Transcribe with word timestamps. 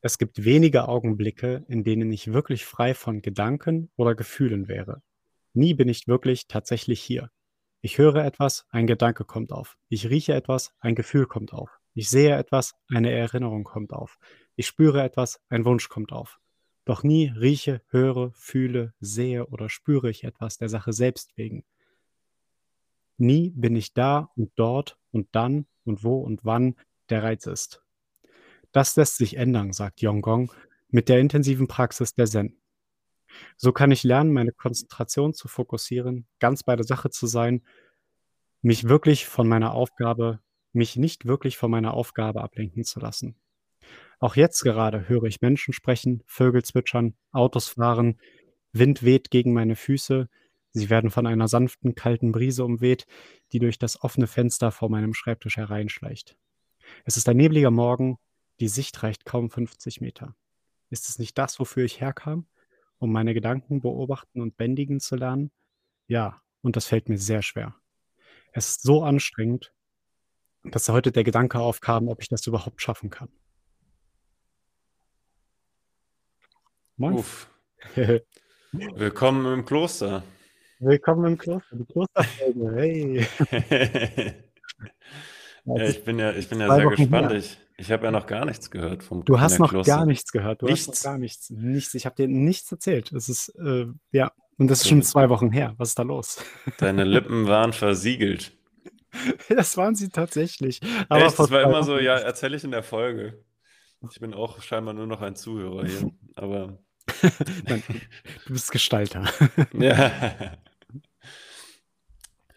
Es 0.00 0.18
gibt 0.18 0.44
wenige 0.44 0.86
Augenblicke, 0.86 1.64
in 1.68 1.82
denen 1.82 2.12
ich 2.12 2.32
wirklich 2.32 2.64
frei 2.64 2.94
von 2.94 3.20
Gedanken 3.20 3.90
oder 3.96 4.14
Gefühlen 4.14 4.68
wäre. 4.68 5.02
Nie 5.54 5.74
bin 5.74 5.88
ich 5.88 6.06
wirklich 6.06 6.46
tatsächlich 6.46 7.00
hier. 7.00 7.30
Ich 7.80 7.98
höre 7.98 8.24
etwas, 8.24 8.66
ein 8.70 8.86
Gedanke 8.86 9.24
kommt 9.24 9.50
auf. 9.50 9.76
Ich 9.88 10.08
rieche 10.08 10.34
etwas, 10.34 10.72
ein 10.78 10.94
Gefühl 10.94 11.26
kommt 11.26 11.52
auf. 11.52 11.80
Ich 11.94 12.10
sehe 12.10 12.36
etwas, 12.36 12.74
eine 12.88 13.10
Erinnerung 13.10 13.64
kommt 13.64 13.92
auf. 13.92 14.18
Ich 14.54 14.68
spüre 14.68 15.02
etwas, 15.02 15.40
ein 15.48 15.64
Wunsch 15.64 15.88
kommt 15.88 16.12
auf. 16.12 16.38
Doch 16.84 17.02
nie 17.02 17.28
rieche, 17.28 17.82
höre, 17.88 18.30
fühle, 18.34 18.94
sehe 19.00 19.46
oder 19.46 19.68
spüre 19.68 20.10
ich 20.10 20.22
etwas 20.22 20.58
der 20.58 20.68
Sache 20.68 20.92
selbst 20.92 21.36
wegen. 21.36 21.64
Nie 23.16 23.50
bin 23.50 23.74
ich 23.74 23.94
da 23.94 24.30
und 24.36 24.52
dort 24.54 24.96
und 25.10 25.28
dann 25.32 25.66
und 25.84 26.04
wo 26.04 26.20
und 26.20 26.44
wann 26.44 26.76
der 27.10 27.24
Reiz 27.24 27.46
ist. 27.46 27.82
Das 28.78 28.94
lässt 28.94 29.16
sich 29.16 29.36
ändern, 29.36 29.72
sagt 29.72 30.02
Yonggong, 30.02 30.52
mit 30.88 31.08
der 31.08 31.18
intensiven 31.18 31.66
Praxis 31.66 32.14
der 32.14 32.26
Zen. 32.26 32.60
So 33.56 33.72
kann 33.72 33.90
ich 33.90 34.04
lernen, 34.04 34.32
meine 34.32 34.52
Konzentration 34.52 35.34
zu 35.34 35.48
fokussieren, 35.48 36.28
ganz 36.38 36.62
bei 36.62 36.76
der 36.76 36.86
Sache 36.86 37.10
zu 37.10 37.26
sein, 37.26 37.64
mich 38.62 38.88
wirklich 38.88 39.26
von 39.26 39.48
meiner 39.48 39.72
Aufgabe 39.72 40.38
mich 40.72 40.94
nicht 40.94 41.26
wirklich 41.26 41.56
von 41.56 41.72
meiner 41.72 41.92
Aufgabe 41.92 42.40
ablenken 42.40 42.84
zu 42.84 43.00
lassen. 43.00 43.34
Auch 44.20 44.36
jetzt 44.36 44.62
gerade 44.62 45.08
höre 45.08 45.24
ich 45.24 45.40
Menschen 45.40 45.74
sprechen, 45.74 46.22
Vögel 46.24 46.62
zwitschern, 46.62 47.14
Autos 47.32 47.66
fahren, 47.70 48.20
Wind 48.72 49.02
weht 49.02 49.32
gegen 49.32 49.54
meine 49.54 49.74
Füße, 49.74 50.28
sie 50.70 50.88
werden 50.88 51.10
von 51.10 51.26
einer 51.26 51.48
sanften, 51.48 51.96
kalten 51.96 52.30
Brise 52.30 52.64
umweht, 52.64 53.08
die 53.50 53.58
durch 53.58 53.80
das 53.80 54.04
offene 54.04 54.28
Fenster 54.28 54.70
vor 54.70 54.88
meinem 54.88 55.14
Schreibtisch 55.14 55.56
hereinschleicht. 55.56 56.36
Es 57.04 57.16
ist 57.16 57.28
ein 57.28 57.38
nebliger 57.38 57.72
Morgen, 57.72 58.18
die 58.60 58.68
Sicht 58.68 59.02
reicht 59.02 59.24
kaum 59.24 59.50
50 59.50 60.00
Meter. 60.00 60.34
Ist 60.90 61.08
es 61.08 61.18
nicht 61.18 61.38
das, 61.38 61.58
wofür 61.60 61.84
ich 61.84 62.00
herkam? 62.00 62.46
Um 62.98 63.12
meine 63.12 63.34
Gedanken 63.34 63.80
beobachten 63.80 64.40
und 64.40 64.56
bändigen 64.56 65.00
zu 65.00 65.16
lernen? 65.16 65.50
Ja, 66.06 66.42
und 66.62 66.76
das 66.76 66.86
fällt 66.86 67.08
mir 67.08 67.18
sehr 67.18 67.42
schwer. 67.42 67.76
Es 68.52 68.68
ist 68.70 68.82
so 68.82 69.04
anstrengend, 69.04 69.72
dass 70.64 70.88
heute 70.88 71.12
der 71.12 71.24
Gedanke 71.24 71.60
aufkam, 71.60 72.08
ob 72.08 72.22
ich 72.22 72.28
das 72.28 72.46
überhaupt 72.46 72.82
schaffen 72.82 73.10
kann. 73.10 73.28
Moin. 76.96 77.24
Willkommen 78.72 79.52
im 79.52 79.64
Kloster. 79.64 80.24
Willkommen 80.80 81.32
im 81.32 81.38
Kloster, 81.38 81.76
die 81.76 81.84
Klosterfolge. 81.84 82.74
Hey. 82.74 83.26
ja, 85.64 85.84
ich 85.84 86.04
bin 86.04 86.18
ja, 86.18 86.32
ich 86.32 86.48
bin 86.48 86.58
ja 86.60 86.74
sehr 86.74 86.86
Wochen 86.86 86.96
gespannt. 86.96 87.32
Ich, 87.32 87.56
ich 87.78 87.92
habe 87.92 88.04
ja 88.04 88.10
noch 88.10 88.26
gar 88.26 88.44
nichts 88.44 88.70
gehört 88.70 89.04
vom 89.04 89.24
Du 89.24 89.40
hast 89.40 89.58
noch 89.58 89.72
gar 89.84 90.04
nichts 90.04 90.32
gehört. 90.32 90.62
Du 90.62 90.66
nichts. 90.66 90.88
hast 90.88 91.04
noch 91.04 91.10
gar 91.12 91.18
nichts. 91.18 91.48
Nichts. 91.50 91.94
Ich 91.94 92.06
habe 92.06 92.16
dir 92.16 92.26
nichts 92.26 92.70
erzählt. 92.72 93.12
Es 93.12 93.28
ist, 93.28 93.50
äh, 93.50 93.86
ja, 94.10 94.32
und 94.58 94.68
das 94.68 94.82
ist 94.82 94.88
schon 94.88 95.02
zwei 95.02 95.28
Wochen 95.28 95.52
her. 95.52 95.74
Was 95.78 95.90
ist 95.90 95.98
da 95.98 96.02
los? 96.02 96.44
Deine 96.78 97.04
Lippen 97.04 97.46
waren 97.46 97.72
versiegelt. 97.72 98.52
Das 99.48 99.76
waren 99.76 99.94
sie 99.94 100.08
tatsächlich. 100.08 100.80
Aber 101.08 101.24
Echt? 101.24 101.38
Das 101.38 101.50
war 101.50 101.62
immer 101.62 101.84
so, 101.84 101.98
ja, 101.98 102.16
erzähle 102.16 102.56
ich 102.56 102.64
in 102.64 102.72
der 102.72 102.82
Folge. 102.82 103.44
Ich 104.10 104.20
bin 104.20 104.34
auch 104.34 104.60
scheinbar 104.60 104.94
nur 104.94 105.06
noch 105.06 105.22
ein 105.22 105.36
Zuhörer 105.36 105.86
hier, 105.86 106.10
aber. 106.34 106.78
Nein, 107.64 107.82
du 108.46 108.52
bist 108.52 108.70
Gestalter. 108.72 109.24
ja. 109.72 110.10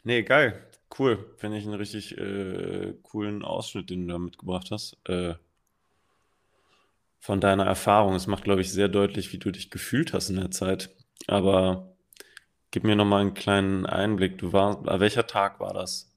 Nee, 0.04 0.24
geil. 0.24 0.68
Cool. 1.02 1.34
Finde 1.38 1.58
ich 1.58 1.66
einen 1.66 1.74
richtig 1.74 2.16
äh, 2.20 2.94
coolen 3.02 3.44
Ausschnitt, 3.44 3.90
den 3.90 4.06
du 4.06 4.14
da 4.14 4.20
mitgebracht 4.20 4.70
hast. 4.70 4.98
Äh, 5.10 5.34
von 7.18 7.42
deiner 7.42 7.66
Erfahrung. 7.66 8.14
Es 8.14 8.28
macht, 8.28 8.44
glaube 8.44 8.62
ich, 8.62 8.72
sehr 8.72 8.88
deutlich, 8.88 9.34
wie 9.34 9.40
du 9.40 9.50
dich 9.50 9.72
gefühlt 9.72 10.14
hast 10.14 10.30
in 10.30 10.36
der 10.36 10.52
Zeit. 10.52 10.96
Aber 11.26 11.96
gib 12.70 12.84
mir 12.84 12.96
nochmal 12.96 13.22
einen 13.22 13.34
kleinen 13.34 13.88
Einblick. 13.88 14.38
Du 14.38 14.54
war, 14.54 15.00
welcher 15.00 15.26
Tag 15.26 15.60
war 15.60 15.74
das? 15.74 16.14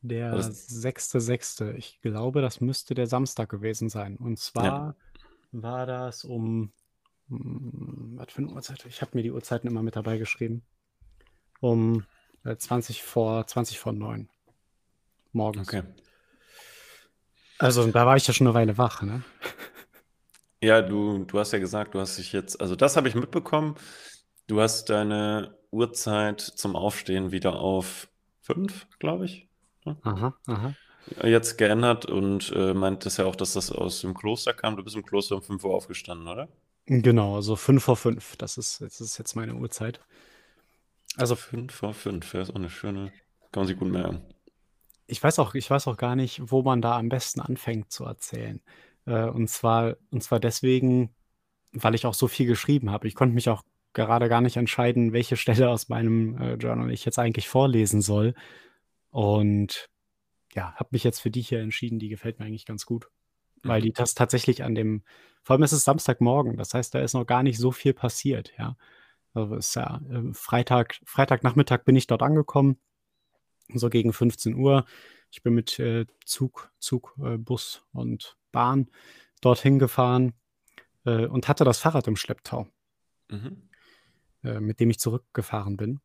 Der 0.00 0.42
sechste, 0.42 1.20
sechste. 1.20 1.74
Ich 1.76 2.00
glaube, 2.00 2.40
das 2.40 2.62
müsste 2.62 2.94
der 2.94 3.06
Samstag 3.06 3.50
gewesen 3.50 3.90
sein. 3.90 4.16
Und 4.16 4.38
zwar 4.38 4.64
ja. 4.64 4.96
war 5.52 5.84
das 5.84 6.24
um, 6.24 6.72
hm, 7.28 8.14
was 8.16 8.32
für 8.32 8.38
eine 8.38 8.50
Uhrzeit? 8.50 8.86
Ich 8.86 9.02
habe 9.02 9.10
mir 9.12 9.22
die 9.22 9.32
Uhrzeiten 9.32 9.68
immer 9.68 9.82
mit 9.82 9.94
dabei 9.94 10.16
geschrieben. 10.16 10.62
Um 11.60 12.06
20 12.44 12.98
äh, 12.98 13.02
vor, 13.02 13.46
20 13.46 13.78
vor 13.78 13.92
9 13.92 14.28
morgens. 15.32 15.68
Okay. 15.68 15.82
Also 17.58 17.86
da 17.86 18.06
war 18.06 18.16
ich 18.16 18.26
ja 18.26 18.34
schon 18.34 18.46
eine 18.46 18.54
Weile 18.54 18.78
wach, 18.78 19.02
ne? 19.02 19.22
Ja, 20.62 20.80
du, 20.80 21.24
du 21.24 21.38
hast 21.38 21.52
ja 21.52 21.58
gesagt, 21.58 21.94
du 21.94 22.00
hast 22.00 22.16
dich 22.16 22.32
jetzt, 22.32 22.58
also 22.58 22.74
das 22.74 22.96
habe 22.96 23.06
ich 23.06 23.14
mitbekommen. 23.14 23.74
Du 24.46 24.62
hast 24.62 24.88
deine 24.88 25.58
Uhrzeit 25.70 26.40
zum 26.40 26.74
Aufstehen 26.74 27.32
wieder 27.32 27.56
auf 27.56 28.08
5, 28.40 28.86
glaube 28.98 29.26
ich. 29.26 29.46
Ne? 29.84 29.98
Aha, 30.02 30.34
aha. 30.46 30.74
Jetzt 31.22 31.58
geändert 31.58 32.06
und 32.06 32.50
äh, 32.56 32.72
meint 32.72 33.04
ja 33.04 33.26
auch, 33.26 33.36
dass 33.36 33.52
das 33.52 33.70
aus 33.70 34.00
dem 34.00 34.14
Kloster 34.14 34.54
kam. 34.54 34.78
Du 34.78 34.82
bist 34.82 34.96
im 34.96 35.04
Kloster 35.04 35.36
um 35.36 35.42
5 35.42 35.62
Uhr 35.64 35.74
aufgestanden, 35.74 36.28
oder? 36.28 36.48
Genau, 36.86 37.36
also 37.36 37.56
5 37.56 37.84
vor 37.84 37.96
5. 37.96 38.36
Das 38.36 38.56
ist, 38.56 38.80
das 38.80 39.02
ist 39.02 39.18
jetzt 39.18 39.36
meine 39.36 39.54
Uhrzeit. 39.54 40.00
Also 41.16 41.36
5 41.36 41.72
vor 41.72 41.94
5, 41.94 42.34
ja, 42.34 42.42
ist 42.42 42.50
auch 42.50 42.56
eine 42.56 42.70
schöne, 42.70 43.12
kann 43.52 43.62
man 43.62 43.66
sich 43.66 43.78
gut 43.78 43.90
merken. 43.90 44.22
Ich 45.06 45.22
weiß 45.22 45.38
auch, 45.38 45.54
ich 45.54 45.70
weiß 45.70 45.86
auch 45.86 45.96
gar 45.96 46.16
nicht, 46.16 46.40
wo 46.50 46.62
man 46.62 46.80
da 46.80 46.98
am 46.98 47.08
besten 47.08 47.40
anfängt 47.40 47.92
zu 47.92 48.04
erzählen. 48.04 48.60
Äh, 49.06 49.24
und 49.24 49.48
zwar, 49.48 49.96
und 50.10 50.22
zwar 50.22 50.40
deswegen, 50.40 51.14
weil 51.72 51.94
ich 51.94 52.06
auch 52.06 52.14
so 52.14 52.26
viel 52.26 52.46
geschrieben 52.46 52.90
habe. 52.90 53.06
Ich 53.06 53.14
konnte 53.14 53.34
mich 53.34 53.48
auch 53.48 53.62
gerade 53.92 54.28
gar 54.28 54.40
nicht 54.40 54.56
entscheiden, 54.56 55.12
welche 55.12 55.36
Stelle 55.36 55.70
aus 55.70 55.88
meinem 55.88 56.36
äh, 56.38 56.54
Journal 56.54 56.90
ich 56.90 57.04
jetzt 57.04 57.18
eigentlich 57.18 57.48
vorlesen 57.48 58.00
soll. 58.00 58.34
Und 59.10 59.88
ja, 60.54 60.74
habe 60.74 60.88
mich 60.92 61.04
jetzt 61.04 61.20
für 61.20 61.30
die 61.30 61.42
hier 61.42 61.60
entschieden, 61.60 61.98
die 61.98 62.08
gefällt 62.08 62.38
mir 62.38 62.46
eigentlich 62.46 62.66
ganz 62.66 62.86
gut. 62.86 63.08
Weil 63.62 63.80
die 63.80 63.90
mhm. 63.90 63.94
das 63.94 64.14
tatsächlich 64.14 64.62
an 64.62 64.74
dem, 64.74 65.02
vor 65.42 65.54
allem 65.54 65.62
ist 65.62 65.72
es 65.72 65.84
Samstagmorgen, 65.84 66.56
das 66.56 66.74
heißt, 66.74 66.94
da 66.94 67.00
ist 67.00 67.14
noch 67.14 67.26
gar 67.26 67.42
nicht 67.42 67.58
so 67.58 67.72
viel 67.72 67.94
passiert, 67.94 68.52
ja. 68.58 68.76
Also 69.34 69.56
ist 69.56 69.74
ja 69.74 70.00
äh, 70.08 70.32
Freitag, 70.32 71.00
Freitagnachmittag 71.04 71.84
bin 71.84 71.96
ich 71.96 72.06
dort 72.06 72.22
angekommen, 72.22 72.78
so 73.74 73.90
gegen 73.90 74.12
15 74.12 74.54
Uhr. 74.54 74.86
Ich 75.30 75.42
bin 75.42 75.54
mit 75.54 75.78
äh, 75.80 76.06
Zug, 76.24 76.72
Zug, 76.78 77.16
äh, 77.22 77.36
Bus 77.36 77.84
und 77.92 78.36
Bahn 78.52 78.88
dorthin 79.40 79.80
gefahren 79.80 80.32
äh, 81.04 81.26
und 81.26 81.48
hatte 81.48 81.64
das 81.64 81.80
Fahrrad 81.80 82.06
im 82.06 82.16
Schlepptau, 82.16 82.68
mhm. 83.28 83.68
Mit 84.42 84.78
dem 84.78 84.90
ich 84.90 84.98
zurückgefahren 84.98 85.78
bin. 85.78 86.00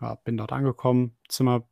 Ja, 0.00 0.14
bin 0.14 0.36
dort 0.36 0.52
angekommen, 0.52 1.16
Zimmer 1.28 1.68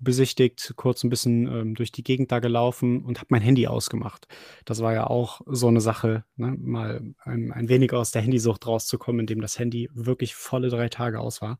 besichtigt, 0.00 0.72
kurz 0.76 1.04
ein 1.04 1.10
bisschen 1.10 1.46
ähm, 1.46 1.74
durch 1.74 1.92
die 1.92 2.02
Gegend 2.02 2.32
da 2.32 2.40
gelaufen 2.40 3.04
und 3.04 3.18
habe 3.18 3.28
mein 3.30 3.42
Handy 3.42 3.66
ausgemacht. 3.66 4.26
Das 4.64 4.80
war 4.80 4.94
ja 4.94 5.06
auch 5.06 5.40
so 5.46 5.68
eine 5.68 5.80
Sache, 5.80 6.24
ne? 6.36 6.56
mal 6.58 7.14
ein, 7.18 7.52
ein 7.52 7.68
wenig 7.68 7.92
aus 7.92 8.10
der 8.10 8.22
Handysucht 8.22 8.66
rauszukommen, 8.66 9.20
indem 9.20 9.40
das 9.40 9.58
Handy 9.58 9.88
wirklich 9.92 10.34
volle 10.34 10.68
drei 10.68 10.88
Tage 10.88 11.20
aus 11.20 11.42
war. 11.42 11.58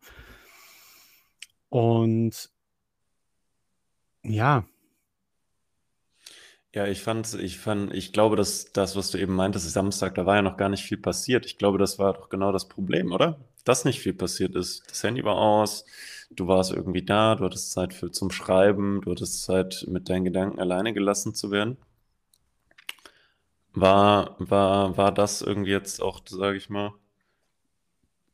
Und 1.69 2.51
ja. 4.23 4.65
Ja, 6.73 6.87
ich 6.87 7.03
fand, 7.03 7.35
ich 7.35 7.59
fand, 7.59 7.93
ich 7.95 8.13
glaube, 8.13 8.37
dass 8.37 8.73
das, 8.73 8.95
was 8.95 9.11
du 9.11 9.19
eben 9.19 9.35
meintest, 9.35 9.71
Samstag, 9.71 10.15
da 10.15 10.25
war 10.25 10.37
ja 10.37 10.43
noch 10.43 10.57
gar 10.57 10.69
nicht 10.69 10.85
viel 10.85 10.99
passiert. 10.99 11.45
Ich 11.47 11.59
glaube, 11.59 11.79
das 11.79 11.99
war 11.99 12.15
doch 12.15 12.29
genau 12.29 12.53
das 12.53 12.69
Problem, 12.69 13.13
oder? 13.13 13.41
Dass 13.65 13.85
nicht 13.85 14.01
viel 14.01 14.15
passiert 14.15 14.55
ist. 14.55 14.89
Das 14.89 15.03
Handy 15.03 15.25
war 15.25 15.37
aus, 15.37 15.85
du 16.31 16.47
warst 16.47 16.73
irgendwie 16.73 17.05
da, 17.05 17.35
du 17.35 17.45
hattest 17.45 17.73
Zeit 17.73 17.93
für, 17.93 18.11
zum 18.11 18.31
Schreiben, 18.31 19.01
du 19.03 19.11
hattest 19.11 19.43
Zeit, 19.43 19.85
mit 19.89 20.09
deinen 20.09 20.25
Gedanken 20.25 20.59
alleine 20.59 20.93
gelassen 20.93 21.35
zu 21.35 21.51
werden. 21.51 21.77
War, 23.73 24.37
war, 24.39 24.97
war 24.97 25.13
das 25.13 25.43
irgendwie 25.43 25.71
jetzt 25.71 26.03
auch, 26.03 26.21
sage 26.27 26.57
ich 26.57 26.71
mal, 26.71 26.93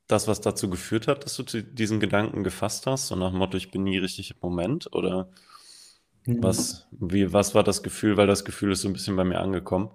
das, 0.06 0.28
was 0.28 0.40
dazu 0.40 0.70
geführt 0.70 1.08
hat, 1.08 1.24
dass 1.24 1.36
du 1.36 1.42
diesen 1.42 2.00
Gedanken 2.00 2.44
gefasst 2.44 2.86
hast, 2.86 3.08
so 3.08 3.16
nach 3.16 3.30
dem 3.30 3.38
Motto, 3.38 3.56
ich 3.56 3.70
bin 3.70 3.82
nie 3.82 3.98
richtig 3.98 4.30
im 4.30 4.36
Moment? 4.40 4.92
Oder 4.94 5.30
mhm. 6.26 6.42
was, 6.42 6.86
wie, 6.92 7.32
was 7.32 7.54
war 7.54 7.64
das 7.64 7.82
Gefühl? 7.82 8.16
Weil 8.16 8.28
das 8.28 8.44
Gefühl 8.44 8.72
ist 8.72 8.82
so 8.82 8.88
ein 8.88 8.92
bisschen 8.92 9.16
bei 9.16 9.24
mir 9.24 9.40
angekommen. 9.40 9.90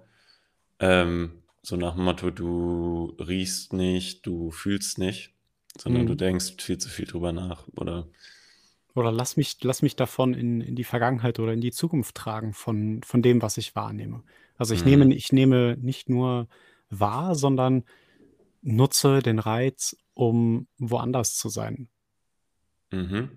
Ähm, 0.80 1.42
so 1.62 1.76
nach 1.76 1.94
dem 1.94 2.04
Motto, 2.04 2.30
du 2.30 3.16
riechst 3.18 3.72
nicht, 3.72 4.26
du 4.26 4.50
fühlst 4.50 4.98
nicht 4.98 5.32
sondern 5.78 6.06
du 6.06 6.12
mhm. 6.12 6.18
denkst 6.18 6.54
viel 6.58 6.78
zu 6.78 6.88
viel 6.88 7.06
drüber 7.06 7.32
nach, 7.32 7.66
oder? 7.76 8.08
Oder 8.94 9.10
lass 9.10 9.36
mich, 9.36 9.56
lass 9.62 9.80
mich 9.80 9.96
davon 9.96 10.34
in, 10.34 10.60
in 10.60 10.76
die 10.76 10.84
Vergangenheit 10.84 11.38
oder 11.38 11.52
in 11.54 11.62
die 11.62 11.72
Zukunft 11.72 12.14
tragen 12.14 12.52
von, 12.52 13.02
von 13.02 13.22
dem, 13.22 13.40
was 13.40 13.56
ich 13.56 13.74
wahrnehme. 13.74 14.22
Also 14.58 14.74
ich 14.74 14.84
nehme, 14.84 15.06
mhm. 15.06 15.12
ich 15.12 15.32
nehme 15.32 15.76
nicht 15.80 16.08
nur 16.08 16.46
wahr, 16.90 17.34
sondern 17.34 17.84
nutze 18.60 19.20
den 19.20 19.38
Reiz, 19.38 19.96
um 20.14 20.66
woanders 20.78 21.36
zu 21.36 21.48
sein. 21.48 21.88
Mhm. 22.90 23.30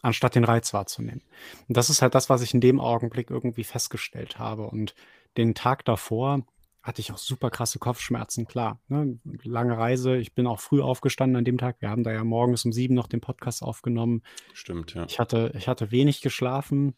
Anstatt 0.00 0.34
den 0.34 0.44
Reiz 0.44 0.72
wahrzunehmen. 0.72 1.22
Und 1.68 1.76
das 1.76 1.90
ist 1.90 2.02
halt 2.02 2.14
das, 2.14 2.30
was 2.30 2.42
ich 2.42 2.54
in 2.54 2.60
dem 2.60 2.80
Augenblick 2.80 3.30
irgendwie 3.30 3.64
festgestellt 3.64 4.38
habe. 4.38 4.64
Und 4.64 4.94
den 5.36 5.54
Tag 5.54 5.84
davor 5.84 6.44
hatte 6.82 7.00
ich 7.00 7.12
auch 7.12 7.18
super 7.18 7.50
krasse 7.50 7.78
Kopfschmerzen, 7.78 8.46
klar. 8.46 8.80
Ne? 8.88 9.18
Lange 9.44 9.78
Reise. 9.78 10.16
Ich 10.16 10.34
bin 10.34 10.46
auch 10.46 10.60
früh 10.60 10.82
aufgestanden 10.82 11.36
an 11.36 11.44
dem 11.44 11.58
Tag. 11.58 11.76
Wir 11.80 11.88
haben 11.88 12.02
da 12.02 12.12
ja 12.12 12.24
morgens 12.24 12.64
um 12.64 12.72
sieben 12.72 12.94
noch 12.94 13.06
den 13.06 13.20
Podcast 13.20 13.62
aufgenommen. 13.62 14.22
Stimmt, 14.52 14.94
ja. 14.94 15.04
Ich 15.06 15.20
hatte, 15.20 15.52
ich 15.56 15.68
hatte 15.68 15.92
wenig 15.92 16.22
geschlafen 16.22 16.94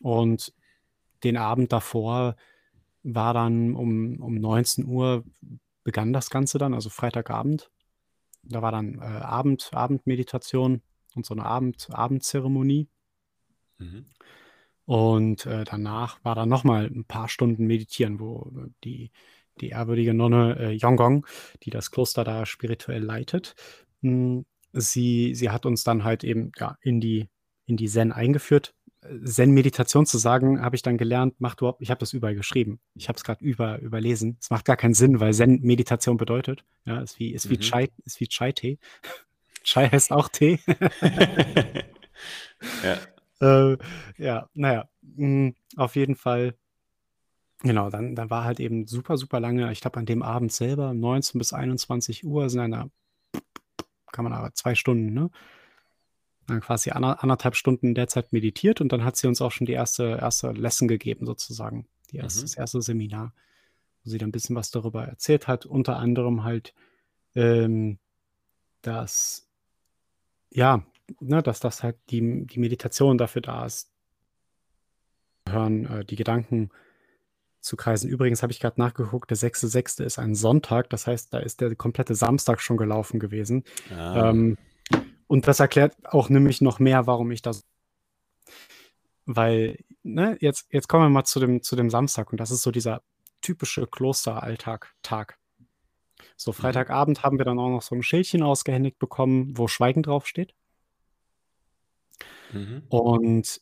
und 0.00 0.54
den 1.24 1.36
Abend 1.36 1.72
davor 1.72 2.36
war 3.02 3.34
dann 3.34 3.74
um, 3.74 4.20
um 4.20 4.34
19 4.34 4.86
Uhr 4.86 5.24
begann 5.82 6.12
das 6.12 6.30
Ganze 6.30 6.58
dann, 6.58 6.74
also 6.74 6.88
Freitagabend. 6.88 7.70
Da 8.42 8.62
war 8.62 8.70
dann 8.70 8.98
äh, 8.98 9.02
Abend, 9.02 9.70
Abendmeditation 9.72 10.82
und 11.14 11.26
so 11.26 11.34
eine 11.34 11.44
Abend, 11.44 11.88
Abendzeremonie. 11.90 12.88
Mhm. 13.78 14.06
Und 14.90 15.46
äh, 15.46 15.62
danach 15.62 16.18
war 16.24 16.34
dann 16.34 16.48
nochmal 16.48 16.86
ein 16.86 17.04
paar 17.04 17.28
Stunden 17.28 17.64
meditieren, 17.64 18.18
wo 18.18 18.50
die, 18.82 19.12
die 19.60 19.68
ehrwürdige 19.68 20.14
Nonne 20.14 20.56
äh, 20.58 20.72
Yonggong, 20.72 21.24
die 21.62 21.70
das 21.70 21.92
Kloster 21.92 22.24
da 22.24 22.44
spirituell 22.44 23.00
leitet, 23.00 23.54
mh, 24.00 24.10
hm, 24.10 24.46
sie, 24.72 25.36
sie 25.36 25.50
hat 25.50 25.64
uns 25.64 25.84
dann 25.84 26.02
halt 26.02 26.24
eben 26.24 26.50
ja, 26.58 26.76
in, 26.80 27.00
die, 27.00 27.28
in 27.66 27.76
die 27.76 27.86
Zen 27.86 28.10
eingeführt. 28.10 28.74
Zen-Meditation 29.24 30.06
zu 30.06 30.18
sagen, 30.18 30.60
habe 30.60 30.74
ich 30.74 30.82
dann 30.82 30.98
gelernt, 30.98 31.40
macht 31.40 31.60
überhaupt, 31.60 31.82
ich 31.82 31.90
habe 31.90 32.00
das 32.00 32.12
überall 32.12 32.34
geschrieben. 32.34 32.80
Ich 32.96 33.08
habe 33.08 33.16
es 33.16 33.22
gerade 33.22 33.44
über, 33.44 33.78
überlesen. 33.78 34.38
Es 34.40 34.50
macht 34.50 34.64
gar 34.64 34.76
keinen 34.76 34.94
Sinn, 34.94 35.20
weil 35.20 35.32
Zen-Meditation 35.32 36.16
bedeutet, 36.16 36.64
ja, 36.84 37.00
ist 37.00 37.20
wie, 37.20 37.30
ist 37.30 37.48
wie 37.48 37.58
mhm. 37.58 37.60
Chai, 37.60 37.90
ist 38.04 38.18
wie 38.18 38.26
Chai-Tee. 38.26 38.80
Chai 39.62 39.88
heißt 39.88 40.10
auch 40.10 40.28
Tee. 40.30 40.58
ja. 42.82 42.98
Äh, 43.40 43.76
ja, 44.18 44.48
naja, 44.54 44.88
mh, 45.02 45.26
mm, 45.26 45.54
auf 45.76 45.96
jeden 45.96 46.14
Fall. 46.14 46.54
Genau, 47.62 47.90
dann, 47.90 48.14
dann 48.14 48.30
war 48.30 48.44
halt 48.44 48.58
eben 48.58 48.86
super, 48.86 49.18
super 49.18 49.38
lange, 49.38 49.70
ich 49.72 49.80
glaube 49.82 49.98
an 49.98 50.06
dem 50.06 50.22
Abend 50.22 50.50
selber, 50.50 50.94
19 50.94 51.38
bis 51.38 51.52
21 51.52 52.24
Uhr, 52.24 52.48
sind 52.48 52.60
einer, 52.60 52.90
kann 54.12 54.24
man 54.24 54.32
aber 54.32 54.54
zwei 54.54 54.74
Stunden, 54.74 55.12
ne? 55.12 55.30
Dann 56.46 56.60
quasi 56.60 56.90
anderthalb 56.90 57.54
Stunden 57.54 57.88
in 57.88 57.94
der 57.94 58.08
Zeit 58.08 58.32
meditiert 58.32 58.80
und 58.80 58.92
dann 58.92 59.04
hat 59.04 59.16
sie 59.16 59.28
uns 59.28 59.40
auch 59.40 59.52
schon 59.52 59.66
die 59.66 59.74
erste, 59.74 60.18
erste 60.20 60.52
Lesson 60.52 60.88
gegeben, 60.88 61.26
sozusagen. 61.26 61.86
Die 62.10 62.16
erste, 62.16 62.40
mhm. 62.40 62.44
Das 62.44 62.56
erste 62.56 62.82
Seminar, 62.82 63.32
wo 64.02 64.10
sie 64.10 64.18
dann 64.18 64.30
ein 64.30 64.32
bisschen 64.32 64.56
was 64.56 64.70
darüber 64.70 65.04
erzählt 65.04 65.46
hat. 65.46 65.64
Unter 65.64 65.98
anderem 65.98 66.42
halt, 66.42 66.74
ähm, 67.36 67.98
dass, 68.82 69.48
ja, 70.50 70.82
ne, 71.20 71.42
dass 71.42 71.60
das 71.60 71.82
halt 71.82 71.96
die, 72.10 72.46
die 72.46 72.58
Meditation 72.58 73.18
dafür 73.18 73.42
da 73.42 73.66
ist, 73.66 73.90
hören, 75.48 75.86
äh, 75.86 76.04
die 76.04 76.16
Gedanken 76.16 76.70
zu 77.60 77.76
kreisen. 77.76 78.08
Übrigens 78.08 78.42
habe 78.42 78.52
ich 78.52 78.60
gerade 78.60 78.80
nachgeguckt, 78.80 79.30
der 79.30 79.36
6.6. 79.36 80.02
ist 80.02 80.18
ein 80.18 80.34
Sonntag, 80.34 80.88
das 80.90 81.06
heißt, 81.06 81.32
da 81.32 81.38
ist 81.38 81.60
der 81.60 81.74
komplette 81.76 82.14
Samstag 82.14 82.60
schon 82.60 82.76
gelaufen 82.76 83.20
gewesen. 83.20 83.64
Ah. 83.94 84.30
Ähm, 84.30 84.56
und 85.26 85.46
das 85.46 85.60
erklärt 85.60 85.94
auch 86.04 86.28
nämlich 86.28 86.60
noch 86.60 86.78
mehr, 86.78 87.06
warum 87.06 87.30
ich 87.30 87.42
das. 87.42 87.64
Weil, 89.26 89.78
ne, 90.02 90.36
jetzt, 90.40 90.66
jetzt 90.72 90.88
kommen 90.88 91.04
wir 91.04 91.10
mal 91.10 91.24
zu 91.24 91.38
dem, 91.38 91.62
zu 91.62 91.76
dem 91.76 91.90
Samstag 91.90 92.32
und 92.32 92.40
das 92.40 92.50
ist 92.50 92.62
so 92.62 92.70
dieser 92.70 93.02
typische 93.42 93.86
Klosteralltag, 93.86 94.94
Tag. 95.02 95.38
So, 96.36 96.50
mhm. 96.50 96.54
Freitagabend 96.54 97.22
haben 97.22 97.38
wir 97.38 97.44
dann 97.44 97.58
auch 97.58 97.68
noch 97.68 97.82
so 97.82 97.94
ein 97.94 98.02
Schildchen 98.02 98.42
ausgehändigt 98.42 98.98
bekommen, 98.98 99.56
wo 99.56 99.68
Schweigen 99.68 100.02
draufsteht. 100.02 100.54
Mhm. 102.52 102.82
Und 102.88 103.60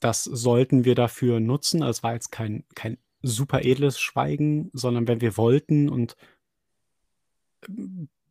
das 0.00 0.24
sollten 0.24 0.84
wir 0.84 0.94
dafür 0.94 1.40
nutzen. 1.40 1.82
Es 1.82 2.02
war 2.02 2.14
jetzt 2.14 2.30
kein, 2.30 2.64
kein 2.74 2.98
super 3.22 3.64
edles 3.64 3.98
Schweigen, 3.98 4.70
sondern 4.72 5.08
wenn 5.08 5.20
wir 5.20 5.36
wollten 5.36 5.88
und 5.88 6.16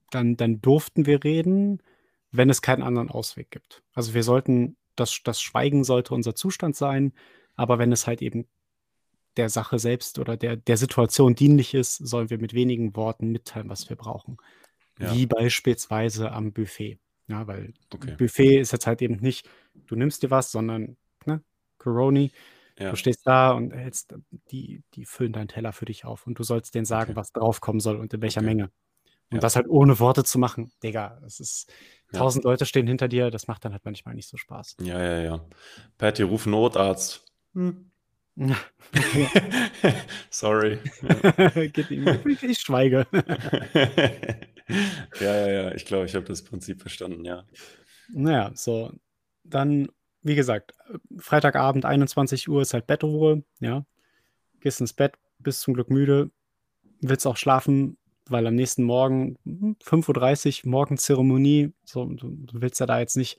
dann, 0.10 0.36
dann 0.36 0.62
durften 0.62 1.06
wir 1.06 1.24
reden, 1.24 1.82
wenn 2.32 2.50
es 2.50 2.62
keinen 2.62 2.84
anderen 2.84 3.10
Ausweg 3.10 3.52
gibt. 3.52 3.84
Also 3.94 4.14
wir 4.14 4.24
sollten, 4.24 4.78
das, 4.96 5.22
das 5.24 5.42
Schweigen 5.42 5.84
sollte 5.84 6.14
unser 6.14 6.36
Zustand 6.36 6.76
sein, 6.76 7.14
aber 7.56 7.80
wenn 7.80 7.92
es 7.92 8.08
halt 8.08 8.22
eben 8.22 8.48
der 9.38 9.50
Sache 9.50 9.80
selbst 9.80 10.20
oder 10.20 10.36
der, 10.36 10.58
der 10.58 10.78
Situation 10.78 11.36
dienlich 11.36 11.74
ist, 11.74 11.96
sollen 11.96 12.30
wir 12.30 12.38
mit 12.38 12.54
wenigen 12.54 12.96
Worten 12.96 13.32
mitteilen, 13.32 13.70
was 13.70 13.90
wir 13.90 13.96
brauchen. 13.96 14.38
Ja. 15.00 15.14
Wie 15.14 15.26
beispielsweise 15.26 16.32
am 16.32 16.52
Buffet. 16.52 17.00
Ja, 17.32 17.48
weil 17.48 17.74
okay. 17.94 18.16
Buffet 18.18 18.60
ist 18.60 18.74
jetzt 18.74 18.88
halt 18.88 19.02
eben 19.02 19.16
nicht, 19.16 19.50
du 19.88 19.96
nimmst 19.96 20.22
dir 20.22 20.30
was, 20.30 20.52
sondern 20.52 20.98
ne, 21.26 21.42
Coroni, 21.78 22.32
ja. 22.78 22.90
du 22.90 22.98
stehst 22.98 23.26
da 23.26 23.52
und 23.52 23.72
hältst, 23.72 24.14
die, 24.52 24.84
die 24.94 25.06
füllen 25.06 25.32
deinen 25.32 25.48
Teller 25.48 25.72
für 25.72 25.86
dich 25.86 26.04
auf 26.04 26.28
und 26.28 26.38
du 26.38 26.44
sollst 26.44 26.76
denen 26.76 26.86
sagen, 26.86 27.12
okay. 27.12 27.16
was 27.16 27.32
draufkommen 27.32 27.80
soll 27.80 27.96
und 27.96 28.14
in 28.14 28.22
welcher 28.22 28.42
okay. 28.42 28.48
Menge. 28.48 28.64
Und 29.30 29.38
ja. 29.38 29.40
das 29.40 29.56
halt 29.56 29.70
ohne 29.70 29.98
Worte 30.00 30.26
zu 30.26 30.40
machen, 30.40 30.74
Digga, 30.84 31.18
das 31.22 31.40
ist, 31.40 31.72
tausend 32.12 32.44
Leute 32.44 32.66
stehen 32.66 32.86
hinter 32.86 33.08
dir, 33.08 33.32
das 33.32 33.48
macht 33.48 33.64
dann 33.64 33.72
halt 33.72 33.86
manchmal 33.86 34.14
nicht 34.14 34.28
so 34.28 34.36
Spaß. 34.36 34.76
Ja, 34.82 35.02
ja, 35.02 35.22
ja. 35.22 35.46
Patty, 35.98 36.24
ruf 36.24 36.46
Notarzt. 36.46 37.26
Hm. 37.54 37.92
Sorry. 40.30 40.80
ich 42.42 42.60
schweige. 42.60 43.08
Ja, 45.20 45.36
ja, 45.36 45.48
ja. 45.48 45.76
Ich 45.76 45.86
glaube, 45.86 46.06
ich 46.06 46.16
habe 46.16 46.26
das 46.26 46.44
Prinzip 46.44 46.82
verstanden, 46.82 47.26
ja. 47.26 47.46
Naja, 48.10 48.52
so. 48.56 48.92
Dann, 49.44 49.90
wie 50.22 50.36
gesagt, 50.36 50.74
Freitagabend, 51.18 51.86
21 51.86 52.50
Uhr 52.50 52.62
ist 52.62 52.74
halt 52.74 52.88
Bettruhe, 52.88 53.44
ja. 53.60 53.86
Gehst 54.60 54.82
ins 54.82 54.94
Bett, 54.94 55.16
bist 55.40 55.62
zum 55.62 55.74
Glück 55.74 55.90
müde, 55.90 56.32
willst 57.02 57.26
auch 57.26 57.38
schlafen, 57.38 57.98
weil 58.30 58.46
am 58.48 58.56
nächsten 58.56 58.84
Morgen, 58.84 59.38
5.30 59.46 60.64
Uhr, 60.64 60.72
Morgenzeremonie, 60.72 61.74
so, 61.84 62.06
du, 62.06 62.30
du, 62.30 62.62
willst 62.62 62.80
ja 62.80 62.86
da 62.86 63.00
jetzt 63.00 63.18
nicht 63.18 63.38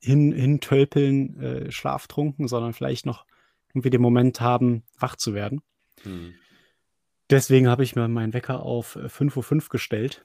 hin, 0.00 0.32
hintölpeln, 0.32 1.40
äh, 1.40 1.72
schlaftrunken, 1.72 2.48
sondern 2.48 2.74
vielleicht 2.74 3.06
noch 3.06 3.24
irgendwie 3.70 3.90
den 3.90 4.02
Moment 4.02 4.40
haben, 4.40 4.82
wach 4.98 5.16
zu 5.16 5.34
werden. 5.34 5.62
Mhm. 6.04 6.34
Deswegen 7.30 7.68
habe 7.68 7.84
ich 7.84 7.94
mir 7.94 8.08
meinen 8.08 8.34
Wecker 8.34 8.62
auf 8.62 8.96
5.05 8.96 9.52
äh, 9.52 9.54
Uhr 9.54 9.68
gestellt 9.70 10.24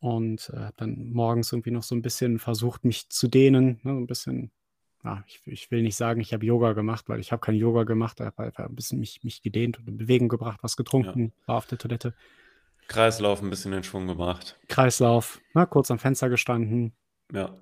und 0.00 0.50
äh, 0.54 0.58
habe 0.58 0.74
dann 0.78 1.10
morgens 1.12 1.52
irgendwie 1.52 1.70
noch 1.70 1.82
so 1.82 1.94
ein 1.94 2.02
bisschen 2.02 2.38
versucht, 2.38 2.84
mich 2.84 3.10
zu 3.10 3.28
dehnen, 3.28 3.80
ne, 3.82 3.92
so 3.92 3.98
ein 3.98 4.06
bisschen, 4.06 4.50
ja, 5.04 5.22
ich, 5.26 5.42
ich, 5.44 5.70
will 5.70 5.82
nicht 5.82 5.96
sagen, 5.96 6.20
ich 6.20 6.32
habe 6.32 6.44
Yoga 6.44 6.72
gemacht, 6.72 7.08
weil 7.08 7.20
ich 7.20 7.32
habe 7.32 7.40
kein 7.40 7.54
Yoga 7.54 7.84
gemacht, 7.84 8.20
aber 8.20 8.44
einfach 8.44 8.66
ein 8.66 8.74
bisschen 8.74 8.98
mich, 8.98 9.22
mich 9.22 9.42
gedehnt 9.42 9.78
und 9.78 9.88
in 9.88 9.98
Bewegung 9.98 10.28
gebracht, 10.28 10.60
was 10.62 10.76
getrunken, 10.76 11.32
ja. 11.40 11.48
war 11.48 11.56
auf 11.58 11.66
der 11.66 11.78
Toilette. 11.78 12.14
Kreislauf 12.88 13.40
ein 13.42 13.50
bisschen 13.50 13.72
in 13.72 13.84
Schwung 13.84 14.06
gebracht. 14.06 14.58
Kreislauf, 14.68 15.40
ne, 15.54 15.66
kurz 15.66 15.90
am 15.90 15.98
Fenster 15.98 16.28
gestanden. 16.28 16.92
Ja. 17.32 17.54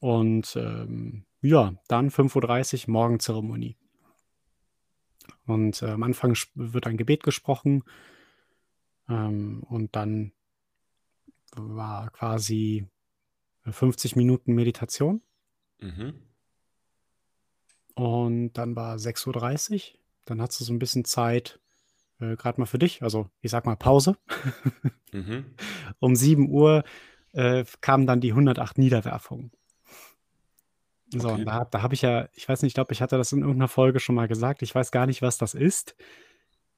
Und 0.00 0.56
ähm, 0.56 1.24
ja, 1.42 1.74
dann 1.88 2.10
5.30 2.10 2.88
Uhr 2.88 2.92
Morgenzeremonie. 2.92 3.76
Und 5.46 5.82
äh, 5.82 5.90
am 5.90 6.02
Anfang 6.02 6.34
wird 6.54 6.86
ein 6.86 6.96
Gebet 6.96 7.22
gesprochen. 7.22 7.84
Ähm, 9.08 9.62
und 9.68 9.94
dann 9.94 10.32
war 11.56 12.10
quasi 12.10 12.86
50 13.64 14.16
Minuten 14.16 14.54
Meditation. 14.54 15.22
Mhm. 15.80 16.14
Und 17.94 18.52
dann 18.54 18.76
war 18.76 18.96
6.30 18.96 19.74
Uhr. 19.74 19.98
Dann 20.24 20.40
hast 20.40 20.58
du 20.58 20.64
so 20.64 20.72
ein 20.72 20.78
bisschen 20.78 21.04
Zeit, 21.04 21.60
äh, 22.20 22.36
gerade 22.36 22.60
mal 22.60 22.66
für 22.66 22.78
dich, 22.78 23.02
also 23.02 23.28
ich 23.40 23.50
sag 23.50 23.66
mal 23.66 23.76
Pause. 23.76 24.16
mhm. 25.12 25.44
Um 26.00 26.16
7 26.16 26.48
Uhr 26.50 26.84
äh, 27.32 27.64
kamen 27.80 28.06
dann 28.06 28.20
die 28.20 28.30
108 28.30 28.78
Niederwerfungen. 28.78 29.52
So, 31.10 31.28
okay. 31.28 31.40
und 31.40 31.44
da, 31.46 31.64
da 31.64 31.82
habe 31.82 31.94
ich 31.94 32.02
ja, 32.02 32.28
ich 32.32 32.48
weiß 32.48 32.62
nicht, 32.62 32.70
ich 32.70 32.74
glaube, 32.74 32.92
ich 32.92 33.02
hatte 33.02 33.16
das 33.16 33.32
in 33.32 33.40
irgendeiner 33.40 33.68
Folge 33.68 34.00
schon 34.00 34.14
mal 34.14 34.28
gesagt. 34.28 34.62
Ich 34.62 34.74
weiß 34.74 34.90
gar 34.90 35.06
nicht, 35.06 35.22
was 35.22 35.38
das 35.38 35.54
ist. 35.54 35.94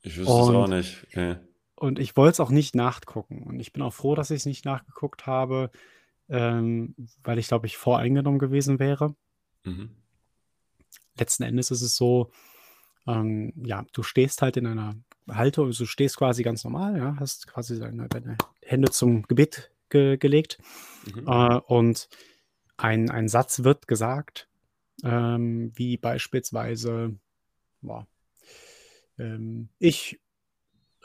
Ich 0.02 0.16
wüsste 0.16 0.32
es 0.32 0.38
auch 0.38 0.68
nicht. 0.68 1.04
Okay. 1.08 1.36
Und 1.76 1.98
ich 1.98 2.16
wollte 2.16 2.32
es 2.32 2.40
auch 2.40 2.50
nicht 2.50 2.74
nachgucken. 2.74 3.42
Und 3.42 3.60
ich 3.60 3.72
bin 3.72 3.82
auch 3.82 3.92
froh, 3.92 4.14
dass 4.14 4.30
ich 4.30 4.38
es 4.38 4.46
nicht 4.46 4.64
nachgeguckt 4.64 5.26
habe, 5.26 5.70
ähm, 6.28 6.94
weil 7.22 7.38
ich, 7.38 7.48
glaube 7.48 7.66
ich, 7.66 7.76
voreingenommen 7.76 8.38
gewesen 8.38 8.78
wäre. 8.78 9.14
Mhm. 9.64 9.90
Letzten 11.18 11.44
Endes 11.44 11.70
ist 11.70 11.82
es 11.82 11.96
so, 11.96 12.30
ähm, 13.06 13.52
ja, 13.64 13.84
du 13.92 14.02
stehst 14.02 14.42
halt 14.42 14.56
in 14.56 14.66
einer 14.66 14.96
Haltung, 15.28 15.66
also 15.66 15.84
du 15.84 15.88
stehst 15.88 16.16
quasi 16.16 16.42
ganz 16.42 16.64
normal, 16.64 16.96
ja, 16.96 17.16
hast 17.18 17.46
quasi 17.46 17.78
deine, 17.78 18.08
deine 18.08 18.36
Hände 18.62 18.90
zum 18.90 19.22
Gebet 19.22 19.70
ge 19.88 20.16
gelegt. 20.16 20.58
Mhm. 21.14 21.26
Äh, 21.26 21.60
und 21.66 22.08
ein, 22.76 23.10
ein 23.10 23.28
Satz 23.28 23.64
wird 23.64 23.86
gesagt, 23.86 24.48
ähm, 25.04 25.72
wie 25.74 25.96
beispielsweise, 25.96 27.14
boah, 27.82 28.06
ähm, 29.18 29.68
ich, 29.78 30.20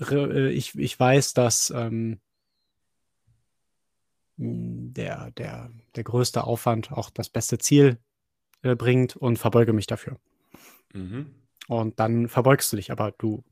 ich, 0.01 0.77
ich 0.77 0.99
weiß, 0.99 1.33
dass 1.33 1.69
ähm, 1.75 2.19
der, 4.37 5.31
der, 5.31 5.71
der 5.95 6.03
größte 6.03 6.43
Aufwand 6.43 6.91
auch 6.91 7.09
das 7.09 7.29
beste 7.29 7.57
Ziel 7.57 7.99
äh, 8.63 8.75
bringt 8.75 9.15
und 9.15 9.37
verbeuge 9.37 9.73
mich 9.73 9.87
dafür. 9.87 10.19
Mhm. 10.93 11.35
Und 11.67 11.99
dann 11.99 12.27
verbeugst 12.27 12.71
du 12.71 12.77
dich, 12.77 12.91
aber 12.91 13.11
du 13.11 13.43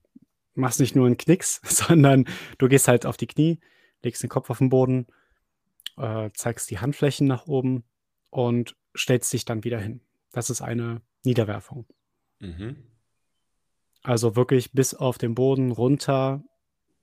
machst 0.56 0.80
nicht 0.80 0.96
nur 0.96 1.06
einen 1.06 1.18
Knicks, 1.18 1.62
sondern 1.64 2.26
du 2.58 2.68
gehst 2.68 2.88
halt 2.88 3.06
auf 3.06 3.18
die 3.18 3.28
Knie, 3.28 3.60
legst 4.04 4.24
den 4.24 4.30
Kopf 4.30 4.50
auf 4.50 4.58
den 4.58 4.70
Boden, 4.70 5.08
äh, 5.98 6.30
zeigst 6.34 6.70
die 6.72 6.80
Handflächen 6.80 7.28
nach 7.28 7.46
oben 7.46 7.84
und 8.30 8.76
stellst 8.98 9.32
dich 9.32 9.46
dann 9.46 9.64
wieder 9.64 9.80
hin. 9.80 10.02
Das 10.32 10.50
ist 10.50 10.62
eine 10.62 11.02
Niederwerfung. 11.24 11.86
Mhm. 12.40 12.84
Also 14.04 14.36
wirklich 14.36 14.72
bis 14.72 14.94
auf 14.94 15.18
den 15.18 15.36
Boden 15.36 15.72
runter 15.72 16.44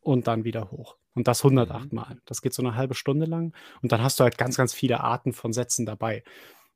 und 0.01 0.27
dann 0.27 0.45
wieder 0.45 0.71
hoch. 0.71 0.97
Und 1.15 1.29
das 1.29 1.43
108 1.45 1.93
Mhm. 1.93 1.97
Mal. 1.97 2.21
Das 2.27 2.43
geht 2.43 2.55
so 2.55 2.63
eine 2.63 2.75
halbe 2.75 2.95
Stunde 2.95 3.27
lang. 3.27 3.55
Und 3.83 3.93
dann 3.93 4.03
hast 4.03 4.21
du 4.21 4.25
halt 4.25 4.39
ganz, 4.39 4.57
ganz 4.57 4.75
viele 4.75 5.01
Arten 5.01 5.33
von 5.33 5.53
Sätzen 5.53 5.87
dabei. 5.87 6.23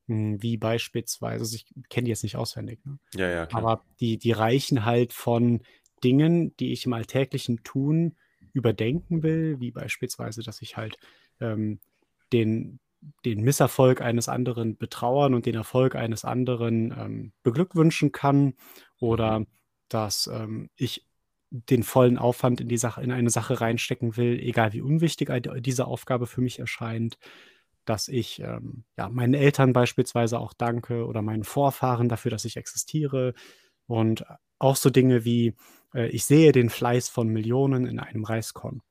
Hm, 0.09 0.43
wie 0.43 0.57
beispielsweise, 0.57 1.41
also 1.43 1.57
ich 1.57 1.67
kenne 1.89 2.07
die 2.07 2.11
jetzt 2.11 2.23
nicht 2.23 2.37
auswendig, 2.37 2.85
ne? 2.85 2.99
Ja, 3.15 3.29
ja, 3.29 3.47
klar. 3.47 3.63
aber 3.63 3.85
die, 4.01 4.19
die 4.19 4.33
reichen 4.33 4.85
halt 4.85 5.13
von 5.13 5.63
Dingen, 6.03 6.57
die 6.57 6.73
ich 6.73 6.87
im 6.87 6.93
alltäglichen 6.95 7.63
Tun 7.63 8.17
überdenken 8.53 9.23
will, 9.23 9.61
wie 9.61 9.71
beispielsweise, 9.71 10.43
dass 10.43 10.63
ich 10.63 10.77
halt 10.77 10.97
ähm, 11.41 11.81
den, 12.33 12.81
den 13.25 13.43
Misserfolg 13.43 14.01
eines 14.01 14.29
anderen 14.29 14.77
betrauern 14.77 15.35
und 15.35 15.47
den 15.47 15.55
Erfolg 15.55 15.95
eines 15.95 16.25
anderen 16.25 16.93
ähm, 16.99 17.33
beglückwünschen 17.43 18.13
kann 18.13 18.55
oder 18.99 19.41
Mhm. 19.41 19.47
Dass 19.91 20.27
ähm, 20.29 20.71
ich 20.77 21.07
den 21.51 21.83
vollen 21.83 22.17
Aufwand 22.19 22.61
in 22.61 22.69
die 22.69 22.79
Sache, 22.79 23.03
in 23.03 23.11
eine 23.13 23.31
Sache 23.31 23.61
reinstecken 23.61 24.17
will, 24.17 24.39
egal 24.39 24.73
wie 24.73 24.81
unwichtig 24.83 25.31
diese 25.59 25.87
Aufgabe 25.87 26.27
für 26.27 26.41
mich 26.41 26.61
erscheint, 26.61 27.19
dass 27.85 28.09
ich 28.09 28.41
ähm, 28.41 28.85
ja, 28.97 29.09
meinen 29.09 29.35
Eltern 29.35 29.73
beispielsweise 29.73 30.39
auch 30.39 30.53
danke 30.53 31.07
oder 31.07 31.23
meinen 31.23 31.45
Vorfahren 31.45 32.09
dafür, 32.09 32.31
dass 32.31 32.45
ich 32.45 32.57
existiere 32.57 33.35
und 33.87 34.25
auch 34.61 34.77
so 34.77 34.91
Dinge 34.91 35.25
wie 35.25 35.55
äh, 35.95 36.09
ich 36.11 36.25
sehe 36.25 36.53
den 36.53 36.71
Fleiß 36.71 37.09
von 37.09 37.29
Millionen 37.29 37.87
in 37.87 37.99
einem 37.99 38.25
Reiskorn. 38.25 38.83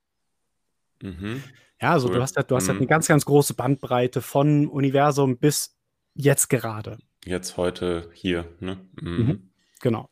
Mhm. 1.01 1.43
Ja, 1.81 1.93
also 1.93 2.07
du 2.09 2.15
Cool. 2.15 2.21
hast 2.23 2.35
halt, 2.35 2.51
du 2.51 2.55
hast 2.55 2.67
halt 2.67 2.77
eine 2.77 2.85
Mhm. 2.85 2.89
ganz, 2.89 3.07
ganz 3.07 3.25
große 3.25 3.53
Bandbreite 3.53 4.21
von 4.21 4.67
Universum 4.67 5.37
bis 5.37 5.77
jetzt 6.13 6.49
gerade. 6.49 6.97
Jetzt 7.25 7.57
heute 7.57 8.09
hier, 8.13 8.45
ne? 8.59 8.77
Mhm. 9.01 9.11
Mhm. 9.23 9.49
Genau. 9.81 10.09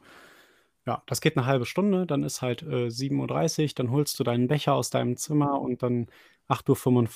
Ja, 0.88 1.04
das 1.06 1.20
geht 1.20 1.36
eine 1.36 1.46
halbe 1.46 1.66
Stunde, 1.66 2.08
dann 2.08 2.24
ist 2.24 2.42
halt 2.42 2.64
äh, 2.64 2.88
7.30 2.88 3.62
Uhr, 3.64 3.70
dann 3.76 3.92
holst 3.92 4.18
du 4.18 4.24
deinen 4.24 4.48
Becher 4.48 4.74
aus 4.74 4.90
deinem 4.90 5.18
Zimmer 5.18 5.60
und 5.60 5.84
dann 5.84 6.08
8.45 6.48 7.10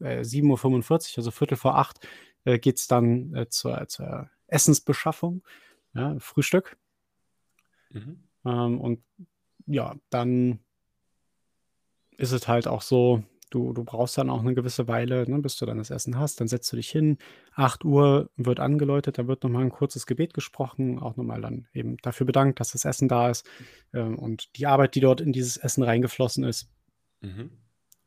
Uhr, 0.00 0.06
äh, 0.06 0.20
7.45 0.20 0.92
Uhr, 0.92 1.18
also 1.18 1.30
Viertel 1.32 1.56
vor 1.56 1.76
acht, 1.76 2.06
äh, 2.44 2.60
geht 2.60 2.78
es 2.78 2.86
dann 2.86 3.34
äh, 3.34 3.48
zur, 3.48 3.88
zur 3.88 4.30
Essensbeschaffung, 4.46 5.42
ja, 5.92 6.16
Frühstück. 6.20 6.76
Mhm. 7.90 8.22
Ähm, 8.44 8.80
und 8.80 9.02
ja, 9.66 9.96
dann 10.10 10.60
ist 12.16 12.30
es 12.30 12.46
halt 12.46 12.68
auch 12.68 12.82
so, 12.82 13.24
du, 13.50 13.72
du 13.72 13.84
brauchst 13.84 14.18
dann 14.18 14.30
auch 14.30 14.40
eine 14.40 14.54
gewisse 14.54 14.88
Weile, 14.88 15.28
ne, 15.30 15.38
bis 15.38 15.56
du 15.56 15.66
dann 15.66 15.78
das 15.78 15.90
Essen 15.90 16.18
hast. 16.18 16.40
Dann 16.40 16.48
setzt 16.48 16.72
du 16.72 16.76
dich 16.76 16.90
hin. 16.90 17.18
8 17.54 17.84
Uhr 17.84 18.30
wird 18.36 18.60
angeläutet, 18.60 19.18
da 19.18 19.26
wird 19.26 19.42
nochmal 19.42 19.62
ein 19.62 19.70
kurzes 19.70 20.06
Gebet 20.06 20.34
gesprochen, 20.34 20.98
auch 20.98 21.16
nochmal 21.16 21.40
dann 21.40 21.68
eben 21.72 21.96
dafür 21.98 22.26
bedankt, 22.26 22.60
dass 22.60 22.72
das 22.72 22.84
Essen 22.84 23.08
da 23.08 23.30
ist 23.30 23.48
ähm, 23.92 24.18
und 24.18 24.56
die 24.56 24.66
Arbeit, 24.66 24.94
die 24.94 25.00
dort 25.00 25.20
in 25.20 25.32
dieses 25.32 25.56
Essen 25.56 25.82
reingeflossen 25.82 26.44
ist. 26.44 26.68
Mhm. 27.20 27.50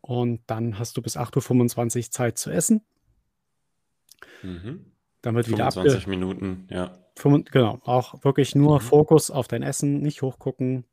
Und 0.02 0.42
dann 0.48 0.80
hast 0.80 0.98
du 0.98 1.02
bis 1.02 1.18
8.25 1.18 1.98
Uhr 1.98 2.12
Zeit 2.12 2.38
zu 2.38 2.52
essen. 2.52 2.82
Mhm. 4.44 4.86
Dann 5.22 5.36
wird 5.36 5.50
wieder 5.50 5.72
25 5.72 6.04
abge... 6.04 6.10
Minuten, 6.10 6.68
ja. 6.70 6.98
Genau, 7.22 7.82
auch 7.84 8.24
wirklich 8.24 8.56
nur 8.56 8.76
Mhm. 8.76 8.84
Fokus 8.84 9.30
auf 9.30 9.50
dein 9.50 9.62
Essen, 9.62 10.00
nicht 10.00 10.22
hochgucken, 10.22 10.86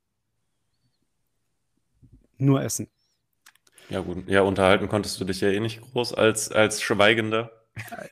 nur 2.36 2.62
essen. 2.62 2.88
Ja, 3.88 4.00
gut. 4.00 4.28
Ja, 4.28 4.42
unterhalten 4.42 4.88
konntest 4.88 5.20
du 5.20 5.24
dich 5.24 5.40
ja 5.40 5.48
eh 5.48 5.60
nicht 5.60 5.80
groß 5.80 6.14
als, 6.14 6.50
als 6.50 6.82
Schweigender. 6.82 7.50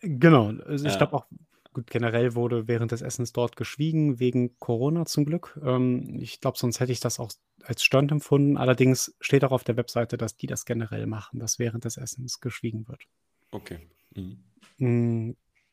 Genau, 0.02 0.49
also 0.66 0.87
ich 0.87 0.93
Ja. 0.93 0.99
glaube 0.99 1.14
auch, 1.14 1.26
gut, 1.73 1.90
generell 1.90 2.35
wurde 2.35 2.69
während 2.69 2.93
des 2.93 3.02
Essens 3.02 3.33
dort 3.33 3.57
geschwiegen, 3.57 4.21
wegen 4.21 4.57
Corona 4.59 5.07
zum 5.07 5.25
Glück. 5.25 5.59
Ähm, 5.64 6.19
ich 6.21 6.40
glaube, 6.40 6.59
sonst 6.59 6.81
hätte 6.81 6.93
ich 6.93 7.00
das 7.00 7.19
auch 7.19 7.33
als 7.64 7.83
störend 7.83 8.12
empfunden. 8.12 8.57
Allerdings 8.57 9.16
steht 9.21 9.45
auch 9.45 9.52
auf 9.52 9.64
der 9.64 9.76
Webseite, 9.76 10.16
dass 10.16 10.37
die 10.37 10.47
das 10.47 10.64
generell 10.64 11.07
machen, 11.07 11.40
dass 11.40 11.59
während 11.59 11.85
des 11.85 11.97
Essens 11.97 12.40
geschwiegen 12.40 12.87
wird. 12.88 13.02
Okay. 13.50 13.78
Mhm. 14.14 14.45
Mm, 14.78 15.33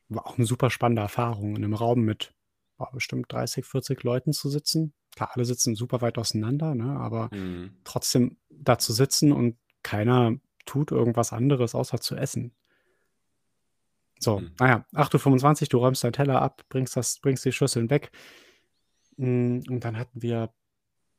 War 0.09 0.25
auch 0.27 0.37
eine 0.37 0.45
super 0.45 0.69
spannende 0.69 1.01
Erfahrung, 1.03 1.55
in 1.55 1.63
einem 1.63 1.73
Raum 1.73 2.01
mit 2.01 2.33
boah, 2.77 2.89
bestimmt 2.91 3.31
30, 3.31 3.65
40 3.65 4.03
Leuten 4.03 4.33
zu 4.33 4.49
sitzen. 4.49 4.93
Klar, 5.15 5.31
alle 5.33 5.45
sitzen 5.45 5.75
super 5.75 6.01
weit 6.01 6.17
auseinander, 6.17 6.73
ne? 6.75 6.97
aber 6.99 7.29
Mhm. 7.31 7.71
trotzdem 7.83 8.37
da 8.49 8.77
zu 8.77 8.93
sitzen 8.93 9.31
und 9.31 9.57
keiner 9.83 10.35
tut 10.65 10.91
irgendwas 10.91 11.33
anderes, 11.33 11.75
außer 11.75 11.99
zu 11.99 12.15
essen. 12.15 12.53
So, 14.19 14.39
Mhm. 14.39 14.51
naja, 14.59 14.85
8.25 14.93 15.63
Uhr, 15.63 15.69
du 15.69 15.77
räumst 15.79 16.03
deinen 16.03 16.13
Teller 16.13 16.41
ab, 16.41 16.61
bringst, 16.69 16.95
das, 16.95 17.19
bringst 17.19 17.43
die 17.45 17.51
Schüsseln 17.51 17.89
weg. 17.89 18.11
Mm, 19.17 19.59
Und 19.69 19.79
dann 19.83 19.97
hatten 19.97 20.21
wir 20.21 20.53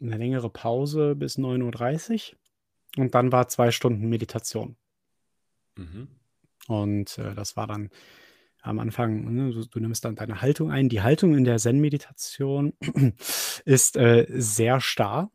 eine 0.01 0.17
längere 0.17 0.51
Pause 0.51 1.15
bis 1.17 1.39
9.30 1.39 2.33
Uhr 2.33 3.03
und 3.03 3.15
dann 3.15 3.33
war 3.33 3.49
zwei 3.49 3.71
Stunden 3.71 4.09
Meditation. 4.09 4.77
Mhm. 5.77 6.09
Und 6.69 7.19
äh, 7.19 7.35
das 7.35 7.57
war 7.57 7.67
dann 7.67 7.91
am 8.63 8.79
Anfang, 8.79 9.33
ne, 9.35 9.51
du, 9.53 9.65
du 9.67 9.81
nimmst 9.81 10.05
dann 10.05 10.15
deine 10.15 10.41
Haltung 10.41 10.71
ein. 10.71 10.89
Die 10.89 11.03
Haltung 11.03 11.35
in 11.35 11.45
der 11.45 11.59
Zen-Meditation 11.59 12.75
ist 13.65 13.97
äh, 13.97 14.27
sehr 14.29 14.81
starr. 14.81 15.33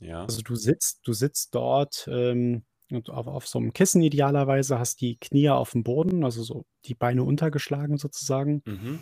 Ja. 0.00 0.22
Also 0.22 0.42
du 0.42 0.54
sitzt, 0.54 1.00
du 1.04 1.12
sitzt 1.12 1.54
dort 1.54 2.08
ähm, 2.10 2.62
auf, 3.08 3.26
auf 3.26 3.46
so 3.46 3.58
einem 3.58 3.72
Kissen 3.72 4.02
idealerweise, 4.02 4.78
hast 4.78 5.00
die 5.00 5.16
Knie 5.18 5.50
auf 5.50 5.72
dem 5.72 5.84
Boden, 5.84 6.24
also 6.24 6.42
so 6.42 6.64
die 6.84 6.94
Beine 6.94 7.24
untergeschlagen 7.24 7.98
sozusagen. 7.98 8.62
Mhm. 8.64 9.00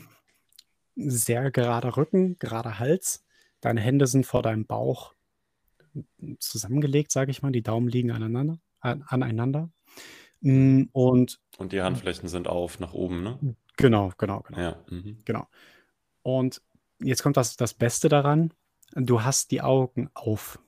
Sehr 0.97 1.51
gerader 1.51 1.97
Rücken, 1.97 2.39
gerader 2.39 2.79
Hals. 2.79 3.25
Deine 3.61 3.81
Hände 3.81 4.07
sind 4.07 4.27
vor 4.27 4.43
deinem 4.43 4.67
Bauch 4.67 5.13
zusammengelegt, 6.39 7.13
sage 7.13 7.31
ich 7.31 7.43
mal. 7.43 7.53
Die 7.53 7.63
Daumen 7.63 7.89
liegen 7.89 8.11
aneinander. 8.11 8.59
An, 8.81 9.03
aneinander. 9.07 9.71
Mm, 10.41 10.85
Und 10.93 11.41
Und 11.59 11.73
die 11.73 11.81
Handflächen 11.81 12.29
sind 12.29 12.47
auf 12.49 12.79
nach 12.81 12.93
oben, 12.93 13.23
ne? 13.23 13.57
genau, 13.77 14.13
genau, 14.19 14.41
genau. 14.41 14.61
Ja. 14.61 14.85
Mhm. 14.91 15.19
Genau. 15.25 15.47
Und 16.23 16.63
jetzt 17.01 17.23
kommt 17.23 17.37
das, 17.37 17.57
das 17.57 17.75
Beste 17.75 18.09
daran. 18.09 18.53
Du 18.95 19.23
hast 19.23 19.51
die 19.51 19.63
Augen 19.63 20.11
auf. 20.15 20.59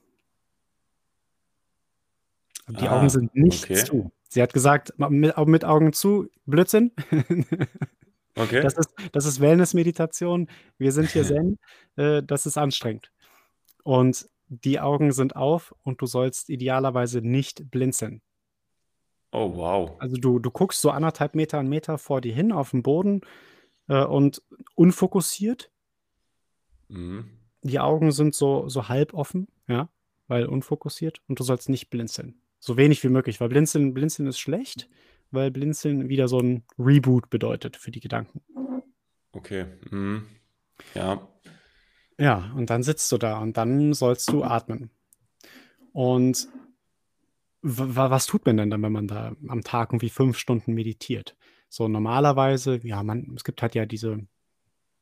Die 2.69 2.89
Ah, 2.89 2.99
Augen 2.99 3.09
sind 3.09 3.35
nicht 3.35 3.65
okay. 3.65 3.85
zu. 3.85 4.13
Sie 4.29 4.43
hat 4.43 4.53
gesagt, 4.53 4.93
mit, 4.99 5.37
mit 5.47 5.65
Augen 5.65 5.93
zu, 5.93 6.29
Blödsinn. 6.47 6.93
Okay. 8.39 8.61
Das 8.61 8.75
ist, 8.75 8.91
das 9.11 9.27
ist 9.27 9.41
Wellness-Meditation. 9.41 10.49
Wir 10.79 10.93
sind 10.93 11.11
hier 11.11 11.25
Zen. 11.25 11.59
Äh, 11.97 12.23
das 12.23 12.47
ist 12.47 12.57
anstrengend. 12.57 13.11
Und 13.83 14.29
die 14.47 14.79
Augen 14.79 15.11
sind 15.13 15.35
auf 15.35 15.75
und 15.83 16.01
du 16.01 16.07
sollst 16.07 16.49
idealerweise 16.49 17.21
nicht 17.21 17.69
blinzeln. 17.71 18.23
Oh, 19.33 19.57
wow. 19.57 19.97
Also 19.99 20.17
du, 20.17 20.39
du 20.39 20.51
guckst 20.51 20.81
so 20.81 20.91
anderthalb 20.91 21.35
Meter, 21.35 21.59
einen 21.59 21.69
Meter 21.69 21.99
vor 21.99 22.21
dir 22.21 22.33
hin 22.33 22.53
auf 22.53 22.71
den 22.71 22.83
Boden 22.83 23.23
äh, 23.89 24.05
und 24.05 24.43
unfokussiert. 24.75 25.71
Mhm. 26.89 27.29
Die 27.63 27.81
Augen 27.81 28.13
sind 28.13 28.35
so, 28.35 28.69
so 28.69 28.89
halb 28.89 29.15
offen, 29.15 29.49
ja, 29.67 29.89
weil 30.29 30.47
unfokussiert 30.47 31.21
und 31.27 31.41
du 31.41 31.45
sollst 31.45 31.69
nicht 31.69 31.91
blinzeln. 31.91 32.41
So 32.61 32.77
wenig 32.77 33.03
wie 33.05 33.09
möglich, 33.09 33.41
weil 33.41 33.49
blinzeln, 33.49 33.95
blinzeln 33.95 34.29
ist 34.29 34.38
schlecht, 34.38 34.88
weil 35.31 35.50
blinzeln 35.50 36.09
wieder 36.09 36.29
so 36.29 36.41
ein 36.41 36.65
Reboot 36.79 37.31
bedeutet 37.31 37.77
für 37.77 37.91
die 37.91 38.00
Gedanken. 38.00 38.41
Okay. 39.33 39.67
Mhm. 39.91 40.27
Ja. 40.95 41.29
Ja, 42.19 42.53
und 42.57 42.71
dann 42.71 42.83
sitzt 42.83 43.11
du 43.12 43.19
da 43.19 43.38
und 43.38 43.57
dann 43.57 43.93
sollst 43.95 44.33
du 44.33 44.43
atmen. 44.43 44.91
Und 45.93 46.49
was 47.62 48.27
tut 48.27 48.47
man 48.47 48.57
denn 48.57 48.71
dann, 48.71 48.83
wenn 48.83 48.93
man 48.93 49.09
da 49.09 49.37
am 49.49 49.62
Tag 49.62 49.91
irgendwie 49.91 50.11
fünf 50.11 50.38
Stunden 50.38 50.75
meditiert? 50.75 51.37
So 51.69 51.87
normalerweise, 51.88 52.81
ja, 52.83 53.03
man, 53.03 53.35
es 53.37 53.45
gibt 53.45 53.62
halt 53.62 53.75
ja 53.75 53.85
diese, 53.85 54.27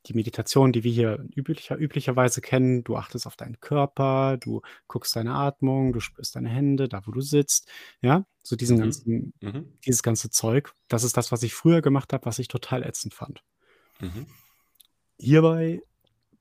die 0.07 0.15
Meditation, 0.15 0.73
die 0.73 0.85
wir 0.85 0.93
hier 0.93 1.27
üblicher, 1.35 1.77
üblicherweise 1.77 2.41
kennen. 2.41 2.85
Du 2.85 2.97
achtest 2.97 3.27
auf 3.27 3.37
deinen 3.37 3.61
Körper, 3.61 4.37
du 4.39 4.63
guckst 4.87 5.15
deine 5.17 5.35
Atmung, 5.35 5.93
du 5.93 6.01
spürst 6.01 6.37
deine 6.37 6.49
Hände, 6.49 6.89
da 6.89 7.07
wo 7.07 7.11
du 7.11 7.21
sitzt. 7.21 7.69
Ja, 8.01 8.25
so 8.43 8.57
diesen 8.57 8.77
Mhm. 8.77 8.81
ganzen, 8.81 9.33
Mhm. 9.41 9.73
dieses 9.85 10.03
ganze 10.03 10.31
Zeug. 10.31 10.73
Das 10.89 11.03
ist 11.05 11.17
das, 11.17 11.33
was 11.33 11.43
ich 11.43 11.55
früher 11.55 11.83
gemacht 11.83 12.13
habe, 12.13 12.25
was 12.27 12.39
ich 12.39 12.49
total 12.49 12.83
ätzend 12.85 13.15
fand. 13.15 13.43
Mhm. 14.01 14.27
Hierbei, 15.19 15.83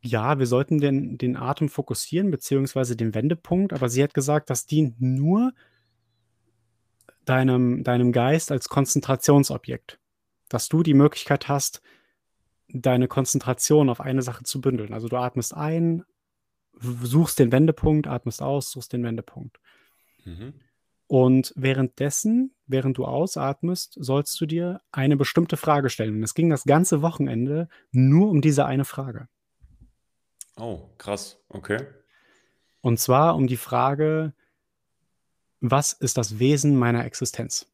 ja, 0.02 0.38
wir 0.38 0.46
sollten 0.46 0.80
den, 0.80 1.18
den 1.18 1.36
Atem 1.36 1.68
fokussieren, 1.70 2.30
beziehungsweise 2.30 2.96
den 2.96 3.16
Wendepunkt, 3.16 3.74
aber 3.74 3.90
sie 3.90 4.04
hat 4.04 4.14
gesagt, 4.14 4.50
das 4.50 4.66
dient 4.68 5.02
nur 5.02 5.52
deinem, 7.26 7.84
deinem 7.84 8.12
Geist 8.12 8.52
als 8.52 8.70
Konzentrationsobjekt. 8.70 10.00
Dass 10.50 10.70
du 10.70 10.84
die 10.84 10.94
Möglichkeit 10.94 11.48
hast, 11.48 11.82
deine 12.82 13.08
Konzentration 13.08 13.90
auf 13.90 14.02
eine 14.02 14.22
Sache 14.22 14.44
zu 14.44 14.62
bündeln. 14.62 14.94
Also 14.94 15.08
du 15.08 15.18
atmest 15.18 15.56
ein, 15.56 16.04
suchst 16.80 17.40
den 17.40 17.52
Wendepunkt, 17.52 18.08
atmest 18.08 18.42
aus, 18.42 18.72
suchst 18.72 18.94
den 18.94 19.04
Wendepunkt. 19.04 19.60
Mhm. 20.26 20.54
Und 21.08 21.54
währenddessen, 21.56 22.54
während 22.66 22.98
du 22.98 23.06
ausatmest, 23.06 23.96
sollst 24.00 24.40
du 24.42 24.46
dir 24.46 24.82
eine 24.92 25.18
bestimmte 25.18 25.56
Frage 25.56 25.90
stellen. 25.90 26.16
Und 26.16 26.24
es 26.24 26.34
ging 26.34 26.50
das 26.50 26.64
ganze 26.64 27.02
Wochenende 27.02 27.70
nur 27.92 28.30
um 28.30 28.42
diese 28.42 28.66
eine 28.66 28.86
Frage. 28.86 29.28
Oh, 30.58 30.90
krass. 30.98 31.38
Okay. 31.50 31.86
Und 32.82 33.00
zwar 33.00 33.36
um 33.36 33.48
die 33.48 33.58
Frage, 33.58 34.34
was 35.60 35.94
ist 35.94 36.18
das 36.18 36.40
Wesen 36.40 36.76
meiner 36.76 37.06
Existenz? 37.06 37.68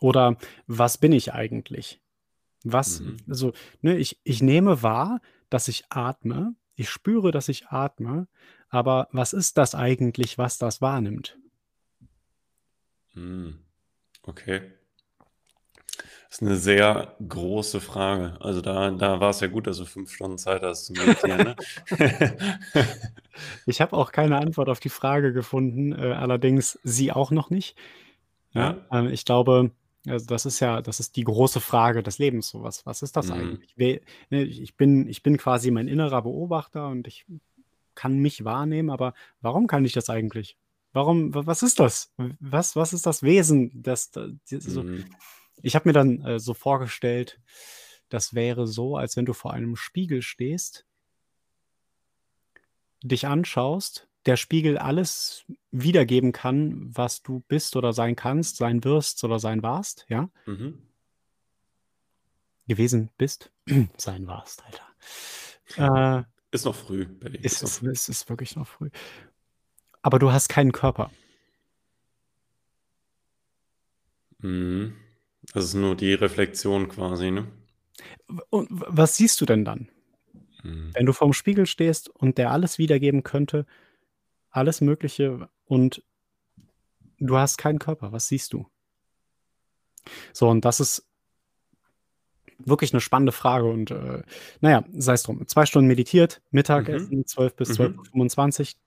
Oder 0.00 0.36
was 0.66 0.98
bin 0.98 1.12
ich 1.12 1.32
eigentlich? 1.32 2.00
Was, 2.64 3.00
Mhm. 3.00 3.16
also, 3.28 3.52
ne, 3.82 3.96
ich, 3.96 4.18
ich 4.24 4.42
nehme 4.42 4.82
wahr, 4.82 5.20
dass 5.50 5.68
ich 5.68 5.84
atme, 5.90 6.54
ich 6.74 6.90
spüre, 6.90 7.30
dass 7.30 7.48
ich 7.48 7.68
atme, 7.68 8.28
aber 8.68 9.08
was 9.12 9.32
ist 9.32 9.58
das 9.58 9.74
eigentlich, 9.74 10.38
was 10.38 10.58
das 10.58 10.80
wahrnimmt? 10.80 11.38
Hm. 13.14 13.58
Okay. 14.22 14.72
Das 16.28 16.40
ist 16.40 16.42
eine 16.42 16.56
sehr 16.56 17.16
große 17.26 17.80
Frage. 17.80 18.36
Also 18.40 18.60
da, 18.60 18.90
da 18.90 19.18
war 19.18 19.30
es 19.30 19.40
ja 19.40 19.46
gut, 19.46 19.66
dass 19.66 19.78
du 19.78 19.86
fünf 19.86 20.12
Stunden 20.12 20.36
Zeit 20.36 20.62
hast 20.62 20.84
zu 20.86 20.92
meditieren. 20.92 21.38
Ne? 21.38 21.56
Ich 23.66 23.80
habe 23.80 23.96
auch 23.96 24.10
keine 24.12 24.36
Antwort 24.38 24.68
auf 24.68 24.80
die 24.80 24.88
Frage 24.88 25.32
gefunden, 25.32 25.92
äh, 25.92 26.12
allerdings 26.12 26.78
sie 26.82 27.12
auch 27.12 27.30
noch 27.30 27.50
nicht. 27.50 27.76
Ja, 28.52 28.84
ähm, 28.90 29.08
ich 29.08 29.24
glaube, 29.24 29.70
also 30.06 30.26
das 30.26 30.46
ist 30.46 30.60
ja, 30.60 30.80
das 30.80 31.00
ist 31.00 31.16
die 31.16 31.24
große 31.24 31.60
Frage 31.60 32.02
des 32.02 32.18
Lebens. 32.18 32.48
So 32.48 32.62
was, 32.62 32.86
was 32.86 33.02
ist 33.02 33.16
das 33.16 33.28
Mhm. 33.28 33.34
eigentlich? 33.34 33.76
Ne, 34.30 34.42
Ich 34.44 34.76
bin, 34.76 35.06
ich 35.08 35.22
bin 35.22 35.36
quasi 35.36 35.70
mein 35.70 35.88
innerer 35.88 36.22
Beobachter 36.22 36.88
und 36.88 37.06
ich 37.08 37.26
kann 37.94 38.18
mich 38.18 38.44
wahrnehmen, 38.44 38.90
aber 38.90 39.12
warum 39.40 39.66
kann 39.66 39.84
ich 39.84 39.92
das 39.92 40.08
eigentlich? 40.08 40.56
Warum, 40.92 41.34
wa- 41.34 41.46
was 41.46 41.62
ist 41.62 41.80
das? 41.80 42.12
Was, 42.40 42.76
was 42.76 42.92
ist 42.92 43.06
das 43.06 43.22
Wesen? 43.22 43.82
Das, 43.82 44.10
das, 44.10 44.30
so, 44.48 44.82
Mhm. 44.84 45.04
ich 45.62 45.74
habe 45.74 45.88
mir 45.88 45.92
dann 45.92 46.20
äh, 46.22 46.38
so 46.38 46.54
vorgestellt, 46.54 47.40
das 48.08 48.34
wäre 48.34 48.66
so, 48.66 48.96
als 48.96 49.16
wenn 49.16 49.26
du 49.26 49.32
vor 49.34 49.52
einem 49.52 49.76
Spiegel 49.76 50.22
stehst, 50.22 50.86
dich 53.02 53.26
anschaust, 53.26 54.07
der 54.28 54.36
Spiegel 54.36 54.76
alles 54.76 55.46
wiedergeben 55.70 56.32
kann, 56.32 56.94
was 56.94 57.22
du 57.22 57.40
bist 57.48 57.76
oder 57.76 57.94
sein 57.94 58.14
kannst, 58.14 58.58
sein 58.58 58.84
wirst 58.84 59.24
oder 59.24 59.38
sein 59.38 59.62
warst, 59.62 60.04
ja? 60.08 60.28
Mhm. 60.44 60.82
Gewesen 62.66 63.08
bist, 63.16 63.50
sein 63.96 64.26
warst, 64.26 64.62
Alter. 64.66 66.20
Äh, 66.20 66.24
Ist 66.50 66.66
noch 66.66 66.74
früh, 66.74 67.06
es, 67.42 67.62
noch 67.62 67.68
ist, 67.68 67.78
früh. 67.78 67.90
es 67.90 68.08
ist 68.10 68.28
wirklich 68.28 68.54
noch 68.54 68.68
früh. 68.68 68.90
Aber 70.02 70.18
du 70.18 70.30
hast 70.30 70.48
keinen 70.50 70.72
Körper. 70.72 71.10
Mhm. 74.40 74.94
Das 75.54 75.64
ist 75.64 75.74
nur 75.74 75.96
die 75.96 76.12
Reflexion 76.12 76.88
quasi, 76.88 77.30
ne? 77.30 77.48
Und 78.50 78.68
was 78.70 79.16
siehst 79.16 79.40
du 79.40 79.46
denn 79.46 79.64
dann? 79.64 79.88
Mhm. 80.62 80.90
Wenn 80.92 81.06
du 81.06 81.14
vorm 81.14 81.32
Spiegel 81.32 81.64
stehst 81.64 82.10
und 82.10 82.36
der 82.36 82.50
alles 82.50 82.76
wiedergeben 82.76 83.22
könnte, 83.22 83.64
alles 84.50 84.80
Mögliche 84.80 85.48
und 85.64 86.02
du 87.18 87.36
hast 87.36 87.58
keinen 87.58 87.78
Körper, 87.78 88.12
was 88.12 88.28
siehst 88.28 88.52
du? 88.52 88.66
So, 90.32 90.48
und 90.48 90.64
das 90.64 90.80
ist 90.80 91.06
wirklich 92.58 92.92
eine 92.92 93.00
spannende 93.00 93.32
Frage 93.32 93.66
und 93.66 93.90
äh, 93.90 94.22
naja, 94.60 94.84
sei 94.92 95.12
es 95.12 95.22
drum. 95.22 95.46
Zwei 95.46 95.66
Stunden 95.66 95.88
meditiert, 95.88 96.42
Mittagessen, 96.50 97.26
12 97.26 97.54
bis 97.56 97.78
Mhm. 97.78 98.00
12.25 98.14 98.74
Uhr. 98.74 98.80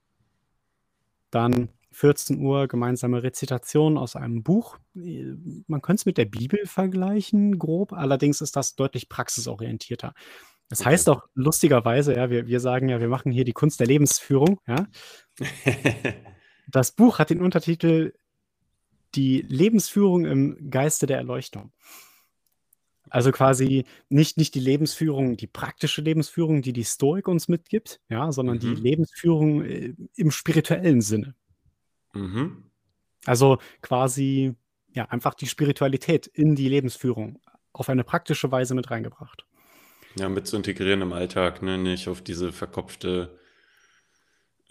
Dann 1.30 1.68
14 1.92 2.40
Uhr 2.40 2.68
gemeinsame 2.68 3.22
Rezitation 3.22 3.98
aus 3.98 4.16
einem 4.16 4.42
Buch. 4.42 4.78
Man 4.94 5.82
könnte 5.82 6.00
es 6.00 6.06
mit 6.06 6.18
der 6.18 6.24
Bibel 6.24 6.66
vergleichen, 6.66 7.58
grob. 7.58 7.92
Allerdings 7.92 8.40
ist 8.40 8.56
das 8.56 8.74
deutlich 8.76 9.08
praxisorientierter. 9.08 10.14
Das 10.72 10.80
Okay. 10.80 10.90
heißt 10.90 11.08
auch 11.10 11.22
lustigerweise, 11.34 12.14
ja, 12.16 12.30
wir, 12.30 12.46
wir 12.46 12.58
sagen 12.60 12.88
ja, 12.88 12.98
wir 13.00 13.08
machen 13.08 13.30
hier 13.30 13.44
die 13.44 13.52
Kunst 13.52 13.78
der 13.80 13.86
Lebensführung. 13.86 14.58
Ja. 14.66 14.88
Das 16.68 16.92
Buch 16.92 17.18
hat 17.18 17.30
den 17.30 17.42
Untertitel 17.42 18.14
Die 19.14 19.42
Lebensführung 19.42 20.24
im 20.24 20.70
Geiste 20.70 21.06
der 21.06 21.18
Erleuchtung. 21.18 21.72
Also 23.10 23.30
quasi 23.32 23.84
nicht, 24.08 24.38
nicht 24.38 24.54
die 24.54 24.60
Lebensführung, 24.60 25.36
die 25.36 25.46
praktische 25.46 26.00
Lebensführung, 26.02 26.62
die 26.62 26.72
die 26.72 26.84
Stoik 26.84 27.28
uns 27.28 27.48
mitgibt, 27.48 28.00
ja, 28.08 28.32
sondern 28.32 28.58
die 28.58 28.74
Mhm. 28.74 28.82
Lebensführung 28.82 29.64
äh, 29.64 29.94
im 30.16 30.30
spirituellen 30.30 31.00
Sinne. 31.02 31.34
mhm. 32.14 32.70
Also 33.24 33.58
quasi, 33.82 34.54
ja, 34.94 35.06
einfach 35.06 35.34
die 35.34 35.46
Spiritualität 35.46 36.26
in 36.26 36.54
die 36.56 36.68
Lebensführung 36.68 37.40
auf 37.72 37.88
eine 37.88 38.04
praktische 38.04 38.50
Weise 38.50 38.74
mit 38.74 38.90
reingebracht. 38.90 39.46
Ja, 40.16 40.28
mit 40.28 40.46
zu 40.46 40.56
integrieren 40.56 41.02
im 41.02 41.12
Alltag, 41.12 41.62
ne? 41.62 41.78
Nicht 41.78 42.08
auf 42.08 42.22
diese 42.22 42.52
verkopfte 42.52 43.38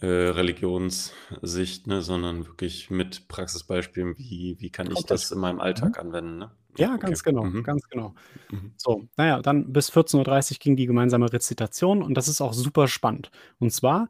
äh, 0.00 0.06
Religionssicht, 0.06 1.86
ne? 1.86 2.02
Sondern 2.02 2.46
wirklich 2.46 2.90
mit 2.90 3.28
Praxisbeispielen, 3.28 4.16
wie, 4.18 4.56
wie 4.60 4.70
kann 4.70 4.90
ich 4.90 5.04
das 5.04 5.30
in 5.30 5.40
meinem 5.40 5.60
Alltag 5.60 5.98
anwenden, 5.98 6.38
ne? 6.38 6.52
Ja, 6.78 6.94
okay. 6.94 7.06
ganz 7.06 7.22
genau, 7.22 7.44
Mhm. 7.44 7.62
ganz 7.64 7.88
genau. 7.88 8.14
Mhm. 8.50 8.72
So, 8.76 9.06
naja, 9.16 9.42
dann 9.42 9.72
bis 9.72 9.92
14.30 9.92 10.52
Uhr 10.52 10.58
ging 10.58 10.76
die 10.76 10.86
gemeinsame 10.86 11.30
Rezitation 11.32 12.02
und 12.02 12.14
das 12.14 12.28
ist 12.28 12.40
auch 12.40 12.54
super 12.54 12.88
spannend. 12.88 13.30
Und 13.58 13.72
zwar 13.72 14.08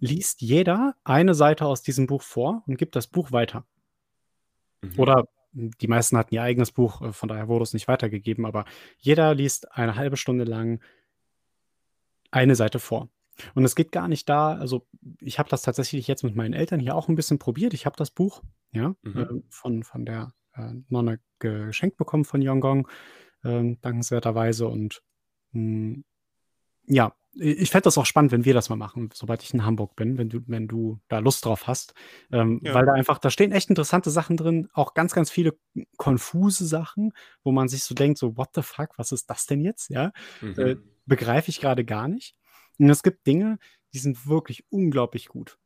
liest 0.00 0.40
jeder 0.40 0.94
eine 1.02 1.34
Seite 1.34 1.66
aus 1.66 1.82
diesem 1.82 2.06
Buch 2.06 2.22
vor 2.22 2.62
und 2.66 2.76
gibt 2.76 2.94
das 2.94 3.06
Buch 3.08 3.32
weiter. 3.32 3.64
Mhm. 4.82 4.92
Oder 4.98 5.24
die 5.54 5.88
meisten 5.88 6.16
hatten 6.18 6.34
ihr 6.34 6.42
eigenes 6.42 6.72
Buch, 6.72 7.00
äh, 7.02 7.12
von 7.12 7.28
daher 7.28 7.48
wurde 7.48 7.62
es 7.62 7.72
nicht 7.72 7.88
weitergegeben, 7.88 8.44
aber 8.46 8.64
jeder 8.98 9.34
liest 9.34 9.72
eine 9.72 9.96
halbe 9.96 10.16
Stunde 10.16 10.44
lang 10.44 10.80
eine 12.30 12.56
Seite 12.56 12.78
vor. 12.80 13.08
Und 13.54 13.64
es 13.64 13.74
geht 13.74 13.90
gar 13.92 14.08
nicht 14.08 14.28
da, 14.28 14.54
also 14.54 14.86
ich 15.20 15.38
habe 15.38 15.48
das 15.48 15.62
tatsächlich 15.62 16.06
jetzt 16.06 16.22
mit 16.22 16.36
meinen 16.36 16.54
Eltern 16.54 16.80
hier 16.80 16.94
auch 16.94 17.08
ein 17.08 17.16
bisschen 17.16 17.38
probiert. 17.38 17.74
Ich 17.74 17.86
habe 17.86 17.96
das 17.96 18.10
Buch, 18.10 18.42
ja, 18.72 18.94
Mhm. 19.02 19.18
äh, 19.18 19.42
von, 19.48 19.82
von 19.82 20.04
der 20.04 20.32
äh, 20.54 20.72
Nonne 20.88 21.20
geschenkt 21.38 21.96
bekommen 21.96 22.24
von 22.24 22.42
Yongong, 22.42 22.88
äh, 23.42 23.76
dankenswerterweise. 23.80 24.68
Und 24.68 25.02
mh, 25.52 26.02
ja, 26.86 27.14
ich 27.36 27.70
fände 27.70 27.84
das 27.84 27.98
auch 27.98 28.06
spannend, 28.06 28.32
wenn 28.32 28.44
wir 28.44 28.54
das 28.54 28.68
mal 28.68 28.76
machen, 28.76 29.10
sobald 29.12 29.42
ich 29.42 29.52
in 29.54 29.64
Hamburg 29.64 29.96
bin, 29.96 30.18
wenn 30.18 30.28
du, 30.28 30.40
wenn 30.46 30.68
du 30.68 31.00
da 31.08 31.18
Lust 31.18 31.44
drauf 31.44 31.66
hast. 31.66 31.94
Ähm, 32.32 32.60
Ja. 32.62 32.74
Weil 32.74 32.86
da 32.86 32.92
einfach, 32.92 33.18
da 33.18 33.30
stehen 33.30 33.52
echt 33.52 33.68
interessante 33.70 34.10
Sachen 34.10 34.36
drin, 34.36 34.68
auch 34.72 34.94
ganz, 34.94 35.12
ganz 35.14 35.30
viele 35.30 35.56
konfuse 35.96 36.66
Sachen, 36.66 37.12
wo 37.42 37.52
man 37.52 37.68
sich 37.68 37.82
so 37.84 37.94
denkt, 37.94 38.18
so, 38.18 38.36
what 38.36 38.50
the 38.54 38.62
fuck, 38.62 38.90
was 38.98 39.12
ist 39.12 39.28
das 39.30 39.46
denn 39.46 39.60
jetzt? 39.62 39.90
Ja, 39.90 40.12
Mhm. 40.40 40.58
äh, 40.58 40.76
begreife 41.06 41.50
ich 41.50 41.60
gerade 41.60 41.84
gar 41.84 42.08
nicht. 42.08 42.34
Und 42.78 42.88
es 42.90 43.02
gibt 43.02 43.26
Dinge, 43.26 43.58
die 43.92 43.98
sind 43.98 44.26
wirklich 44.28 44.64
unglaublich 44.70 45.28
gut. 45.28 45.58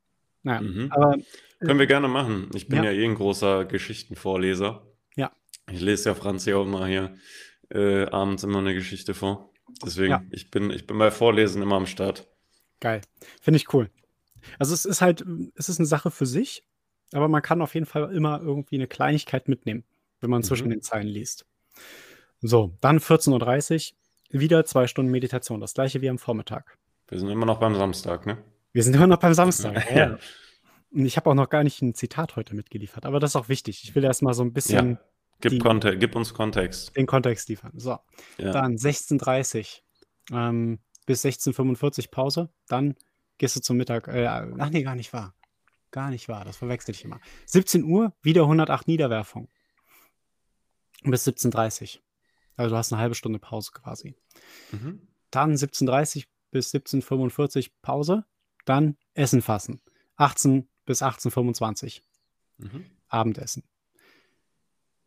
Naja, 0.42 0.60
Mhm. 0.62 0.92
aber 0.92 1.16
Können 1.60 1.78
wir 1.78 1.86
gerne 1.86 2.08
machen. 2.08 2.48
Ich 2.54 2.68
bin 2.68 2.84
Ja. 2.84 2.90
ja, 2.90 2.92
eh 2.92 3.04
ein 3.04 3.14
großer 3.14 3.64
Geschichtenvorleser. 3.64 4.86
Ja. 5.16 5.32
Ich 5.70 5.80
lese 5.80 6.10
ja 6.10 6.14
Franz 6.14 6.44
ja 6.46 6.56
auch 6.56 6.66
mal 6.66 6.88
hier 6.88 7.14
äh, 7.70 8.04
abends 8.06 8.44
immer 8.44 8.60
eine 8.60 8.72
Geschichte 8.74 9.12
vor. 9.12 9.52
Deswegen, 9.84 10.10
Ja. 10.10 10.22
ich 10.30 10.50
bin, 10.50 10.70
ich 10.70 10.86
bin 10.86 10.98
bei 10.98 11.10
Vorlesen 11.10 11.62
immer 11.62 11.76
am 11.76 11.86
Start. 11.86 12.26
Geil. 12.80 13.00
Finde 13.40 13.56
ich 13.56 13.72
cool. 13.74 13.90
Also 14.58 14.72
es 14.74 14.84
ist 14.84 15.00
halt, 15.00 15.24
es 15.56 15.68
ist 15.68 15.78
eine 15.78 15.86
Sache 15.86 16.10
für 16.10 16.26
sich, 16.26 16.64
aber 17.12 17.28
man 17.28 17.42
kann 17.42 17.60
auf 17.62 17.74
jeden 17.74 17.86
Fall 17.86 18.12
immer 18.14 18.40
irgendwie 18.40 18.76
eine 18.76 18.86
Kleinigkeit 18.86 19.48
mitnehmen, 19.48 19.84
wenn 20.20 20.30
man 20.30 20.42
zwischen 20.42 20.66
Mhm. 20.66 20.70
den 20.72 20.82
Zeilen 20.82 21.06
liest. 21.08 21.44
So, 22.40 22.76
dann 22.80 22.98
14.30 23.00 23.92
Uhr, 24.32 24.40
wieder 24.40 24.64
zwei 24.64 24.86
Stunden 24.86 25.10
Meditation, 25.10 25.60
das 25.60 25.74
gleiche 25.74 26.00
wie 26.02 26.08
am 26.10 26.18
Vormittag. 26.18 26.76
Wir 27.08 27.18
sind 27.18 27.28
immer 27.30 27.46
noch 27.46 27.58
beim 27.58 27.74
Samstag, 27.74 28.26
ne? 28.26 28.38
Wir 28.72 28.82
sind 28.82 28.94
immer 28.94 29.06
noch 29.06 29.18
beim 29.18 29.34
Samstag. 29.34 29.74
Ja. 29.90 29.96
ja. 29.96 30.18
Und 30.90 31.04
ich 31.04 31.16
habe 31.18 31.28
auch 31.28 31.34
noch 31.34 31.50
gar 31.50 31.64
nicht 31.64 31.82
ein 31.82 31.94
Zitat 31.94 32.36
heute 32.36 32.54
mitgeliefert, 32.54 33.04
aber 33.04 33.20
das 33.20 33.32
ist 33.32 33.36
auch 33.36 33.48
wichtig. 33.50 33.82
Ich 33.84 33.94
will 33.94 34.04
erst 34.04 34.22
mal 34.22 34.32
so 34.32 34.42
ein 34.42 34.52
bisschen 34.54 34.92
Ja. 34.92 35.00
Gib, 35.40 35.50
die- 35.52 35.58
Konte 35.58 35.96
gib 35.98 36.14
uns 36.16 36.34
Kontext. 36.34 36.96
den 36.96 37.06
Kontext 37.06 37.48
liefern. 37.48 37.72
So, 37.76 37.98
Ja. 38.38 38.52
dann 38.52 38.76
16.30 38.76 39.82
ähm, 40.32 40.80
bis 41.06 41.24
16.45 41.24 42.10
Pause. 42.10 42.50
Dann 42.66 42.96
gehst 43.38 43.56
du 43.56 43.60
zum 43.60 43.76
Mittag. 43.76 44.08
Äh, 44.08 44.26
ach 44.26 44.70
nee, 44.70 44.82
gar 44.82 44.94
nicht 44.96 45.12
wahr. 45.12 45.34
Gar 45.90 46.10
nicht 46.10 46.28
wahr. 46.28 46.44
Das 46.44 46.56
verwechsel 46.56 46.90
ich 46.94 47.04
immer. 47.04 47.20
17 47.46 47.84
Uhr, 47.84 48.12
wieder 48.20 48.42
108 48.42 48.88
Niederwerfung. 48.88 49.48
Bis 51.04 51.26
17.30 51.26 52.00
Also 52.56 52.70
du 52.70 52.76
hast 52.76 52.92
eine 52.92 53.00
halbe 53.00 53.14
Stunde 53.14 53.38
Pause 53.38 53.70
quasi. 53.72 54.16
Mhm. 54.72 55.06
Dann 55.30 55.54
17.30 55.54 56.26
bis 56.50 56.74
17.45 56.74 57.70
Pause. 57.82 58.24
Dann 58.64 58.96
Essen 59.14 59.40
fassen. 59.40 59.80
18 60.16 60.68
bis 60.84 61.02
18.25 61.02 62.00
Mhm. 62.58 62.84
Abendessen. 63.08 63.62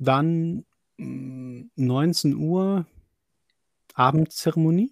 Dann 0.04 0.66
mm, 0.98 1.70
19 1.76 2.36
Uhr 2.36 2.86
Abendzeremonie. 3.94 4.92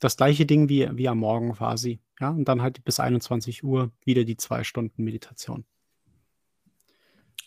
das 0.00 0.16
gleiche 0.18 0.44
Ding 0.44 0.68
wie, 0.68 0.86
wie 0.96 1.08
am 1.08 1.18
Morgen 1.18 1.54
quasi. 1.54 2.00
Ja, 2.20 2.28
und 2.30 2.44
dann 2.46 2.60
halt 2.62 2.84
bis 2.84 3.00
21 3.00 3.64
Uhr 3.64 3.90
wieder 4.04 4.24
die 4.24 4.36
zwei 4.36 4.62
Stunden 4.62 5.02
Meditation. 5.02 5.64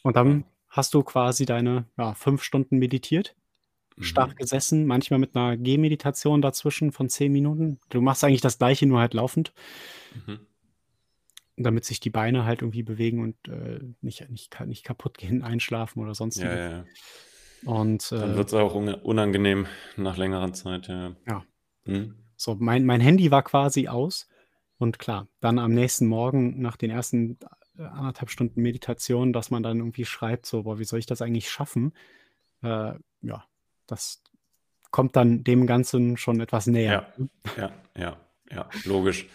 Und 0.04 0.16
dann 0.16 0.46
hast 0.70 0.94
du 0.94 1.04
quasi 1.04 1.46
deine 1.46 1.86
ja, 1.98 2.14
fünf 2.16 2.44
Stunden 2.44 2.78
meditiert, 2.80 3.36
Mhm. 3.96 4.36
gesessen, 4.36 4.86
manchmal 4.86 5.20
mit 5.20 5.36
einer 5.36 5.58
Gehmeditation 5.58 6.42
dazwischen 6.42 6.92
von 6.92 7.10
zehn 7.10 7.32
Minuten. 7.32 7.80
Du 7.90 8.00
machst 8.02 8.24
eigentlich 8.24 8.42
das 8.42 8.58
gleiche, 8.60 8.86
nur 8.86 9.00
halt 9.00 9.14
laufend, 9.16 9.54
Mhm. 10.26 10.40
Damit 11.58 11.86
sich 11.86 12.00
die 12.00 12.10
Beine 12.10 12.46
halt 12.46 12.62
irgendwie 12.62 12.84
bewegen 12.84 13.22
und 13.22 13.36
äh, 13.48 13.80
nicht, 14.02 14.30
nicht, 14.30 14.60
nicht 14.66 14.84
kaputt 14.84 15.18
gehen, 15.18 15.44
einschlafen 15.44 16.00
oder 16.02 16.10
Ja, 16.10 16.16
sonstiges. 16.16 16.54
ja, 16.54 16.70
ja. 16.70 16.86
Und 17.66 18.12
Dann 18.12 18.34
äh, 18.34 18.38
wird 18.38 18.48
es 18.48 18.54
auch 18.54 18.76
unangenehm 18.76 19.66
nach 19.98 20.18
längerer 20.18 20.54
Zeit, 20.54 20.88
ja. 20.88 21.16
ja, 21.28 21.44
Mhm. 21.86 22.16
so 22.36 22.56
mein, 22.60 22.86
mein 22.86 23.02
Handy 23.02 23.32
war 23.32 23.44
quasi 23.44 23.88
aus. 23.88 24.28
Und 24.78 25.00
klar, 25.00 25.28
dann 25.40 25.58
am 25.58 25.74
nächsten 25.74 26.06
Morgen 26.06 26.62
nach 26.62 26.78
den 26.78 26.92
ersten 26.92 27.40
äh, 27.80 27.84
anderthalb 27.84 28.30
Stunden 28.30 28.62
Meditation, 28.62 29.34
dass 29.34 29.50
man 29.50 29.64
dann 29.64 29.80
irgendwie 29.80 30.06
schreibt, 30.06 30.46
so, 30.46 30.64
boah, 30.64 30.78
wie 30.78 30.84
soll 30.84 31.00
ich 31.00 31.08
das 31.08 31.24
eigentlich 31.24 31.50
schaffen? 31.50 31.94
Äh, 32.62 32.94
ja, 33.22 33.44
das 33.88 34.22
kommt 34.92 35.16
dann 35.16 35.44
dem 35.44 35.66
Ganzen 35.66 36.18
schon 36.18 36.40
etwas 36.42 36.68
näher. 36.68 37.12
Ja, 37.58 37.62
ja, 37.64 37.72
ja, 37.98 38.18
ja, 38.52 38.70
logisch. 38.86 39.28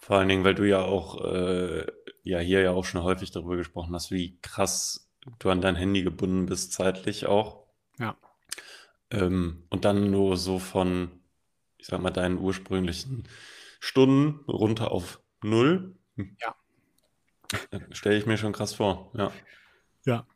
Vor 0.00 0.16
allen 0.16 0.28
Dingen, 0.28 0.44
weil 0.44 0.54
du 0.54 0.66
ja 0.66 0.82
auch, 0.82 1.24
äh, 1.24 1.86
ja, 2.22 2.38
hier 2.38 2.62
ja 2.62 2.70
auch 2.72 2.84
schon 2.84 3.02
häufig 3.02 3.30
darüber 3.30 3.56
gesprochen 3.56 3.94
hast, 3.94 4.10
wie 4.10 4.38
krass 4.40 5.10
du 5.38 5.50
an 5.50 5.60
dein 5.60 5.76
Handy 5.76 6.02
gebunden 6.02 6.46
bist, 6.46 6.72
zeitlich 6.72 7.26
auch. 7.26 7.66
Ja. 7.98 8.16
Ähm, 9.10 9.64
und 9.68 9.84
dann 9.84 10.10
nur 10.10 10.36
so 10.36 10.58
von, 10.58 11.10
ich 11.78 11.86
sag 11.86 12.00
mal, 12.00 12.10
deinen 12.10 12.38
ursprünglichen 12.38 13.24
Stunden 13.78 14.44
runter 14.50 14.90
auf 14.90 15.20
null. 15.42 15.96
Ja. 16.16 16.54
Stelle 17.90 18.16
ich 18.16 18.26
mir 18.26 18.36
schon 18.36 18.52
krass 18.52 18.74
vor, 18.74 19.10
ja. 19.14 19.32
Ja. 20.04 20.26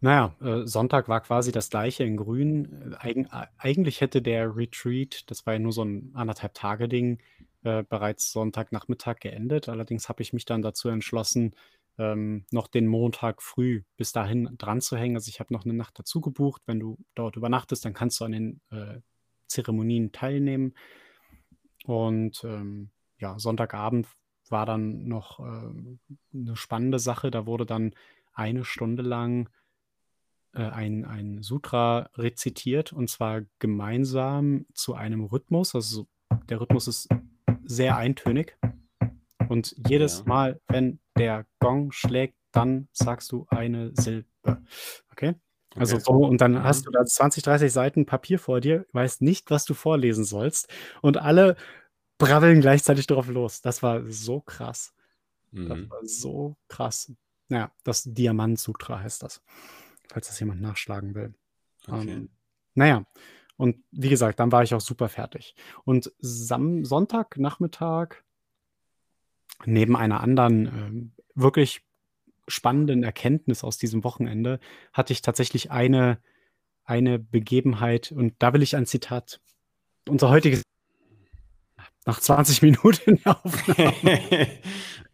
Naja, 0.00 0.34
äh, 0.40 0.66
Sonntag 0.66 1.08
war 1.08 1.20
quasi 1.20 1.52
das 1.52 1.70
gleiche 1.70 2.04
in 2.04 2.16
Grün. 2.16 2.96
Äh, 3.02 3.20
äh, 3.20 3.46
eigentlich 3.56 4.00
hätte 4.00 4.22
der 4.22 4.54
Retreat, 4.54 5.30
das 5.30 5.46
war 5.46 5.54
ja 5.54 5.58
nur 5.58 5.72
so 5.72 5.82
ein 5.84 6.12
anderthalb 6.14 6.54
Tage 6.54 6.88
Ding, 6.88 7.20
äh, 7.62 7.82
bereits 7.82 8.32
Sonntagnachmittag 8.32 9.20
geendet. 9.20 9.68
Allerdings 9.68 10.08
habe 10.08 10.22
ich 10.22 10.32
mich 10.32 10.44
dann 10.44 10.62
dazu 10.62 10.88
entschlossen, 10.88 11.54
ähm, 11.98 12.44
noch 12.50 12.68
den 12.68 12.86
Montag 12.86 13.42
früh 13.42 13.82
bis 13.96 14.12
dahin 14.12 14.54
dran 14.58 14.80
zu 14.80 14.96
hängen. 14.96 15.16
Also 15.16 15.28
ich 15.28 15.40
habe 15.40 15.52
noch 15.52 15.64
eine 15.64 15.74
Nacht 15.74 15.98
dazu 15.98 16.20
gebucht. 16.20 16.62
Wenn 16.66 16.80
du 16.80 16.98
dort 17.14 17.36
übernachtest, 17.36 17.84
dann 17.84 17.94
kannst 17.94 18.20
du 18.20 18.24
an 18.24 18.32
den 18.32 18.60
äh, 18.70 19.00
Zeremonien 19.48 20.12
teilnehmen. 20.12 20.74
Und 21.84 22.44
ähm, 22.44 22.90
ja, 23.18 23.38
Sonntagabend 23.38 24.06
war 24.48 24.64
dann 24.64 25.08
noch 25.08 25.40
ähm, 25.40 25.98
eine 26.32 26.56
spannende 26.56 26.98
Sache. 26.98 27.30
Da 27.30 27.46
wurde 27.46 27.66
dann 27.66 27.94
eine 28.32 28.64
Stunde 28.64 29.02
lang 29.02 29.48
äh, 30.52 30.62
ein, 30.62 31.04
ein 31.04 31.42
Sutra 31.42 32.10
rezitiert 32.14 32.92
und 32.92 33.10
zwar 33.10 33.42
gemeinsam 33.58 34.66
zu 34.74 34.94
einem 34.94 35.24
Rhythmus. 35.24 35.74
Also 35.74 36.06
der 36.48 36.60
Rhythmus 36.60 36.88
ist 36.88 37.08
sehr 37.68 37.96
eintönig. 37.96 38.56
Und 39.48 39.74
jedes 39.88 40.18
Ja. 40.20 40.24
Mal, 40.26 40.60
wenn 40.68 40.98
der 41.16 41.46
Gong 41.60 41.92
schlägt, 41.92 42.34
dann 42.52 42.88
sagst 42.92 43.30
du 43.32 43.46
eine 43.50 43.92
Silbe. 43.94 44.26
Okay? 45.12 45.34
Also 45.76 45.96
Okay. 45.96 46.04
so, 46.06 46.12
und 46.12 46.40
dann 46.40 46.52
Mhm. 46.52 46.62
hast 46.64 46.86
du 46.86 46.90
da 46.90 47.04
20, 47.04 47.42
30 47.42 47.72
Seiten 47.72 48.06
Papier 48.06 48.38
vor 48.38 48.60
dir, 48.60 48.86
weißt 48.92 49.22
nicht, 49.22 49.50
was 49.50 49.64
du 49.64 49.74
vorlesen 49.74 50.24
sollst. 50.24 50.68
Und 51.02 51.18
alle 51.18 51.56
brabbeln 52.18 52.60
gleichzeitig 52.60 53.06
drauf 53.06 53.28
los. 53.28 53.60
Das 53.60 53.82
war 53.82 54.02
so 54.08 54.40
krass. 54.40 54.94
Das 55.52 55.78
Mhm. 55.78 55.90
war 55.90 56.04
so 56.04 56.56
krass. 56.68 57.12
Naja, 57.48 57.70
das 57.84 58.02
Diamant-Sutra 58.04 59.00
heißt 59.00 59.22
das, 59.22 59.42
falls 60.10 60.26
das 60.28 60.40
jemand 60.40 60.60
nachschlagen 60.60 61.14
will. 61.14 61.34
Okay. 61.86 62.10
Ähm, 62.10 62.30
naja, 62.74 63.04
und 63.58 63.76
wie 63.90 64.08
gesagt, 64.08 64.40
dann 64.40 64.52
war 64.52 64.62
ich 64.62 64.72
auch 64.74 64.80
super 64.80 65.08
fertig. 65.08 65.54
Und 65.84 66.12
Sam 66.20 66.84
Sonntagnachmittag, 66.84 68.22
neben 69.66 69.96
einer 69.96 70.20
anderen 70.20 70.66
ähm, 70.66 71.12
wirklich 71.34 71.82
spannenden 72.46 73.02
Erkenntnis 73.02 73.64
aus 73.64 73.76
diesem 73.76 74.04
Wochenende, 74.04 74.60
hatte 74.92 75.12
ich 75.12 75.20
tatsächlich 75.20 75.70
eine, 75.72 76.18
eine 76.84 77.18
Begebenheit, 77.18 78.12
und 78.12 78.34
da 78.38 78.54
will 78.54 78.62
ich 78.62 78.76
ein 78.76 78.86
Zitat, 78.86 79.40
unser 80.08 80.30
heutiges 80.30 80.62
nach 82.06 82.20
20 82.20 82.62
Minuten 82.62 83.20
Aufnahme. 83.24 84.48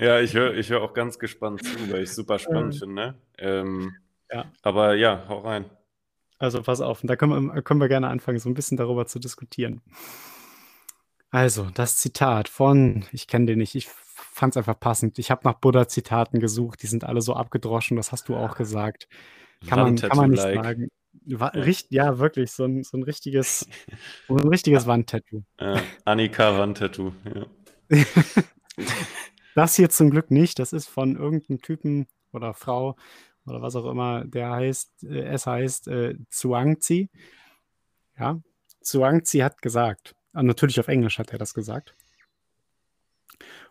Ja, 0.01 0.19
ich 0.19 0.35
höre 0.35 0.55
ich 0.55 0.71
hör 0.71 0.83
auch 0.83 0.93
ganz 0.93 1.21
gespannt 1.21 1.65
zu, 1.65 1.93
weil 1.93 2.03
ich 2.03 2.11
es 2.11 2.17
super 2.17 2.41
spannend 2.41 2.75
Ähm, 2.75 2.81
finde. 2.81 3.15
Ähm, 3.39 3.97
ja. 4.31 4.51
aber 4.63 4.97
ja, 4.97 5.25
hau 5.29 5.39
rein. 5.39 5.67
Also 6.39 6.63
pass 6.63 6.81
auf, 6.81 7.03
und 7.03 7.09
da 7.09 7.17
können 7.17 7.53
wir, 7.55 7.63
können 7.63 7.81
wir 7.81 7.89
gerne 7.89 8.09
anfangen, 8.09 8.39
so 8.39 8.49
ein 8.49 8.55
bisschen 8.55 8.77
darüber 8.77 9.07
zu 9.07 9.19
diskutieren. 9.19 9.83
Also, 11.31 11.69
das 11.75 11.97
Zitat 11.97 12.49
von, 12.49 13.05
ich 13.13 13.27
kenne 13.27 13.47
den 13.47 13.59
nicht, 13.59 13.75
ich 13.75 13.89
fand 13.89 14.53
es 14.55 14.57
einfach 14.57 14.79
passend. 14.79 15.19
Ich 15.19 15.31
habe 15.31 15.43
nach 15.45 15.55
Buddha-Zitaten 15.55 16.41
gesucht, 16.41 16.83
die 16.83 16.87
sind 16.87 17.05
alle 17.05 17.21
so 17.23 17.35
abgedroschen, 17.35 17.97
das 17.97 18.13
hast 18.13 18.29
du 18.29 18.37
auch 18.37 18.57
gesagt. 18.57 19.09
Kann 19.67 19.79
man, 19.81 19.97
kann 19.97 20.17
man 20.17 20.31
nicht 20.31 20.43
Wandtattoo-like. 20.43 20.65
sagen. 20.65 20.89
Wa 21.27 21.51
Ja. 21.55 21.61
richt, 21.63 21.87
ja, 21.91 22.19
wirklich, 22.19 22.51
so 22.53 22.65
ein, 22.65 22.83
so 22.85 22.97
ein 22.97 23.03
richtiges, 23.05 23.67
so 24.29 24.37
ein 24.37 24.49
richtiges 24.49 24.87
Wandtattoo. 24.87 25.43
Äh, 25.59 25.81
Annika 26.05 26.59
Wandtattoo. 26.59 27.13
Ja. 27.35 27.47
Das 29.55 29.77
hier 29.77 29.89
zum 29.89 30.11
Glück 30.11 30.33
nicht, 30.33 30.59
das 30.59 30.73
ist 30.73 30.89
von 30.89 31.15
irgendeinem 31.15 31.63
Typen 31.63 32.09
oder 32.33 32.55
Frau 32.55 32.97
oder 33.47 33.61
was 33.63 33.77
auch 33.77 33.91
immer, 33.91 34.25
der 34.25 34.51
heißt, 34.51 35.05
äh, 35.05 35.25
es 35.25 35.47
heißt 35.47 35.89
äh, 35.89 36.17
Zhuangzi. 36.31 37.11
Ja, 38.19 38.41
Zhuangzi 38.81 39.39
hat 39.39 39.61
gesagt, 39.63 40.15
ah, 40.33 40.43
natürlich 40.43 40.79
auf 40.81 40.89
Englisch 40.89 41.19
hat 41.19 41.31
er 41.33 41.39
das 41.39 41.55
gesagt. 41.55 41.95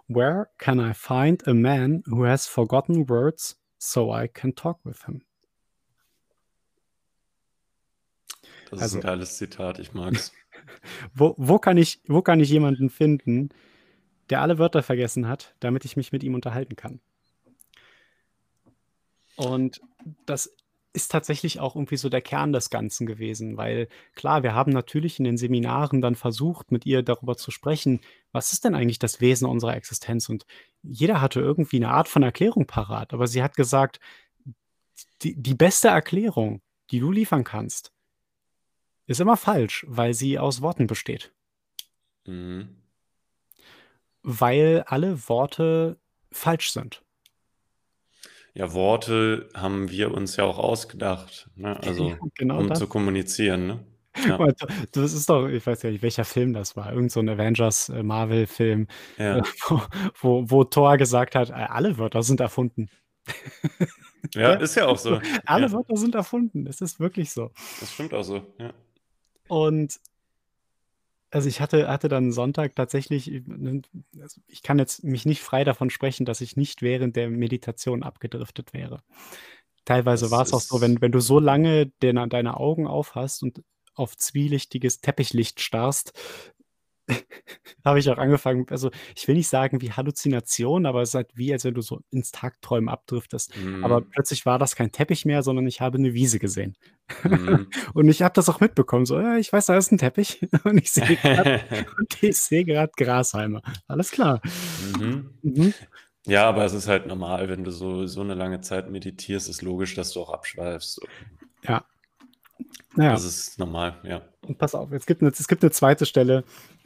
Where 0.07 0.49
can 0.57 0.79
I 0.79 0.93
find 0.93 1.47
a 1.47 1.53
man 1.53 2.03
who 2.07 2.25
has 2.25 2.45
forgotten 2.45 3.07
words 3.09 3.59
so 3.77 4.13
I 4.15 4.27
can 4.27 4.53
talk 4.53 4.79
with 4.83 5.05
him? 5.05 5.23
Das 8.69 8.81
Also- 8.81 8.97
ist 8.99 9.05
ein 9.05 9.07
geiles 9.07 9.37
Zitat, 9.37 9.79
ich 9.79 9.93
mag's. 9.93 10.31
Wo, 11.13 11.35
wo, 11.37 11.59
kann 11.59 11.77
ich, 11.77 12.01
wo 12.07 12.21
kann 12.21 12.39
ich 12.39 12.49
jemanden 12.49 12.89
finden, 12.89 13.49
der 14.29 14.41
alle 14.41 14.59
Wörter 14.59 14.81
vergessen 14.81 15.27
hat, 15.27 15.55
damit 15.59 15.83
ich 15.83 15.97
mich 15.97 16.11
mit 16.11 16.23
ihm 16.23 16.35
unterhalten 16.35 16.75
kann? 16.75 17.01
Und 19.35 19.81
das 20.25 20.55
ist 20.93 21.11
tatsächlich 21.11 21.59
auch 21.59 21.75
irgendwie 21.75 21.97
so 21.97 22.07
der 22.07 22.21
Kern 22.21 22.53
des 22.53 22.69
Ganzen 22.69 23.07
gewesen, 23.07 23.57
weil 23.57 23.87
klar, 24.13 24.43
wir 24.43 24.53
haben 24.53 24.71
natürlich 24.71 25.17
in 25.17 25.25
den 25.25 25.37
Seminaren 25.37 26.01
dann 26.01 26.15
versucht, 26.15 26.71
mit 26.71 26.85
ihr 26.85 27.01
darüber 27.01 27.35
zu 27.35 27.49
sprechen, 27.49 27.99
was 28.31 28.53
ist 28.53 28.63
denn 28.63 28.75
eigentlich 28.75 28.99
das 28.99 29.19
Wesen 29.19 29.47
unserer 29.47 29.75
Existenz? 29.75 30.29
Und 30.29 30.45
jeder 30.83 31.19
hatte 31.19 31.39
irgendwie 31.39 31.77
eine 31.77 31.89
Art 31.89 32.07
von 32.07 32.21
Erklärung 32.21 32.67
parat, 32.67 33.11
aber 33.11 33.25
sie 33.25 33.41
hat 33.41 33.55
gesagt, 33.55 33.99
die, 35.23 35.35
die 35.35 35.55
beste 35.55 35.87
Erklärung, 35.87 36.61
die 36.91 36.99
du 36.99 37.11
liefern 37.11 37.43
kannst, 37.43 37.91
ist 39.07 39.19
immer 39.19 39.35
falsch, 39.35 39.85
weil 39.87 40.13
sie 40.13 40.37
aus 40.37 40.61
Worten 40.61 40.85
besteht. 40.85 41.31
Mhm. 42.25 42.77
Weil 44.21 44.83
alle 44.85 45.27
Worte 45.27 45.97
falsch 46.31 46.71
sind. 46.71 47.03
Ja, 48.55 48.71
Worte 48.73 49.49
haben 49.55 49.89
wir 49.89 50.13
uns 50.13 50.35
ja 50.35 50.43
auch 50.43 50.59
ausgedacht, 50.59 51.49
ne? 51.55 51.79
Also, 51.81 52.15
genau 52.35 52.59
um 52.59 52.69
das. 52.69 52.79
zu 52.79 52.87
kommunizieren, 52.87 53.67
ne? 53.67 53.79
Ja, 54.27 54.37
Das 54.91 55.11
ist 55.13 55.27
doch, 55.27 55.47
ich 55.47 55.65
weiß 55.65 55.81
ja 55.81 55.89
nicht, 55.89 56.03
welcher 56.03 56.23
Film 56.23 56.53
das 56.53 56.75
war. 56.77 56.93
Irgend 56.93 57.11
so 57.11 57.19
ein 57.19 57.29
Avengers-Marvel-Film, 57.29 58.87
ja, 59.17 59.41
wo, 59.67 59.81
wo, 60.21 60.51
wo 60.51 60.63
Thor 60.65 60.97
gesagt 60.97 61.33
hat, 61.33 61.49
äh, 61.49 61.53
alle 61.53 61.97
Wörter 61.97 62.21
sind 62.21 62.39
erfunden. 62.39 62.89
ja, 64.35 64.53
ist 64.53 64.75
ja 64.75 64.85
auch 64.85 64.99
so. 64.99 65.19
Alle 65.45 65.65
Ja, 65.65 65.71
Wörter 65.71 65.97
sind 65.97 66.13
erfunden. 66.13 66.67
Es 66.67 66.79
ist 66.81 66.99
wirklich 66.99 67.31
so. 67.31 67.51
das 67.79 67.91
stimmt 67.91 68.13
auch 68.13 68.23
so. 68.23 68.53
Ja. 68.59 68.71
Und 69.47 69.99
also 71.33 71.49
ich 71.49 71.59
hatte, 71.61 71.87
hatte 71.87 72.09
dann 72.09 72.31
Sonntag 72.31 72.75
tatsächlich, 72.75 73.41
also 74.21 74.41
ich 74.47 74.61
kann 74.61 74.77
jetzt 74.77 75.03
mich 75.03 75.25
nicht 75.25 75.41
frei 75.41 75.63
davon 75.63 75.89
sprechen, 75.89 76.25
dass 76.25 76.41
ich 76.41 76.55
nicht 76.55 76.81
während 76.81 77.15
der 77.15 77.29
Meditation 77.29 78.03
abgedriftet 78.03 78.73
wäre. 78.73 79.01
Teilweise 79.85 80.31
war 80.31 80.43
es 80.43 80.53
auch 80.53 80.61
so, 80.61 80.79
wenn, 80.79 81.01
wenn 81.01 81.11
du 81.11 81.19
so 81.19 81.39
lange 81.39 81.91
deine, 81.99 82.27
deine 82.27 82.57
Augen 82.57 82.87
auf 82.87 83.15
hast 83.15 83.41
und 83.43 83.63
auf 83.95 84.15
zwielichtiges 84.15 85.01
Teppichlicht 85.01 85.59
starrst, 85.59 86.13
habe 87.85 87.99
ich 87.99 88.09
auch 88.09 88.17
angefangen 88.17 88.65
also, 88.69 88.91
ich 89.15 89.27
will 89.27 89.35
nicht 89.35 89.47
sagen 89.49 89.81
wie 89.81 89.91
Halluzination, 89.93 90.85
aber 90.85 91.01
es 91.01 91.09
ist 91.11 91.15
halt 91.15 91.31
wie, 91.35 91.53
als 91.53 91.65
wenn 91.65 91.73
du 91.75 91.81
so 91.81 92.01
ins 92.11 92.31
Tagträumen 92.31 92.89
abdriftest. 92.89 93.53
Aber 93.81 94.01
Mhm. 94.01 94.07
plötzlich 94.11 94.45
war 94.45 94.59
das 94.59 94.75
kein 94.75 94.91
Teppich 94.91 95.25
mehr, 95.25 95.43
sondern 95.43 95.67
ich 95.67 95.81
habe 95.81 95.99
'ne 95.99 96.13
Wiese 96.13 96.39
gesehen. 96.39 96.75
Mhm. 97.29 97.73
Und 97.95 98.09
ich 98.09 98.21
habe 98.23 98.33
das 98.35 98.49
auch 98.49 98.59
mitbekommen, 98.61 99.05
so: 99.05 99.19
„Ja, 99.19 99.37
ich 99.37 99.53
weiß, 99.53 99.67
da 99.67 99.77
ist 99.77 99.91
'n 99.91 99.97
Teppich 99.99 100.41
und 100.65 100.77
ich 100.81 100.91
sehe 100.93 101.19
sehe 102.33 102.65
grad 102.65 102.95
Grashalme. 102.97 103.61
Alles 103.87 104.11
klar.“ 104.11 104.41
Mhm. 104.77 105.39
Mhm. 105.43 105.75
Ja, 106.25 106.47
aber 106.49 106.65
es 106.65 106.73
ist 106.73 106.87
halt 106.87 107.07
normal, 107.07 107.49
wenn 107.49 107.63
du 107.65 107.71
so 107.71 108.07
so 108.07 108.23
'ne 108.23 108.33
lange 108.35 108.61
Zeit 108.61 108.89
meditierst, 108.91 109.49
ist 109.49 109.61
logisch, 109.61 109.95
dass 109.95 110.13
du 110.13 110.21
auch 110.21 110.31
abschweifst. 110.31 111.01
Ja. 111.63 111.83
Na 112.95 113.03
ja. 113.05 113.19
Das 113.19 113.23
ist 113.23 113.59
normal, 113.59 113.99
ja. 114.03 114.21
Und 114.47 114.57
pass 114.57 114.75
auf, 114.75 114.91
es 114.91 115.05
gibt 115.05 115.21
'ne 115.21 115.29
es 115.29 115.47
gibt 115.47 115.63
'ne 115.63 115.71
2. 115.71 116.05
Stelle, 116.05 116.43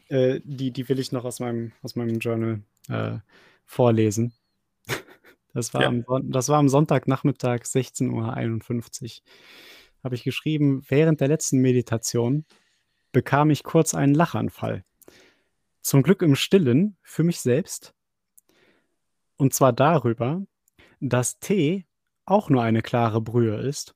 äh, 0.09 0.41
die 0.43 0.71
die 0.71 0.87
will 0.89 0.99
ich 0.99 1.11
noch 1.11 1.25
aus 1.25 1.39
meinem 1.39 1.71
aus 1.83 1.95
meinem 1.95 2.19
Journal, 2.19 2.61
äh, 2.89 3.19
vorlesen. 3.65 4.33
Das 5.53 5.73
war 5.73 5.83
Ja. 5.83 5.87
am 5.89 6.03
das 6.31 6.49
war 6.49 6.59
am 6.59 6.69
Sonntagnachmittag, 6.69 7.65
16:51 7.65 9.23
habe 10.03 10.15
ich 10.15 10.23
geschrieben: 10.23 10.83
„Während 10.89 11.21
der 11.21 11.27
letzten 11.29 11.59
Meditation 11.59 12.45
bekam 13.13 13.49
ich 13.51 13.63
kurz 13.63 13.93
einen 13.95 14.15
Lachanfall. 14.15 14.85
Zum 15.81 16.03
Glück 16.03 16.21
im 16.21 16.35
Stillen 16.35 16.97
für 17.03 17.23
mich 17.23 17.39
selbst. 17.41 17.93
Und 19.39 19.53
zwar 19.53 19.71
darüber, 19.71 20.41
dass 20.99 21.39
Tee 21.39 21.85
auch 22.25 22.49
nur 22.49 22.63
eine 22.63 22.81
klare 22.81 23.21
Brühe 23.21 23.57
ist 23.57 23.95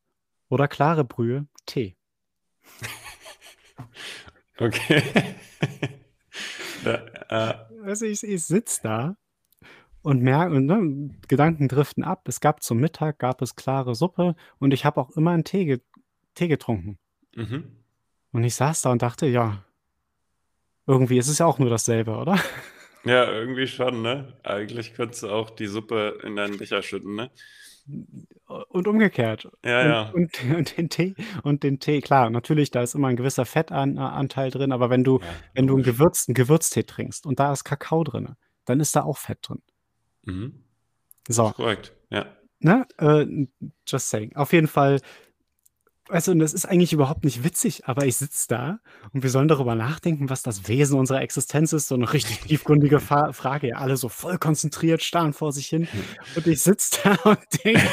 oder 0.50 0.68
klare 0.68 1.06
Brühe 1.06 1.48
Tee.“ 1.66 1.96
Okay. 4.62 5.04
Da, 6.84 7.06
äh 7.30 7.84
Also, 7.86 8.06
ich 8.06 8.24
ich 8.24 8.44
sitze 8.46 8.82
da 8.84 9.16
und 10.04 10.22
merke 10.22 10.56
und 10.56 10.66
ne, 10.68 11.12
Gedanken 11.28 11.68
driften 11.68 12.04
ab. 12.04 12.28
Es 12.28 12.40
gab 12.42 12.64
zum 12.64 12.80
Mittag 12.80 13.20
gab 13.20 13.42
es 13.42 13.56
klare 13.56 13.96
Suppe 13.96 14.36
und 14.60 14.74
ich 14.74 14.86
habe 14.86 15.02
auch 15.02 15.12
immer 15.12 15.34
'n 15.34 15.44
Tee 15.44 15.66
ge 15.66 15.80
Tee 16.36 16.48
getrunken. 16.48 17.00
Mhm. 17.36 17.66
Und 18.34 18.44
ich 18.44 18.56
saß 18.56 18.82
da 18.84 18.92
und 18.92 19.02
dachte: 19.02 19.28
„Ja“ 19.28 19.64
„irgendwie 20.88 21.18
ist 21.18 21.28
es 21.28 21.38
ja 21.40 21.46
auch 21.46 21.60
nur 21.60 21.70
dasselbe, 21.70 22.12
oder?“ 22.16 22.40
Ja, 23.04 23.32
irgendwie 23.32 23.66
schon, 23.66 24.04
ne? 24.04 24.38
Eigentlich 24.44 24.94
könntest 24.94 25.24
du 25.24 25.30
auch 25.30 25.50
die 25.50 25.66
Suppe 25.66 26.20
in 26.24 26.36
deinen 26.36 26.60
Becher 26.60 26.84
schütten, 26.84 27.16
ne? 27.16 27.32
Und 28.70 28.88
umgekehrt. 28.88 29.50
Ja, 29.66 29.84
Und 29.84 29.88
ja. 29.88 30.10
und 30.14 30.32
und 30.58 30.78
den 30.78 30.90
Tee 30.90 31.16
und 31.44 31.64
den 31.64 31.80
Tee 31.80 32.02
klar, 32.02 32.30
natürlich, 32.30 32.72
da 32.72 32.82
ist 32.82 32.96
immer 32.96 33.08
'n 33.10 33.16
gewisser 33.16 33.46
Fettan 33.46 33.98
äh, 33.98 34.50
drin, 34.52 34.72
aber 34.72 34.90
wenn 34.90 35.04
du 35.04 35.20
Ja, 35.22 35.28
wenn 35.54 35.68
du 35.68 35.74
'n 35.76 35.78
logisch. 35.78 35.94
gewürzten 35.98 36.34
Gewürztee 36.34 36.84
trinkst 36.84 37.26
und 37.26 37.40
da 37.40 37.52
ist 37.54 37.64
Kakao 37.64 38.04
drin, 38.04 38.36
dann 38.66 38.80
ist 38.80 38.96
da 38.96 39.04
auch 39.04 39.18
Fett 39.18 39.40
drin. 39.44 39.62
Mhm. 40.26 40.64
So. 41.30 41.52
Korrekt, 41.52 41.94
ja. 42.10 42.26
Ne? 42.60 42.86
Äh, 43.00 43.48
just 43.88 44.10
saying. 44.10 44.36
Auf 44.36 44.54
jeden 44.54 44.68
Fall 44.68 45.02
du, 46.28 46.32
und 46.32 46.40
das 46.40 46.54
ist 46.54 46.66
eigentlich 46.66 46.92
überhaupt 46.94 47.24
nicht 47.24 47.44
witzig, 47.44 47.86
aber 47.88 48.06
ich 48.06 48.18
sitze 48.18 48.48
da 48.50 48.80
und 49.14 49.24
wir 49.24 49.30
sollen 49.30 49.48
darüber 49.48 49.76
nachdenken, 49.76 50.30
was 50.30 50.44
das 50.44 50.68
Wesen 50.68 51.00
unserer 51.00 51.22
Existenz 51.22 51.72
ist, 51.74 51.88
so 51.88 51.96
'ne 51.96 52.12
richtig 52.12 52.40
tiefgründige 52.48 53.00
Fa 53.00 53.32
Frage, 53.34 53.70
ja, 53.70 53.78
alle 53.78 53.96
so 53.98 54.10
voll 54.10 54.38
konzentriert, 54.38 55.04
starren 55.04 55.34
vor 55.34 55.54
sich 55.54 55.68
hin. 55.68 55.90
Und 56.34 56.48
ich 56.48 56.62
sitze 56.64 57.00
da 57.04 57.16
und 57.30 57.40
denke: 57.64 57.90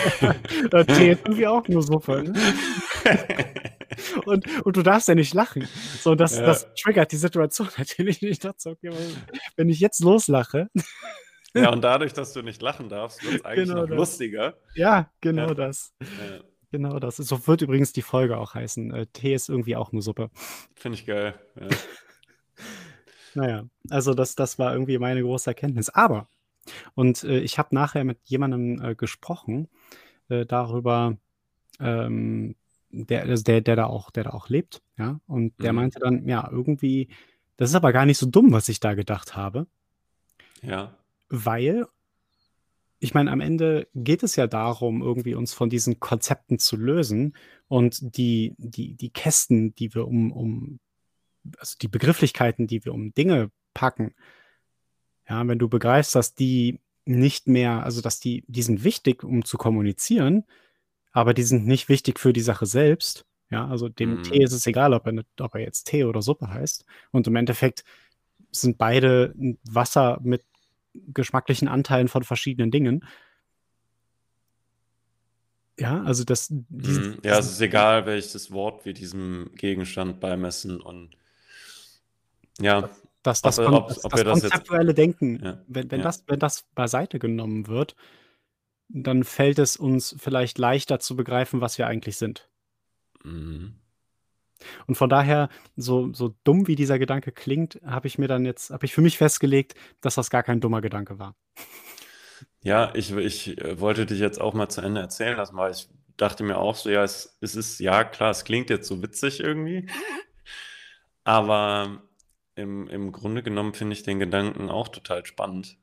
„Ja, 0.72 0.84
Tee 0.84 1.10
ist 1.12 1.20
irgendwie 1.24 1.46
auch 1.46 1.68
nur 1.68 1.82
Suppe, 1.82 2.22
ne?“ 2.24 2.38
Und 4.24 4.46
und 4.64 4.76
du 4.76 4.82
darfst 4.82 5.08
ja 5.08 5.14
nicht 5.16 5.34
lachen. 5.34 5.70
So, 5.98 6.14
das 6.14 6.36
Ja. 6.36 6.42
das 6.42 6.66
triggert 6.80 7.12
die 7.12 7.16
Situation 7.18 7.68
natürlich. 7.78 8.22
Ich 8.22 8.38
dachte 8.40 8.56
so: 8.60 8.70
„Okay, 8.72 8.90
wenn 9.56 9.68
ich 9.68 9.80
jetzt 9.80 10.00
loslache“ 10.02 10.68
Ja, 11.54 11.70
und 11.72 11.82
dadurch, 11.82 12.12
dass 12.14 12.32
du 12.34 12.42
nicht 12.42 12.62
lachen 12.62 12.88
darfst, 12.90 13.22
wird's 13.24 13.44
eigentlich 13.44 13.74
Genau 13.74 13.74
noch 13.74 13.88
das. 13.88 13.96
lustiger. 13.96 14.54
Ja, 14.74 15.10
genau 15.20 15.48
Ja. 15.48 15.54
das. 15.54 15.92
Ja. 16.18 16.40
Genau 16.72 16.98
das. 16.98 17.16
So 17.16 17.46
wird 17.46 17.62
übrigens 17.62 17.92
die 17.92 18.02
Folge 18.02 18.36
auch 18.36 18.54
heißen, 18.54 18.92
äh, 18.92 19.06
„Tee 19.12 19.34
ist 19.34 19.48
irgendwie 19.48 19.76
auch 19.76 19.92
nur 19.92 20.02
Suppe.“ 20.02 20.30
Finde 20.74 20.98
ich 20.98 21.06
geil, 21.06 21.34
ja. 21.60 21.68
Na 23.34 23.48
ja, 23.48 23.64
also 23.90 24.14
das 24.14 24.34
das 24.34 24.58
war 24.58 24.72
irgendwie 24.72 24.98
meine 24.98 25.22
große 25.22 25.50
Erkenntnis. 25.50 25.90
Aber 25.90 26.28
und, 26.94 27.24
äh, 27.24 27.40
ich 27.40 27.58
habe 27.58 27.74
nachher 27.74 28.04
mit 28.04 28.18
jemandem, 28.26 28.82
äh, 28.82 28.94
gesprochen, 28.96 29.68
äh, 30.30 30.46
darüber, 30.46 31.16
ähm, 31.80 32.56
der 32.90 33.22
also 33.24 33.44
der 33.44 33.60
der 33.62 33.76
da 33.76 33.86
auch 33.86 34.10
der 34.10 34.24
da 34.24 34.30
auch 34.32 34.48
lebt, 34.50 34.82
ja? 34.98 35.20
Und 35.28 35.54
der 35.62 35.72
Mhm. 35.72 35.76
meinte 35.76 36.00
dann: 36.00 36.28
„Ja, 36.28 36.48
irgendwie 36.50 37.08
das 37.58 37.70
ist 37.70 37.76
aber 37.76 37.92
gar 37.92 38.06
nicht 38.06 38.18
so 38.18 38.26
dumm, 38.26 38.52
was 38.52 38.68
ich 38.70 38.80
da 38.80 38.94
gedacht 38.94 39.36
habe.“ 39.36 39.66
Ja. 40.62 40.98
Weil 41.30 41.86
ich 43.00 43.14
meine, 43.14 43.30
am 43.32 43.40
Ende 43.40 43.88
geht 43.94 44.22
es 44.24 44.36
ja 44.36 44.46
darum, 44.46 45.02
irgendwie 45.02 45.34
uns 45.34 45.54
von 45.54 45.70
diesen 45.70 46.00
Konzepten 46.00 46.58
zu 46.58 46.76
lösen 46.76 47.36
und 47.68 48.16
die 48.16 48.54
die 48.58 48.94
die 48.94 49.10
Kästen, 49.10 49.74
die 49.76 49.94
wir 49.94 50.06
um 50.08 50.32
um 50.32 50.80
also 51.58 51.76
die 51.82 51.88
Begrifflichkeiten, 51.88 52.66
die 52.68 52.84
wir 52.84 52.94
um 52.94 53.14
Dinge 53.14 53.50
packen 53.74 54.14
ja, 55.28 55.46
wenn 55.46 55.58
du 55.58 55.68
begreifst, 55.68 56.14
dass 56.14 56.34
die 56.34 56.80
nicht 57.04 57.48
mehr 57.48 57.82
also, 57.84 58.00
dass 58.02 58.20
die 58.20 58.44
die 58.48 58.62
sind 58.62 58.84
wichtig, 58.84 59.24
um 59.24 59.44
zu 59.44 59.56
kommunizieren, 59.58 60.44
aber 61.12 61.34
die 61.34 61.42
sind 61.44 61.66
nicht 61.66 61.88
wichtig 61.88 62.18
für 62.20 62.32
die 62.32 62.40
Sache 62.42 62.66
selbst, 62.66 63.26
ja? 63.50 63.68
Also, 63.68 63.88
dem 63.88 64.20
Tee 64.22 64.42
Mhm. 64.42 64.44
ist 64.44 64.52
es 64.52 64.66
egal, 64.66 64.94
ob 64.94 65.06
er 65.06 65.12
'ne 65.12 65.24
ob 65.40 65.54
er 65.54 65.62
jetzt 65.62 65.84
Tee 65.86 66.04
oder 66.04 66.22
Suppe 66.22 66.48
heißt. 66.50 66.84
Und 67.12 67.26
im 67.28 67.36
Endeffekt 67.36 67.84
sind 68.52 68.78
beide 68.78 69.34
Wasser 69.70 70.20
mit 70.22 70.44
geschmacklichen 70.94 71.68
Anteilen 71.68 72.08
von 72.08 72.22
verschiedenen 72.22 72.70
Dingen. 72.70 73.04
Ja, 75.78 76.02
also 76.02 76.24
das 76.24 76.48
diesen 76.50 77.10
Mhm. 77.10 77.18
Ja, 77.24 77.38
es 77.38 77.50
ist 77.50 77.60
egal, 77.60 78.04
welches 78.06 78.50
Wort 78.50 78.84
wir 78.84 78.94
diesem 78.94 79.50
Gegenstand 79.54 80.18
beimessen 80.20 80.80
und 80.80 81.10
ja, 82.60 82.90
Das 83.22 83.38
ob 83.38 83.42
das 83.44 83.58
wir 83.58 83.66
kon 83.66 83.84
das 83.86 84.04
ob 84.04 84.10
das 84.12 84.24
das 84.24 84.42
jetzt 84.42 84.50
konzeptuelle 84.50 84.94
Denken, 84.94 85.44
ja, 85.44 85.62
wenn 85.68 85.90
wenn 85.90 86.00
ja. 86.00 86.04
das 86.04 86.24
wenn 86.26 86.40
das 86.40 86.64
beiseite 86.74 87.18
genommen 87.20 87.68
wird, 87.68 87.94
dann 88.88 89.22
fällt 89.22 89.58
es 89.58 89.76
uns 89.76 90.16
vielleicht 90.18 90.58
leichter 90.58 90.98
zu 90.98 91.14
begreifen, 91.14 91.60
was 91.60 91.78
wir 91.78 91.86
eigentlich 91.86 92.16
sind. 92.16 92.48
Mhm. 93.22 93.74
Und 94.86 94.96
von 94.96 95.08
daher, 95.10 95.48
so 95.76 96.12
so 96.12 96.34
dumm 96.44 96.66
wie 96.66 96.76
dieser 96.76 96.98
Gedanke 96.98 97.32
klingt, 97.32 97.80
habe 97.84 98.06
ich 98.08 98.18
mir 98.18 98.28
dann 98.28 98.44
jetzt 98.44 98.70
habe 98.70 98.86
ich 98.86 98.94
für 98.94 99.02
mich 99.02 99.18
festgelegt, 99.18 99.74
dass 100.00 100.14
das 100.16 100.30
gar 100.30 100.42
kein 100.42 100.60
dummer 100.60 100.80
Gedanke 100.80 101.18
war. 101.18 101.34
Ja, 102.62 102.92
ich 102.94 103.12
ich, 103.12 103.58
äh, 103.58 103.80
wollte 103.80 104.06
dich 104.06 104.18
jetzt 104.20 104.40
auch 104.40 104.54
mal 104.54 104.68
zu 104.68 104.80
Ende 104.80 105.00
erzählen 105.00 105.36
lassen, 105.36 105.56
weil 105.56 105.72
ich 105.72 105.88
dachte 106.16 106.42
mir 106.44 106.58
auch 106.58 106.74
so: 106.76 106.90
„Ja, 106.90 107.04
es 107.04 107.36
es 107.40 107.54
ist 107.56 107.78
ja 107.80 108.04
klar, 108.04 108.30
es 108.30 108.44
klingt 108.44 108.70
jetzt 108.70 108.88
so 108.88 109.02
witzig 109.02 109.40
irgendwie.“ 109.40 109.86
Aber 111.24 112.02
im 112.56 112.88
im 112.88 113.12
Grunde 113.12 113.42
genommen 113.42 113.74
finde 113.74 113.92
ich 113.94 114.02
den 114.02 114.18
Gedanken 114.18 114.70
auch 114.70 114.88
total 114.88 115.24
spannend. 115.26 115.76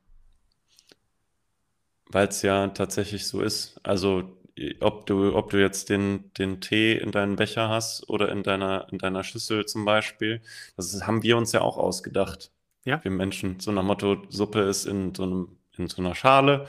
Weil's 2.07 2.41
ja 2.41 2.67
tatsächlich 2.69 3.27
so 3.27 3.41
ist. 3.41 3.79
Also, 3.83 4.37
ob 4.81 5.05
du 5.05 5.35
ob 5.35 5.49
du 5.51 5.59
jetzt 5.61 5.89
den 5.89 6.31
den 6.37 6.61
Tee 6.61 6.93
in 6.97 7.11
deinem 7.11 7.35
Becher 7.35 7.69
hast 7.69 8.09
oder 8.09 8.29
in 8.31 8.43
deiner 8.43 8.87
in 8.91 8.97
deiner 8.99 9.23
Schüssel 9.23 9.65
zum 9.65 9.85
Beispiel, 9.85 10.41
das 10.77 11.05
haben 11.07 11.23
wir 11.23 11.37
uns 11.37 11.51
ja 11.51 11.61
auch 11.61 11.77
ausgedacht, 11.77 12.51
Ja. 12.85 13.03
wir 13.03 13.11
Menschen, 13.11 13.59
so 13.59 13.71
nach 13.71 13.83
Motto: 13.83 14.23
„Suppe 14.29 14.61
ist 14.61 14.85
in 14.85 15.13
so 15.15 15.25
'nem 15.25 15.57
in 15.77 15.87
so 15.87 16.01
'ner 16.01 16.15
Schale 16.15 16.67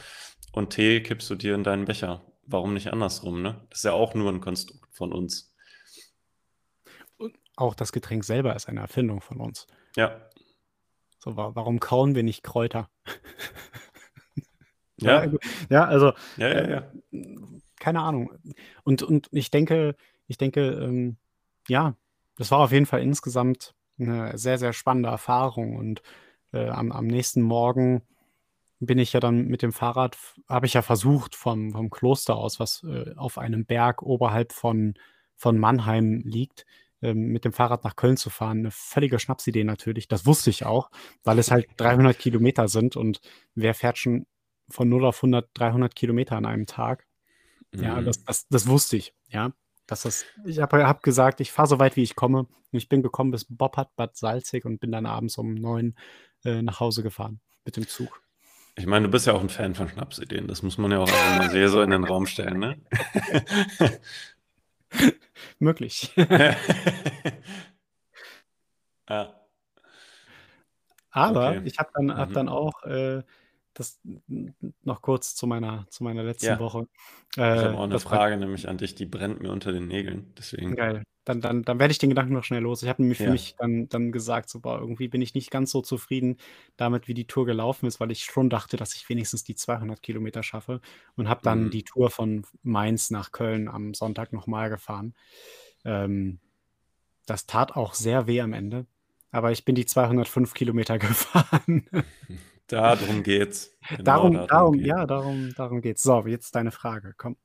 und 0.52 0.70
Tee 0.70 1.02
kippst 1.02 1.30
du 1.30 1.36
dir 1.36 1.54
in 1.54 1.64
deinen 1.64 1.84
Becher.“ 1.86 2.22
Warum 2.46 2.74
nicht 2.74 2.92
andersrum, 2.92 3.42
ne? 3.42 3.62
Das 3.70 3.80
ist 3.80 3.84
ja 3.84 3.92
auch 3.92 4.14
nur 4.14 4.30
'n 4.32 4.40
Konstrukt 4.40 4.88
von 4.96 5.12
uns. 5.12 5.44
Und 7.20 7.38
auch 7.56 7.74
das 7.74 7.92
Getränk 7.92 8.24
selber 8.24 8.54
ist 8.56 8.68
eine 8.68 8.80
Erfindung 8.80 9.20
von 9.20 9.40
uns. 9.40 9.66
Ja. 9.96 10.28
So, 11.22 11.36
wa 11.36 11.50
warum 11.54 11.80
kauen 11.80 12.14
wir 12.14 12.22
nicht 12.22 12.42
Kräuter? 12.42 12.88
Ja, 15.00 15.26
Ja. 15.70 15.84
also, 15.86 16.12
Ja, 16.36 16.48
ja, 16.48 16.68
ja. 16.70 16.92
Keine 17.86 18.00
Ahnung. 18.02 18.32
Und 18.84 19.02
und 19.04 19.28
ich 19.32 19.50
denke 19.52 19.96
ich 20.28 20.38
denke, 20.38 20.60
ähm, 20.70 21.16
ja, 21.68 21.94
das 22.36 22.50
war 22.50 22.58
auf 22.60 22.72
jeden 22.72 22.86
Fall 22.86 23.02
insgesamt 23.02 23.74
'ne 23.98 24.36
sehr, 24.38 24.58
sehr 24.58 24.72
spannende 24.74 25.08
Erfahrung 25.10 25.76
und, 25.76 26.02
äh, 26.52 26.68
am 26.70 26.92
am 26.92 27.06
nächsten 27.08 27.42
Morgen 27.42 28.02
bin 28.80 28.98
ich 28.98 29.12
ja 29.14 29.20
dann 29.20 29.46
mit 29.48 29.62
dem 29.62 29.72
Fahrrad 29.72 30.18
habe 30.48 30.66
ich 30.66 30.74
ja 30.74 30.82
versucht, 30.82 31.36
vom 31.36 31.72
vom 31.72 31.90
Kloster 31.90 32.36
aus, 32.36 32.60
was, 32.60 32.84
äh, 32.84 33.14
auf 33.16 33.38
einem 33.38 33.66
Berg 33.66 34.02
oberhalb 34.02 34.52
von 34.52 34.94
von 35.36 35.58
Mannheim 35.58 36.22
liegt, 36.26 36.66
ähm, 37.02 37.28
mit 37.32 37.44
dem 37.46 37.52
Fahrrad 37.54 37.84
nach 37.84 37.96
Köln 37.96 38.16
zu 38.18 38.30
fahren. 38.30 38.62
'Ne 38.62 38.70
völlige 38.72 39.18
Schnapsidee 39.20 39.64
natürlich. 39.64 40.08
Das 40.08 40.26
wusste 40.26 40.50
ich 40.50 40.66
auch, 40.66 40.90
weil 41.24 41.38
es 41.40 41.50
halt 41.52 41.68
300 41.78 42.18
Kilometer 42.20 42.68
sind 42.68 42.96
und 42.96 43.20
wer 43.56 43.74
fährt 43.74 43.98
schon 43.98 44.26
von 44.70 44.88
0 44.90 45.04
auf 45.06 45.22
100 45.22 45.50
300 45.54 45.96
Kilometer 45.96 46.36
an 46.38 46.46
einem 46.46 46.66
Tag? 46.66 47.05
Ja, 47.80 48.00
das 48.00 48.18
Mhm. 48.18 48.22
das 48.26 48.48
das 48.48 48.66
wusste 48.66 48.96
ich, 48.96 49.14
ja? 49.28 49.52
dass 49.86 50.02
das 50.02 50.24
ich 50.44 50.58
habe 50.60 50.84
habe 50.86 51.00
gesagt, 51.02 51.40
ich 51.40 51.52
fahre 51.52 51.68
so 51.68 51.78
weit, 51.78 51.96
wie 51.96 52.02
ich 52.02 52.16
komme. 52.16 52.40
Und 52.72 52.78
ich 52.78 52.88
bin 52.88 53.02
gekommen 53.02 53.30
bis 53.30 53.44
Boppard, 53.48 53.94
Bad 53.96 54.16
Salzig 54.16 54.64
und 54.64 54.80
bin 54.80 54.92
dann 54.92 55.06
abends 55.06 55.38
um 55.38 55.54
9 55.54 55.94
äh, 56.44 56.62
nach 56.62 56.80
Hause 56.80 57.02
gefahren 57.02 57.40
mit 57.64 57.76
dem 57.76 57.86
Zug. 57.86 58.20
Ich 58.78 58.86
meine, 58.86 59.06
du 59.06 59.10
bist 59.10 59.26
ja 59.26 59.32
auch 59.32 59.40
ein 59.40 59.48
Fan 59.48 59.74
von 59.74 59.88
Schnapsideen. 59.88 60.48
Das 60.48 60.62
muss 60.62 60.76
man 60.76 60.90
ja 60.90 60.98
auch 60.98 61.08
einfach 61.08 61.38
mal 61.38 61.50
sehr 61.50 61.68
so 61.70 61.80
in 61.80 61.90
den 61.90 62.04
Raum 62.04 62.26
stellen, 62.26 62.58
ne? 62.58 62.76
Möglich. 65.58 66.12
Ja. 66.16 66.56
Aber 71.10 71.50
Okay. 71.52 71.62
ich 71.64 71.78
habe 71.78 71.90
dann 71.94 72.14
habe 72.16 72.30
Mhm. 72.30 72.34
dann 72.34 72.48
auch, 72.48 72.82
äh, 72.82 73.22
das 73.78 74.00
noch 74.82 75.02
kurz 75.02 75.34
zu 75.36 75.46
meiner 75.46 75.86
zu 75.90 76.04
meiner 76.04 76.24
letzten 76.24 76.58
Ja. 76.58 76.60
Woche. 76.60 76.86
Ich 77.52 77.64
habe 77.64 77.76
auch 77.78 77.86
Äh, 77.88 77.88
'ne 77.88 77.98
war 78.00 78.00
Frage 78.00 78.36
nämlich 78.38 78.68
an 78.68 78.78
dich, 78.78 78.94
die 78.96 79.06
brennt 79.06 79.40
mir 79.42 79.52
unter 79.52 79.72
den 79.72 79.88
Nägeln, 79.88 80.34
deswegen. 80.38 80.76
Geil. 80.76 81.04
Dann 81.24 81.40
dann 81.40 81.62
dann 81.62 81.78
werde 81.78 81.92
ich 81.92 81.98
den 81.98 82.08
Gedanken 82.10 82.32
noch 82.34 82.44
schnell 82.44 82.62
los. 82.62 82.82
Ich 82.82 82.88
habe 82.88 83.02
nämlich 83.02 83.20
für 83.20 83.30
Ja. 83.30 83.30
mich 83.30 83.54
dann 83.56 83.88
dann 83.88 84.10
gesagt, 84.12 84.48
so: 84.48 84.60
„Boah, 84.60 84.78
irgendwie 84.80 85.08
bin 85.08 85.20
ich 85.22 85.34
nicht 85.34 85.50
ganz 85.50 85.70
so 85.70 85.80
zufrieden 85.80 86.36
damit, 86.76 87.06
wie 87.08 87.14
die 87.14 87.26
Tour 87.26 87.46
gelaufen 87.46 87.86
ist“, 87.86 88.00
weil 88.00 88.10
ich 88.10 88.24
schon 88.24 88.50
dachte, 88.50 88.76
dass 88.76 88.94
ich 88.94 89.08
wenigstens 89.08 89.44
die 89.44 89.54
200 89.54 90.02
Kilometer 90.02 90.42
schaffe 90.42 90.80
und 91.16 91.28
habe 91.28 91.40
dann 91.42 91.70
Mhm. 91.70 91.70
die 91.70 91.84
Tour 91.84 92.10
von 92.10 92.44
Mainz 92.62 93.10
nach 93.10 93.30
Köln 93.32 93.68
am 93.68 93.94
Sonntag 93.94 94.32
noch 94.32 94.46
mal 94.48 94.68
gefahren. 94.70 95.14
Ähm, 95.84 96.40
das 97.26 97.46
tat 97.46 97.76
auch 97.76 97.94
sehr 97.94 98.26
weh 98.28 98.40
am 98.42 98.52
Ende, 98.54 98.86
aber 99.32 99.52
ich 99.52 99.64
bin 99.64 99.74
die 99.76 99.86
205 99.86 100.54
Kilometer 100.54 100.98
gefahren. 101.00 101.88
Darum 102.70 103.22
geht's. 103.22 103.76
Genau 103.96 104.28
Darum 104.28 104.30
darum 104.30 104.48
darum 104.48 104.72
geht's. 104.72 104.96
ja, 104.98 105.06
darum 105.06 105.54
darum 105.54 105.80
geht's. 105.80 106.02
So, 106.02 106.26
jetzt 106.26 106.54
deine 106.54 106.70
Frage, 106.72 107.14
komm. 107.16 107.36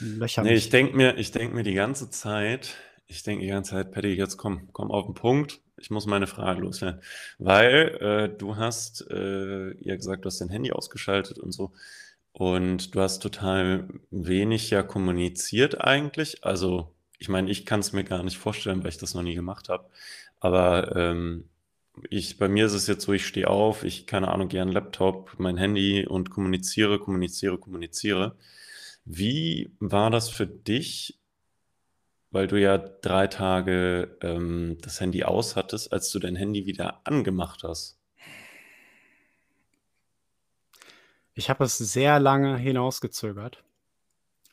Löcher 0.00 0.42
Ne, 0.42 0.54
ich 0.54 0.68
denke 0.68 0.96
mir 0.96 1.16
ich 1.16 1.30
denke 1.32 1.54
mir 1.54 1.62
die 1.62 1.74
ganze 1.74 2.10
Zeit 2.10 2.76
ich 3.08 3.22
denke 3.22 3.42
die 3.44 3.48
ganze 3.50 3.70
Zeit: 3.72 3.92
„Paddy, 3.92 4.08
jetzt 4.14 4.36
komm 4.36 4.68
komm 4.72 4.90
auf 4.90 5.06
'n 5.08 5.14
Punkt. 5.14 5.60
Ich 5.78 5.90
muss 5.90 6.06
meine 6.06 6.26
Frage 6.26 6.60
loswerden.“ 6.62 7.00
Weil, 7.38 7.96
äh, 8.32 8.36
du 8.36 8.56
hast, 8.56 9.06
äh, 9.10 9.74
ja 9.80 9.94
gesagt, 9.96 10.24
du 10.24 10.26
hast 10.26 10.40
dein 10.40 10.48
Handy 10.48 10.72
ausgeschaltet 10.72 11.38
und 11.38 11.52
so 11.52 11.72
und 12.32 12.94
du 12.94 13.00
hast 13.00 13.20
total 13.20 13.88
wenig 14.10 14.70
ja 14.70 14.82
kommuniziert 14.82 15.80
eigentlich. 15.80 16.44
Also, 16.44 16.92
ich 17.18 17.28
meine, 17.28 17.50
ich 17.50 17.64
kann's 17.66 17.92
mir 17.92 18.04
gar 18.04 18.22
nicht 18.24 18.38
vorstellen, 18.38 18.82
weil 18.82 18.90
ich 18.90 18.98
das 18.98 19.14
noch 19.14 19.22
nie 19.22 19.34
gemacht 19.36 19.68
habe. 19.68 19.88
Aber, 20.40 20.94
ähm, 20.96 21.48
ich 22.10 22.38
bei 22.38 22.48
mir 22.48 22.66
ist 22.66 22.72
es 22.72 22.86
jetzt 22.86 23.04
so, 23.04 23.12
ich 23.12 23.26
stehe 23.26 23.48
auf, 23.48 23.84
ich 23.84 24.06
keine 24.06 24.28
Ahnung, 24.28 24.48
gehe 24.48 24.62
an 24.62 24.72
Laptop, 24.72 25.34
mein 25.38 25.56
Handy 25.56 26.06
und 26.06 26.30
kommuniziere, 26.30 26.98
kommuniziere, 26.98 27.58
kommuniziere. 27.58 28.36
Wie 29.04 29.70
war 29.80 30.10
das 30.10 30.28
für 30.28 30.46
dich 30.46 31.18
weil 32.36 32.48
du 32.48 32.60
ja 32.60 32.76
3 32.76 33.28
Tage, 33.28 34.18
ähm, 34.20 34.76
das 34.82 35.00
Handy 35.00 35.24
aus 35.24 35.56
hattest, 35.56 35.90
als 35.90 36.10
du 36.10 36.18
dein 36.18 36.36
Handy 36.36 36.66
wieder 36.66 37.00
angemacht 37.04 37.62
hast? 37.62 37.98
Ich 41.32 41.48
habe 41.48 41.64
es 41.64 41.78
sehr 41.78 42.20
lange 42.20 42.58
hinausgezögert, 42.58 43.64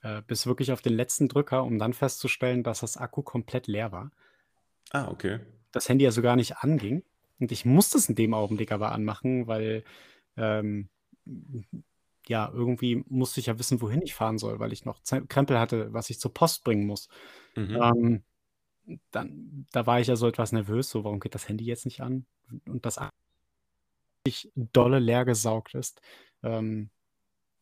äh, 0.01 0.21
bis 0.21 0.45
wirklich 0.47 0.71
auf 0.71 0.82
den 0.82 0.93
letzten 0.93 1.27
Drücker, 1.27 1.65
um 1.65 1.77
dann 1.77 1.91
festzustellen, 1.91 2.63
dass 2.63 2.79
das 2.79 2.95
Akku 2.95 3.21
komplett 3.21 3.67
leer 3.67 3.91
war. 3.91 4.12
Ah, 4.91 5.10
okay. 5.10 5.41
Das 5.73 5.89
Handy 5.89 6.06
also 6.06 6.21
gar 6.21 6.38
nicht 6.38 6.58
anging 6.60 7.03
und 7.39 7.52
ich 7.52 7.65
musste 7.65 7.98
es 7.98 8.10
in 8.10 8.15
dem 8.15 8.34
Augenblick 8.34 8.72
aber 8.72 8.91
anmachen, 8.91 9.48
weil, 9.48 9.84
ähm, 10.38 10.89
ja, 12.28 12.50
irgendwie 12.54 13.04
musste 13.08 13.39
ich 13.41 13.48
ja 13.48 13.60
wissen, 13.60 13.82
wohin 13.82 14.02
ich 14.02 14.13
fahren 14.15 14.38
soll, 14.38 14.60
weil 14.60 14.74
ich 14.74 14.86
noch 14.86 15.02
Ze 15.04 15.26
Krempel 15.28 15.60
hatte, 15.60 15.93
was 15.93 16.10
ich 16.10 16.19
zur 16.19 16.34
Post 16.34 16.63
bringen 16.63 16.86
muss. 16.88 17.10
Mhm. 17.58 17.84
Ähm, 17.84 18.24
dann 19.12 19.67
da 19.74 19.88
war 19.88 20.00
ich 20.02 20.08
ja 20.10 20.15
so 20.17 20.28
etwas 20.30 20.52
nervös, 20.54 20.89
so: 20.91 21.04
„Warum 21.06 21.19
geht 21.22 21.36
das 21.36 21.50
Handy 21.50 21.65
jetzt 21.65 21.86
nicht 21.86 22.02
an?“ 22.02 22.28
Und 22.67 22.86
das 22.88 23.00
ich 24.26 24.52
dolle 24.56 25.00
leer 25.00 25.26
gesaugt 25.26 25.74
ist, 25.76 26.02
ähm, 26.43 26.91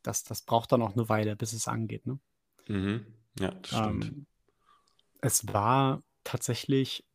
das 0.03 0.23
das 0.25 0.43
braucht 0.43 0.71
dann 0.71 0.81
auch 0.83 0.95
'ne 0.95 1.09
Weile, 1.09 1.35
bis 1.35 1.53
es 1.53 1.67
angeht, 1.67 2.05
ne? 2.07 2.19
Mhm. 2.69 3.05
Ja, 3.39 3.51
das 3.51 3.71
stimmt. 3.77 4.11
Ähm, 4.11 4.25
es 5.21 5.47
war 5.53 6.03
tatsächlich 6.23 7.05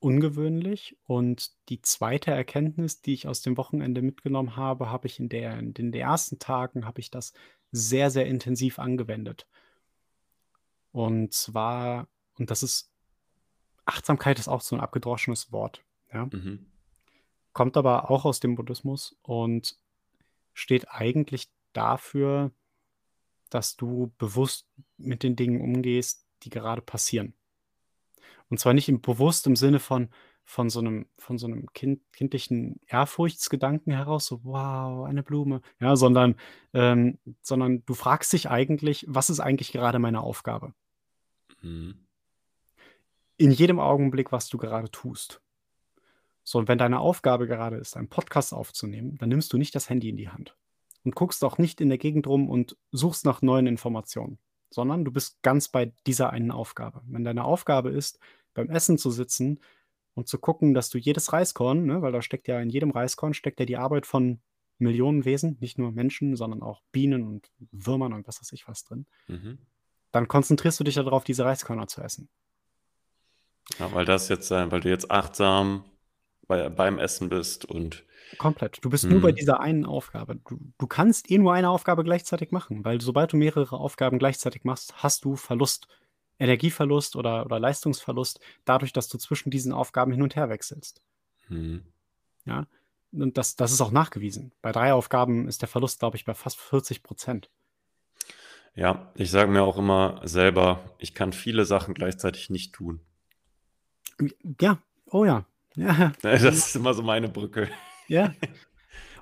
ungewöhnlich 0.00 0.96
und 1.06 1.52
die 1.68 1.82
2. 1.82 2.30
Erkenntnis, 2.32 3.02
die 3.02 3.14
ich 3.14 3.26
aus 3.28 3.42
dem 3.42 3.56
Wochenende 3.56 4.02
mitgenommen 4.02 4.56
habe, 4.56 4.90
habe 4.90 5.06
ich 5.08 5.18
in 5.20 5.28
der 5.28 5.58
in 5.58 5.74
den 5.74 5.92
ersten 5.92 6.38
Tagen 6.38 6.86
habe 6.86 7.00
ich 7.00 7.10
das 7.10 7.32
sehr, 7.72 8.10
sehr 8.10 8.26
intensiv 8.26 8.78
angewendet. 8.78 9.44
Und 10.94 11.32
zwar 11.32 12.08
und 12.38 12.50
das 12.50 12.62
ist 12.62 12.90
Achtsamkeit 13.86 14.38
ist 14.38 14.48
auch 14.48 14.60
so 14.60 14.76
'n 14.76 14.80
abgedroschenes 14.80 15.50
Wort, 15.52 15.82
ja? 16.12 16.26
Mhm. 16.32 16.66
Kommt 17.54 17.76
aber 17.76 18.10
auch 18.10 18.24
aus 18.26 18.40
dem 18.40 18.54
Buddhismus 18.56 19.16
und 19.22 19.78
steht 20.54 20.90
eigentlich 20.90 21.48
dafür, 21.74 22.52
dass 23.50 23.76
du 23.76 24.12
bewusst 24.18 24.68
mit 24.98 25.22
den 25.24 25.36
Dingen 25.36 25.60
umgehst, 25.62 26.26
die 26.44 26.50
gerade 26.50 26.82
passieren. 26.82 27.34
Und 28.50 28.58
zwar 28.60 28.74
nicht 28.74 28.88
im 28.88 29.00
bewusst 29.00 29.46
im 29.46 29.56
Sinne 29.56 29.80
von 29.80 30.08
von 30.44 30.70
so 30.70 30.80
'nem 30.80 31.06
von 31.18 31.36
so 31.38 31.46
'nem 31.48 31.66
kind 31.74 32.00
kindlichen 32.12 32.80
Ehrfurchtsgedanken 32.88 33.92
heraus, 33.92 34.26
so: 34.26 34.40
„Wow, 34.44 35.06
eine 35.06 35.22
Blume“, 35.22 35.60
ja, 35.80 35.96
sondern 35.96 36.36
ähm, 36.74 37.18
sondern 37.42 37.84
du 37.86 37.94
fragst 37.94 38.32
dich 38.32 38.48
eigentlich: 38.50 39.04
„Was 39.08 39.30
ist 39.30 39.40
eigentlich 39.40 39.72
gerade 39.72 39.98
meine 39.98 40.20
Aufgabe?“ 40.22 40.72
Mhm. 41.62 41.98
In 43.36 43.52
jedem 43.52 43.80
Augenblick, 43.80 44.32
was 44.32 44.48
du 44.48 44.58
gerade 44.58 44.90
tust. 44.90 45.40
So, 46.46 46.58
und 46.58 46.68
wenn 46.68 46.78
deine 46.78 47.00
Aufgabe 47.00 47.46
gerade 47.46 47.76
ist, 47.76 47.96
einen 47.96 48.08
Podcast 48.08 48.54
aufzunehmen, 48.54 49.16
dann 49.18 49.28
nimmst 49.28 49.52
du 49.52 49.58
nicht 49.58 49.74
das 49.74 49.90
Handy 49.90 50.08
in 50.08 50.16
die 50.16 50.28
Hand 50.30 50.56
und 51.04 51.14
guckst 51.14 51.44
auch 51.44 51.58
nicht 51.58 51.80
in 51.80 51.88
der 51.88 51.98
Gegend 51.98 52.26
rum 52.26 52.48
und 52.48 52.76
suchst 52.90 53.24
nach 53.26 53.42
neuen 53.42 53.66
Informationen, 53.66 54.38
sondern 54.70 55.04
du 55.04 55.12
bist 55.12 55.42
ganz 55.42 55.68
bei 55.68 55.92
dieser 56.06 56.30
einen 56.30 56.50
Aufgabe. 56.50 57.02
Wenn 57.06 57.24
deine 57.24 57.44
Aufgabe 57.44 57.90
ist, 57.90 58.18
beim 58.58 58.70
Essen 58.70 58.98
zu 58.98 59.10
sitzen 59.10 59.60
und 60.14 60.28
zu 60.28 60.38
gucken, 60.38 60.74
dass 60.74 60.90
du 60.90 60.98
jedes 60.98 61.32
Reiskorn, 61.32 61.84
ne, 61.86 62.02
weil 62.02 62.12
da 62.12 62.22
steckt 62.22 62.48
ja 62.48 62.60
in 62.60 62.70
jedem 62.70 62.90
Reiskorn 62.90 63.34
steckt 63.34 63.60
ja 63.60 63.66
die 63.66 63.76
Arbeit 63.76 64.06
von 64.06 64.40
Millionen 64.78 65.24
Wesen, 65.24 65.56
nicht 65.60 65.78
nur 65.78 65.90
Menschen, 65.92 66.36
sondern 66.36 66.62
auch 66.62 66.82
Bienen 66.92 67.24
und 67.26 67.50
Würmern 67.72 68.12
und 68.12 68.28
was 68.28 68.40
weiß 68.40 68.52
ich 68.52 68.68
was 68.68 68.84
drin. 68.84 69.06
Mhm. 69.26 69.58
Dann 70.12 70.28
konzentrierst 70.28 70.78
du 70.80 70.84
dich 70.84 70.94
da 70.94 71.02
drauf, 71.02 71.24
diese 71.24 71.44
Reiskörner 71.44 71.86
zu 71.88 72.00
essen. 72.00 72.28
Ja, 73.78 73.92
weil 73.92 74.04
das 74.04 74.28
jetzt 74.28 74.50
weil 74.50 74.80
du 74.80 74.88
jetzt 74.88 75.10
achtsam 75.10 75.84
bei 76.46 76.68
beim 76.68 76.98
Essen 76.98 77.28
bist 77.28 77.64
und 77.64 78.04
Komplett. 78.36 78.78
Du 78.84 78.90
bist 78.90 79.08
nur 79.08 79.20
bei 79.22 79.30
Mhm. 79.30 79.36
dieser 79.36 79.60
einen 79.60 79.86
Aufgabe. 79.86 80.36
Du 80.46 80.58
du 80.76 80.86
kannst 80.86 81.30
eh 81.30 81.38
nur 81.38 81.54
eine 81.54 81.70
Aufgabe 81.70 82.04
gleichzeitig 82.04 82.50
machen, 82.52 82.84
weil 82.84 83.00
sobald 83.00 83.32
du 83.32 83.36
mehrere 83.38 83.76
Aufgaben 83.78 84.18
gleichzeitig 84.18 84.64
machst, 84.64 85.02
hast 85.02 85.24
du 85.24 85.34
Verlust. 85.36 85.88
Energieverlust 86.38 87.16
oder 87.16 87.44
oder 87.46 87.58
Leistungsverlust 87.58 88.40
dadurch, 88.64 88.92
dass 88.92 89.08
du 89.08 89.18
zwischen 89.18 89.50
diesen 89.50 89.72
Aufgaben 89.72 90.12
hin 90.12 90.22
und 90.22 90.36
her 90.36 90.48
wechselst. 90.48 91.02
Mhm. 91.48 91.82
Ja, 92.44 92.66
und 93.12 93.36
das 93.38 93.56
das 93.56 93.72
ist 93.72 93.80
auch 93.80 93.90
nachgewiesen. 93.90 94.52
Bei 94.62 94.72
3 94.72 94.92
Aufgaben 94.92 95.48
ist 95.48 95.62
der 95.62 95.68
Verlust, 95.68 95.98
glaube 96.00 96.16
ich, 96.16 96.24
bei 96.24 96.34
fast 96.34 96.58
40 96.60 97.02
%. 97.02 97.50
Ja, 98.74 99.10
ich 99.16 99.30
sage 99.30 99.50
mir 99.50 99.62
auch 99.62 99.76
immer 99.78 100.20
selber, 100.24 100.94
ich 100.98 101.14
kann 101.14 101.32
viele 101.32 101.64
Sachen 101.64 101.94
gleichzeitig 101.94 102.48
nicht 102.50 102.72
tun. 102.74 103.00
Ja, 104.60 104.78
oh 105.10 105.24
ja. 105.24 105.44
Ja. 105.74 106.12
Das 106.22 106.42
ist 106.42 106.76
immer 106.76 106.94
so 106.94 107.02
meine 107.02 107.28
Brücke. 107.28 107.68
Ja. 108.08 108.34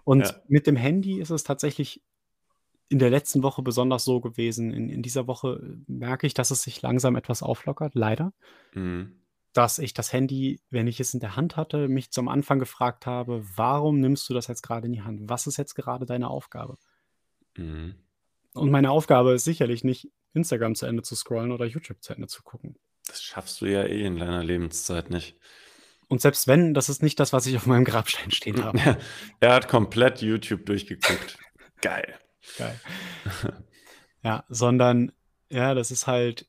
Und 0.05 0.21
Ja. 0.27 0.35
mit 0.49 0.67
dem 0.67 0.77
Handy 0.77 1.21
ist 1.21 1.31
es 1.31 1.43
tatsächlich 1.43 2.03
in 2.89 2.99
der 2.99 3.11
letzten 3.11 3.43
Woche 3.43 3.63
besonders 3.63 4.05
so 4.05 4.21
gewesen. 4.21 4.73
In 4.73 4.89
in 4.89 5.03
dieser 5.03 5.27
Woche, 5.27 5.61
äh, 5.63 5.93
merke 5.93 6.27
ich, 6.27 6.35
dass 6.35 6.51
es 6.51 6.63
sich 6.63 6.83
langsam 6.83 7.17
etwas 7.17 7.43
auflockert, 7.43 7.95
leider. 7.95 8.33
Mhm. 8.75 9.21
Dass 9.53 9.79
ich 9.79 9.95
das 9.95 10.13
Handy, 10.13 10.61
wenn 10.71 10.87
ich 10.87 11.01
es 11.01 11.15
in 11.15 11.21
der 11.21 11.35
Hand 11.35 11.57
hatte, 11.57 11.89
mich 11.89 12.11
zum 12.11 12.29
Anfang 12.29 12.59
gefragt 12.59 13.07
habe: 13.07 13.45
„Warum 13.57 14.01
nimmst 14.01 14.29
du 14.29 14.35
das 14.35 14.47
jetzt 14.47 14.63
grade 14.63 14.87
in 14.87 14.93
die 14.93 15.03
Hand? 15.03 15.23
Was 15.25 15.47
ist 15.47 15.57
jetzt 15.57 15.75
gerade 15.75 16.07
deine 16.07 16.29
Aufgabe?“ 16.29 16.77
Mhm. 17.57 17.95
Und 18.53 18.71
meine 18.71 18.91
Aufgabe 18.91 19.33
ist 19.33 19.45
sicherlich 19.45 19.85
nicht, 19.85 20.11
Instagram 20.33 20.75
zu 20.75 20.87
Ende 20.87 21.03
zu 21.03 21.15
scrollen 21.15 21.53
oder 21.53 21.67
YouTube 21.67 22.03
zu 22.03 22.15
Ende 22.15 22.27
zu 22.27 22.43
gucken. 22.43 22.77
Das 23.07 23.23
schaffst 23.23 23.61
du 23.61 23.67
ja 23.67 23.85
eh 23.85 24.05
in 24.05 24.19
deiner 24.19 24.45
Lebenszeit 24.45 25.11
nicht. 25.11 25.37
Und 26.09 26.21
selbst 26.21 26.47
wenn, 26.47 26.73
das 26.73 26.89
ist 26.89 27.03
nicht 27.03 27.19
das, 27.19 27.33
was 27.33 27.47
ich 27.47 27.57
auf 27.57 27.67
meinem 27.67 27.85
Grabstein 27.85 28.31
stehen 28.31 28.63
habe. 28.65 28.99
Er 29.41 29.55
hat 29.55 29.69
komplett 29.69 30.23
YouTube 30.23 30.67
durchgeguckt. 30.67 31.39
Geil. 31.81 32.15
Geil. 32.59 32.81
Ja, 34.23 34.45
sondern 34.49 35.13
ja, 35.51 35.75
das 35.75 35.93
ist 35.93 36.09
halt 36.09 36.49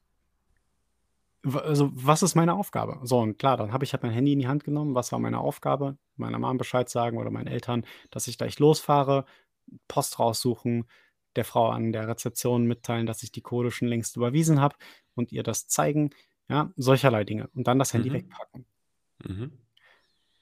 also, 1.43 1.91
was 1.93 2.23
ist 2.23 2.35
meine 2.35 2.55
Aufgabe? 2.55 2.99
So, 3.03 3.19
und 3.19 3.37
klar, 3.39 3.55
dann 3.57 3.71
habe 3.71 3.85
ich 3.85 3.93
halt 3.93 4.03
mein 4.03 4.11
Handy 4.11 4.33
in 4.33 4.39
die 4.39 4.47
Hand 4.47 4.63
genommen. 4.63 4.95
Was 4.95 5.11
war 5.11 5.19
meine 5.19 5.39
Aufgabe? 5.39 5.97
Meiner 6.15 6.39
Mom 6.39 6.57
Bescheid 6.57 6.89
sagen 6.89 7.17
oder 7.17 7.29
meinen 7.29 7.47
Eltern, 7.47 7.85
dass 8.11 8.27
ich 8.27 8.37
gleich 8.37 8.59
losfahre, 8.59 9.25
Post 9.87 10.19
raussuchen, 10.19 10.85
der 11.35 11.45
Frau 11.45 11.69
an 11.69 11.91
der 11.91 12.07
Rezeption 12.07 12.65
mitteilen, 12.65 13.05
dass 13.05 13.23
ich 13.23 13.31
die 13.31 13.41
Kohle 13.41 13.71
schon 13.71 13.87
längst 13.87 14.15
überwiesen 14.17 14.59
habe 14.59 14.75
und 15.15 15.31
ihr 15.31 15.43
das 15.43 15.67
zeigen. 15.67 16.09
Ja, 16.49 16.71
solcherlei 16.75 17.23
Dinge. 17.23 17.49
Und 17.53 17.67
dann 17.67 17.79
das 17.79 17.93
Handy 17.93 18.09
Mhm. 18.09 18.13
wegpacken. 18.13 18.65
Mhm. 19.23 19.51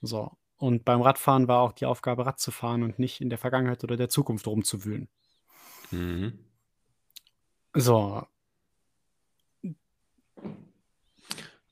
So. 0.02 0.32
Und 0.58 0.86
beim 0.86 1.02
Radfahren 1.02 1.48
war 1.48 1.60
auch 1.60 1.74
die 1.74 1.86
Aufgabe, 1.86 2.26
Rad 2.26 2.40
zu 2.40 2.52
fahren 2.52 2.84
und 2.84 2.98
nicht 2.98 3.20
in 3.20 3.30
der 3.30 3.38
Vergangenheit 3.38 3.84
oder 3.84 3.98
der 3.98 4.10
Zukunft 4.10 4.48
rumzuwühlen. 4.48 5.10
Mhm. 5.92 6.40
So. 7.74 8.26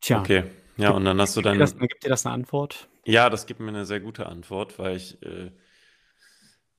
Tja. 0.01 0.20
Okay. 0.20 0.43
Ja, 0.78 0.91
und 0.91 1.05
dann 1.05 1.22
hast 1.22 1.36
du 1.36 1.41
Gibt 1.41 1.55
dir 1.55 1.59
das, 1.59 1.72
dann. 1.72 1.80
dann 1.80 1.88
gibt 1.88 2.03
dir 2.03 2.09
das 2.09 2.26
eine 2.26 2.34
Antwort? 2.34 2.89
Ja, 3.05 3.30
das 3.30 3.45
gibt 3.45 3.59
mir 3.59 3.70
eine 3.70 3.86
sehr 3.86 3.99
gute 3.99 4.26
Antwort, 4.26 4.80
weil 4.80 4.97
ich 4.97 5.22
äh, 5.22 5.51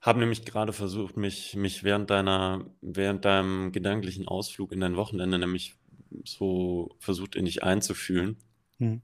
habe 0.01 0.19
nämlich 0.19 0.45
gerade 0.45 0.73
versucht, 0.73 1.17
mich, 1.17 1.55
mich 1.57 1.85
während 1.85 2.11
deiner, 2.11 2.67
während 2.83 3.25
deinem 3.25 3.73
gedanklichen 3.73 4.29
Ausflug 4.29 4.73
in 4.73 4.81
dein 4.81 4.97
Wochenende 4.97 5.39
nämlich 5.39 5.77
so 6.25 6.95
versucht, 6.99 7.37
in 7.37 7.47
dich 7.47 7.63
einzufühlen. 7.63 8.37
Hm. 8.79 9.03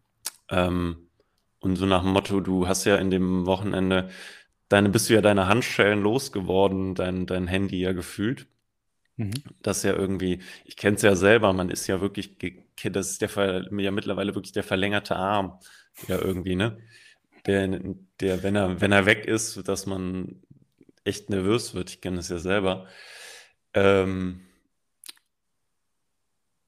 Ähm, 0.51 1.09
und 1.61 1.77
so 1.77 1.87
nach 1.87 2.03
dem 2.03 2.13
Motto, 2.13 2.41
du 2.41 2.69
hast 2.69 2.85
ja 2.85 2.97
in 2.97 3.11
dem 3.11 3.47
Wochenende, 3.47 4.11
deine, 4.71 4.89
bist 4.89 5.11
du 5.11 5.15
ja 5.15 5.21
deine 5.21 5.49
Handschellen 5.49 6.01
losgeworden, 6.01 6.95
dein, 6.95 7.27
dein 7.27 7.47
Handy 7.47 7.81
ja 7.81 7.93
gefühlt. 7.93 8.47
Mhm. 9.17 9.33
Das 9.61 9.79
ist 9.79 9.83
ja 9.83 9.95
irgendwie, 9.95 10.41
ich 10.65 10.77
kenne 10.77 10.97
es 10.97 11.03
ja 11.03 11.15
selber, 11.15 11.53
man 11.53 11.69
ist 11.69 11.87
ja 11.87 12.01
wirklich, 12.01 12.39
das 12.83 13.11
ist 13.11 13.21
der 13.21 13.69
ja 13.77 13.91
mittlerweile 13.91 14.35
wirklich 14.35 14.53
der 14.53 14.65
verlängerte 14.65 15.17
Arm, 15.17 15.59
ja 16.09 16.19
irgendwie, 16.19 16.57
ne? 16.57 16.79
Der, 17.47 17.69
der, 18.21 18.43
wenn 18.43 18.55
er, 18.55 18.81
wenn 18.81 18.93
er 18.93 19.07
weg 19.07 19.25
ist, 19.27 19.67
dass 19.67 19.87
man 19.87 20.43
echt 21.05 21.31
nervös 21.31 21.75
wird. 21.75 21.91
Ich 21.91 22.01
kenne 22.01 22.17
das 22.19 22.29
ja 22.29 22.39
selber. 22.39 22.87
Ähm, 23.75 24.43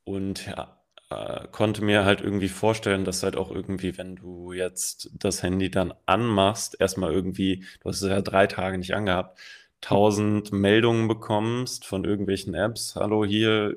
und 0.04 0.46
ja, 0.46 0.81
äh, 1.12 1.48
konnte 1.52 1.82
mir 1.84 2.04
halt 2.04 2.20
irgendwie 2.20 2.48
vorstellen, 2.48 3.04
dass 3.04 3.22
halt 3.22 3.36
auch 3.36 3.50
irgendwie, 3.50 3.96
wenn 3.98 4.16
du 4.16 4.52
jetzt 4.52 5.10
das 5.14 5.42
Handy 5.42 5.70
dann 5.70 5.94
anmachst, 6.06 6.76
erstmal 6.80 7.12
irgendwie, 7.12 7.64
du 7.80 7.88
hast 7.88 8.02
es 8.02 8.10
ja 8.10 8.20
drei 8.22 8.46
Tage 8.46 8.78
nicht 8.78 8.94
angehabt, 8.94 9.38
tausend 9.80 10.52
Meldungen 10.52 11.08
bekommst 11.08 11.86
von 11.86 12.04
irgendwelchen 12.04 12.54
Apps. 12.54 12.94
Hallo 12.96 13.24
hier, 13.24 13.74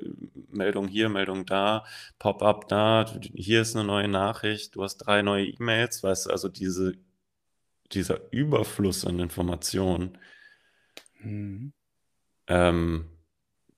Meldung 0.50 0.88
hier, 0.88 1.08
Meldung 1.08 1.46
da, 1.46 1.84
Pop-up 2.18 2.68
da, 2.68 3.06
hier 3.34 3.62
ist 3.62 3.76
eine 3.76 3.84
neue 3.86 4.08
Nachricht, 4.08 4.76
du 4.76 4.82
hast 4.84 4.98
drei 4.98 5.22
neue 5.22 5.46
E-Mails, 5.46 6.02
weißt 6.02 6.26
du, 6.26 6.30
also 6.30 6.48
diese, 6.48 6.94
dieser 7.92 8.20
Überfluss 8.32 9.04
an 9.04 9.18
Informationen, 9.20 10.18
Mhm. 11.20 11.72
ähm, 12.48 13.06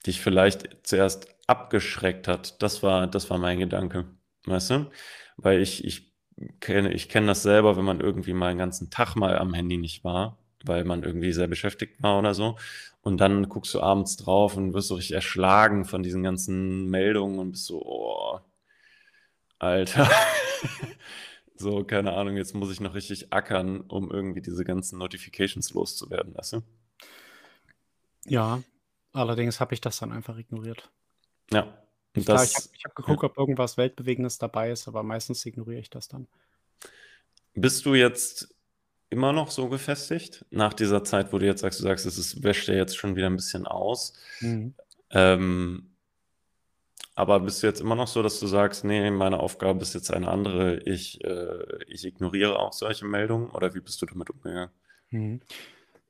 dich 0.07 0.21
vielleicht 0.21 0.87
zuerst 0.87 1.29
abgeschreckt 1.49 2.29
hat. 2.29 2.63
Das 2.63 2.83
war, 2.83 3.07
das 3.09 3.31
war 3.31 3.39
mein 3.39 3.59
Gedanke, 3.59 4.07
weißt 4.47 4.71
du? 4.71 4.91
Weil 5.37 5.61
ich, 5.61 5.85
ich 5.85 6.13
kenne, 6.61 6.93
ich 6.93 7.09
kenne 7.09 7.29
das 7.29 7.43
selber, 7.43 7.77
wenn 7.77 7.85
man 7.85 8.01
irgendwie 8.01 8.33
mal 8.35 8.49
einen 8.49 8.59
ganzen 8.59 8.91
Tag 8.91 9.17
mal 9.17 9.39
am 9.39 9.55
Handy 9.55 9.77
nicht 9.79 10.05
war, 10.05 10.39
weil 10.65 10.85
man 10.85 11.03
irgendwie 11.03 11.33
sehr 11.33 11.49
beschäftigt 11.49 12.03
war 12.03 12.19
oder 12.19 12.35
so. 12.35 12.57
Und 13.03 13.19
dann 13.19 13.49
guckst 13.49 13.75
du 13.75 13.81
abends 13.81 14.17
drauf 14.17 14.57
und 14.57 14.75
wirst 14.75 14.89
so 14.89 14.97
richtig 14.97 15.15
erschlagen 15.15 15.85
von 15.85 16.03
diesen 16.03 16.23
ganzen 16.23 16.87
Meldungen 16.91 17.39
und 17.41 17.53
bist 17.53 17.67
so, 17.67 17.83
oh, 17.85 18.41
Alter. 19.59 20.09
So, 21.61 21.83
keine 21.83 22.13
Ahnung, 22.13 22.37
jetzt 22.37 22.55
muss 22.55 22.71
ich 22.71 22.81
noch 22.81 22.95
richtig 22.95 23.33
ackern, 23.33 23.81
um 23.81 24.13
irgendwie 24.13 24.41
diese 24.41 24.65
ganzen 24.65 24.97
Notifications 24.99 25.73
loszuwerden, 25.75 26.37
weißt 26.37 26.53
du? 26.53 26.63
Ja, 28.27 28.63
allerdings 29.13 29.59
habe 29.59 29.75
ich 29.75 29.81
das 29.81 29.99
dann 29.99 30.13
einfach 30.13 30.39
ignoriert. 30.39 30.89
Ja. 31.51 31.79
Ich 32.15 32.25
das, 32.25 32.55
habe 32.55 32.69
ich 32.75 32.85
hab 32.85 32.95
geguckt, 32.95 33.25
ob 33.25 33.39
irgendwas 33.39 33.77
Weltbewegendes 33.77 34.39
dabei 34.39 34.71
ist, 34.71 34.89
aber 34.89 35.03
meistens 35.03 35.45
ignoriere 35.47 35.81
ich 35.81 35.91
das 35.91 36.09
dann. 36.09 36.27
Bist 37.55 37.87
du 37.87 37.95
jetzt 37.95 38.55
immer 39.11 39.33
noch 39.33 39.51
so 39.51 39.69
gefestigt? 39.69 40.45
Nach 40.51 40.75
dieser 40.75 41.05
Zeit, 41.05 41.33
wo 41.33 41.39
du 41.39 41.47
jetzt 41.47 41.61
sagst, 41.61 41.81
du 41.81 41.85
sagst, 41.85 42.07
es 42.07 42.43
wäscht 42.43 42.69
ja 42.69 42.75
jetzt 42.75 42.97
schon 42.97 43.17
wieder 43.17 43.27
ein 43.27 43.37
bisschen 43.37 43.67
aus. 43.67 44.15
Mhm. 44.41 44.75
Ähm, 45.11 45.91
aber 47.15 47.41
bist 47.41 47.63
du 47.63 47.67
jetzt 47.67 47.81
immer 47.81 47.97
noch 47.97 48.07
so, 48.07 48.23
dass 48.23 48.39
du 48.39 48.47
sagst, 48.47 48.85
nee, 48.85 49.11
meine 49.11 49.41
Aufgabe 49.41 49.83
ist 49.83 49.95
jetzt 49.95 50.13
eine 50.13 50.29
andere, 50.29 50.79
ich, 50.85 51.23
äh, 51.25 51.85
ich 51.89 52.05
ignoriere 52.05 52.59
auch 52.59 52.73
solche 52.73 53.07
Meldungen? 53.07 53.51
Oder 53.51 53.75
wie 53.75 53.81
bist 53.81 54.01
du 54.01 54.07
damit 54.07 54.31
umgegangen? 54.31 54.71
Mhm. 55.11 55.41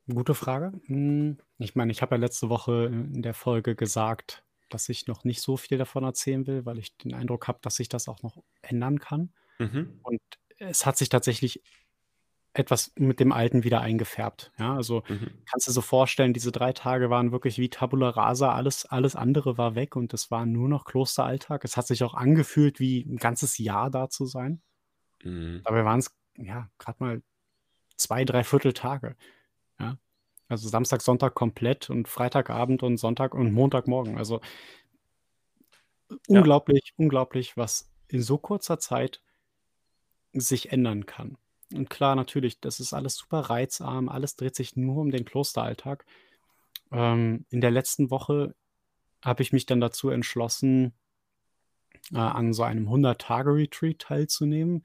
Gute 0.07 0.35
Frage. 0.35 0.73
Hm, 0.85 1.37
Ich 1.57 1.75
meine, 1.75 1.91
ich 1.91 2.01
habe 2.01 2.15
ja 2.15 2.21
letzte 2.21 2.49
Woche 2.49 2.85
in 2.91 3.21
der 3.21 3.33
Folge 3.33 3.75
gesagt, 3.75 4.43
dass 4.69 4.89
ich 4.89 5.07
noch 5.07 5.23
nicht 5.23 5.41
so 5.41 5.57
viel 5.57 5.77
davon 5.77 6.03
erzählen 6.03 6.47
will, 6.47 6.65
weil 6.65 6.79
ich 6.79 6.97
den 6.97 7.13
Eindruck 7.13 7.47
habe, 7.47 7.59
dass 7.61 7.75
sich 7.75 7.89
das 7.89 8.07
auch 8.07 8.21
noch 8.23 8.43
ändern 8.61 8.99
kann. 8.99 9.33
Mhm. 9.59 9.99
Und 10.03 10.21
es 10.59 10.85
hat 10.85 10.97
sich 10.97 11.09
tatsächlich 11.09 11.63
etwas 12.53 12.91
mit 12.95 13.19
dem 13.19 13.31
Alten 13.31 13.63
wieder 13.63 13.81
eingefärbt. 13.81 14.51
Ja, 14.57 14.75
also 14.75 15.03
Mhm. 15.07 15.47
kannst 15.49 15.67
du 15.67 15.71
so 15.71 15.81
vorstellen, 15.81 16.33
diese 16.33 16.51
drei 16.51 16.73
Tage 16.73 17.09
waren 17.09 17.31
wirklich 17.31 17.59
wie 17.59 17.69
Tabula 17.69 18.09
Rasa, 18.09 18.53
alles, 18.53 18.85
alles 18.85 19.15
andere 19.15 19.57
war 19.57 19.75
weg 19.75 19.95
und 19.95 20.13
es 20.13 20.31
war 20.31 20.45
nur 20.45 20.67
noch 20.69 20.85
Klosteralltag. 20.85 21.63
Es 21.63 21.77
hat 21.77 21.87
sich 21.87 22.03
auch 22.03 22.15
angefühlt, 22.15 22.79
wie 22.79 23.01
ein 23.01 23.17
ganzes 23.17 23.57
Jahr 23.59 23.91
da 23.91 24.09
zu 24.09 24.25
sein. 24.25 24.61
Mhm. 25.23 25.61
Dabei 25.63 25.85
waren 25.85 25.99
es 25.99 26.15
ja 26.37 26.69
gerade 26.77 27.03
mal 27.03 27.21
zwei, 27.97 28.25
dreiviertel 28.25 28.73
Tage. 28.73 29.15
Ja, 29.79 29.97
also 30.49 30.67
Samstag, 30.67 31.01
Sonntag 31.01 31.35
komplett 31.35 31.89
und 31.89 32.07
Freitagabend 32.07 32.83
und 32.83 32.97
Sonntag 32.97 33.35
und 33.35 33.53
Montagmorgen. 33.53 34.17
Also 34.17 34.41
unglaublich, 36.27 36.93
unglaublich, 36.97 37.55
was 37.55 37.89
in 38.07 38.21
so 38.21 38.39
kurzer 38.39 38.79
Zeit 38.79 39.21
sich 40.33 40.71
ändern 40.71 41.05
kann. 41.05 41.37
Und 41.73 41.89
klar, 41.91 42.15
natürlich, 42.15 42.59
das 42.59 42.79
ist 42.79 42.93
alles 42.93 43.15
super 43.15 43.41
reizarm, 43.41 44.09
alles 44.09 44.35
dreht 44.35 44.55
sich 44.55 44.75
nur 44.75 44.97
um 44.97 45.11
den 45.11 45.23
Klosteralltag. 45.23 46.05
Ähm, 46.91 47.45
in 47.49 47.61
der 47.61 47.71
letzten 47.71 48.09
Woche 48.09 48.55
habe 49.23 49.43
ich 49.43 49.53
mich 49.53 49.67
dann 49.67 49.79
dazu 49.79 50.09
entschlossen, 50.09 50.93
äh, 52.11 52.17
an 52.17 52.53
so 52.53 52.63
einem 52.63 52.87
100-Tage-Retreat 52.87 53.99
teilzunehmen. 53.99 54.83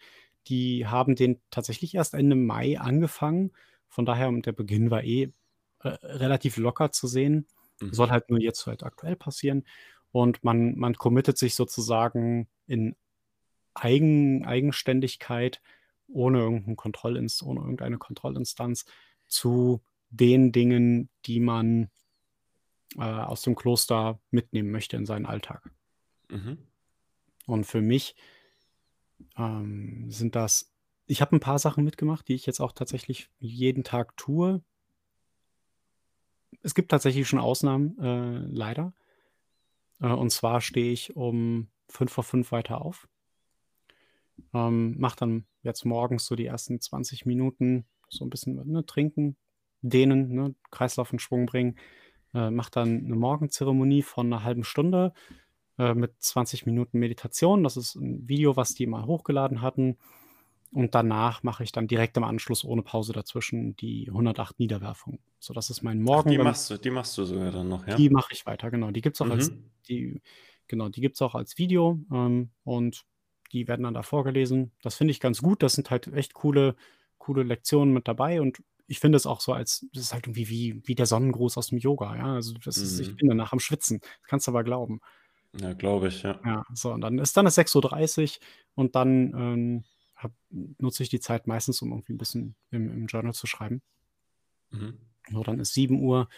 Die 0.49 0.87
haben 0.87 1.17
den 1.17 1.41
tatsächlich 1.51 1.95
erst 1.95 2.13
Ende 2.13 2.37
Mai 2.37 2.79
angefangen. 2.79 3.53
Von 3.89 4.05
daher, 4.05 4.31
der 4.33 4.53
Beginn 4.53 4.91
war 4.91 5.03
eh 5.05 5.23
äh, 5.23 5.33
relativ 5.85 6.57
locker 6.57 6.93
zu 6.93 7.07
sehen. 7.07 7.47
Mhm. 7.81 7.93
Soll 7.93 8.11
halt 8.11 8.31
nur 8.31 8.41
jetzt 8.41 8.67
halt 8.67 8.83
aktuell 8.83 9.17
passieren. 9.17 9.65
Und 10.13 10.45
man, 10.45 10.79
man 10.79 10.95
committet 10.95 11.39
sich 11.39 11.55
sozusagen 11.55 12.49
in 12.67 12.95
Eigen, 13.75 14.45
Eigenständigkeit, 14.45 15.61
ohne, 16.07 16.39
irgendein 16.41 16.77
Kontrollinst 16.77 17.43
ohne 17.43 17.61
irgendeine 17.61 17.99
Kontrollinstanz, 17.99 18.85
zu 19.27 19.81
den 20.11 20.53
Dingen, 20.53 21.09
die 21.27 21.41
man 21.41 21.91
äh, 22.97 23.03
aus 23.03 23.43
dem 23.43 23.57
Kloster 23.57 24.21
mitnehmen 24.31 24.71
möchte 24.71 24.97
in 24.97 25.07
seinen 25.07 25.27
Alltag. 25.27 25.71
Mhm. 26.29 26.59
Und 27.47 27.65
für 27.65 27.81
mich 27.81 28.15
ähm, 29.37 30.11
sind 30.11 30.37
das, 30.37 30.73
ich 31.07 31.21
habe 31.21 31.37
ein 31.37 31.41
paar 31.41 31.59
Sachen 31.59 31.85
mitgemacht, 31.85 32.29
die 32.29 32.35
ich 32.35 32.47
jetzt 32.47 32.61
auch 32.61 32.73
tatsächlich 32.73 33.29
jeden 33.41 33.85
Tag 33.85 34.17
tue. 34.17 34.63
Es 36.65 36.75
gibt 36.75 36.91
tatsächlich 36.91 37.29
schon 37.29 37.39
Ausnahmen, 37.39 37.99
äh, 37.99 38.39
leider. 38.51 38.95
Äh, 40.01 40.09
und 40.09 40.31
zwar 40.31 40.63
stehe 40.63 40.93
ich 40.93 41.15
um 41.15 41.69
5 41.89 42.11
vor 42.11 42.25
5 42.25 42.53
weiter 42.53 42.81
auf. 42.81 43.07
Ähm, 44.55 44.95
mach 44.99 45.15
dann 45.15 45.45
jetzt 45.63 45.85
morgens 45.85 46.25
so 46.25 46.35
die 46.35 46.47
ersten 46.47 46.81
20 46.81 47.27
Minuten 47.27 47.85
so 48.09 48.25
ein 48.25 48.31
bisschen 48.31 48.67
ne, 48.67 48.85
trinken, 48.87 49.37
dehnen, 49.83 50.33
ne, 50.33 50.55
Kreislauf 50.71 51.13
in 51.13 51.19
Schwung 51.19 51.45
bringen. 51.45 51.77
Äh, 52.33 52.51
mach 52.51 52.71
dann 52.71 53.05
eine 53.05 53.15
Morgenzeremonie 53.15 54.03
von 54.03 54.33
einer 54.33 54.43
halben 54.43 54.65
Stunde 54.65 55.13
äh, 55.79 55.93
mit 55.93 56.15
20 56.19 56.65
Minuten 56.65 56.99
Meditation. 56.99 57.63
Das 57.63 57.77
ist 57.77 57.95
ein 57.95 58.27
Video, 58.27 58.57
was 58.57 58.75
die 58.75 58.87
mal 58.87 59.05
hochgeladen 59.05 59.61
hatten. 59.61 59.99
Und 60.75 60.95
danach 60.95 61.43
mache 61.45 61.63
ich 61.63 61.71
dann 61.73 61.87
direkt 61.87 62.17
im 62.17 62.25
Anschluss 62.25 62.65
ohne 62.65 62.83
Pause 62.83 63.13
dazwischen 63.13 63.77
die 63.77 64.09
108 64.11 64.59
Niederwerfungen. 64.59 65.21
So, 65.39 65.55
das 65.55 65.71
ist 65.71 65.83
mein 65.83 66.01
Ach, 66.01 66.05
Morgen. 66.05 66.31
die 66.31 66.37
wenn- 66.39 66.45
machst 66.45 66.69
du, 66.69 66.77
die 66.79 66.91
machst 66.91 67.17
du 67.17 67.25
sogar 67.25 67.53
dann 67.53 67.69
noch, 67.69 67.87
ja? 67.87 67.95
die 67.95 68.11
mache 68.11 68.33
ich 68.33 68.45
weiter, 68.45 68.71
genau. 68.73 68.91
Die 68.91 69.01
gibt 69.01 69.17
es 69.17 69.21
auch 69.21 69.31
als 69.31 69.51
Mhm. 69.51 69.71
die, 69.89 70.21
genau, 70.67 70.89
die 70.89 71.01
gibt's 71.01 71.23
auch 71.23 71.35
als 71.37 71.59
Video 71.59 72.01
ähm, 72.13 72.51
und 72.65 73.05
die 73.53 73.69
werden 73.69 73.85
dann 73.85 73.95
da 73.95 74.03
vorgelesen. 74.03 74.73
Das 74.83 74.97
finde 74.97 75.13
ich 75.13 75.21
ganz 75.21 75.41
gut. 75.43 75.63
Das 75.63 75.75
sind 75.75 75.91
halt 75.91 76.09
echt 76.09 76.35
coole, 76.35 76.75
coole 77.19 77.45
Lektionen 77.45 77.95
mit 77.95 78.09
dabei 78.09 78.41
und 78.41 78.61
ich 78.89 78.99
finde 78.99 79.17
es 79.17 79.27
auch 79.27 79.41
so 79.41 79.53
als, 79.53 79.87
das 79.95 80.03
ist 80.03 80.13
halt 80.13 80.27
irgendwie 80.27 80.49
wie, 80.49 80.83
wie 80.85 80.95
der 80.97 81.07
Sonnengruß 81.07 81.57
aus 81.57 81.69
dem 81.69 81.79
Yoga, 81.79 82.17
ja. 82.17 82.35
Also 82.35 82.53
das 82.65 82.77
ist, 82.79 82.99
ich 82.99 83.13
Mhm. 83.13 83.17
bin 83.17 83.29
danach 83.29 83.53
am 83.53 83.61
Schwitzen. 83.61 84.01
Das 84.01 84.29
kannst 84.29 84.47
du 84.49 84.51
aber 84.51 84.65
glauben. 84.65 85.01
Ja, 85.57 85.73
glaube 85.73 86.09
ich, 86.09 86.23
ja. 86.25 86.41
Ja, 86.45 86.65
so, 86.75 86.93
und 86.93 87.01
dann 87.01 87.19
ist 87.21 87.37
dann 87.37 87.47
ist 87.47 87.57
6.30 87.57 88.41
Uhr 88.41 88.45
und 88.75 88.97
dann 88.97 89.33
ähm, 89.37 89.85
hab, 90.25 90.33
nutze 90.51 91.03
ich 91.03 91.09
die 91.09 91.21
Zeit 91.21 91.47
meistens, 91.47 91.81
um 91.83 91.93
irgendwie 91.93 92.15
ein 92.15 92.19
bisschen 92.19 92.55
im, 92.71 92.91
im 92.91 93.07
Journal 93.07 93.35
zu 93.35 93.47
schreiben. 93.47 93.83
Mhm. 94.71 94.99
So, 95.31 95.43
dann 95.43 95.61
ist 95.61 95.75
7 95.75 96.01
Uhr. 96.01 96.29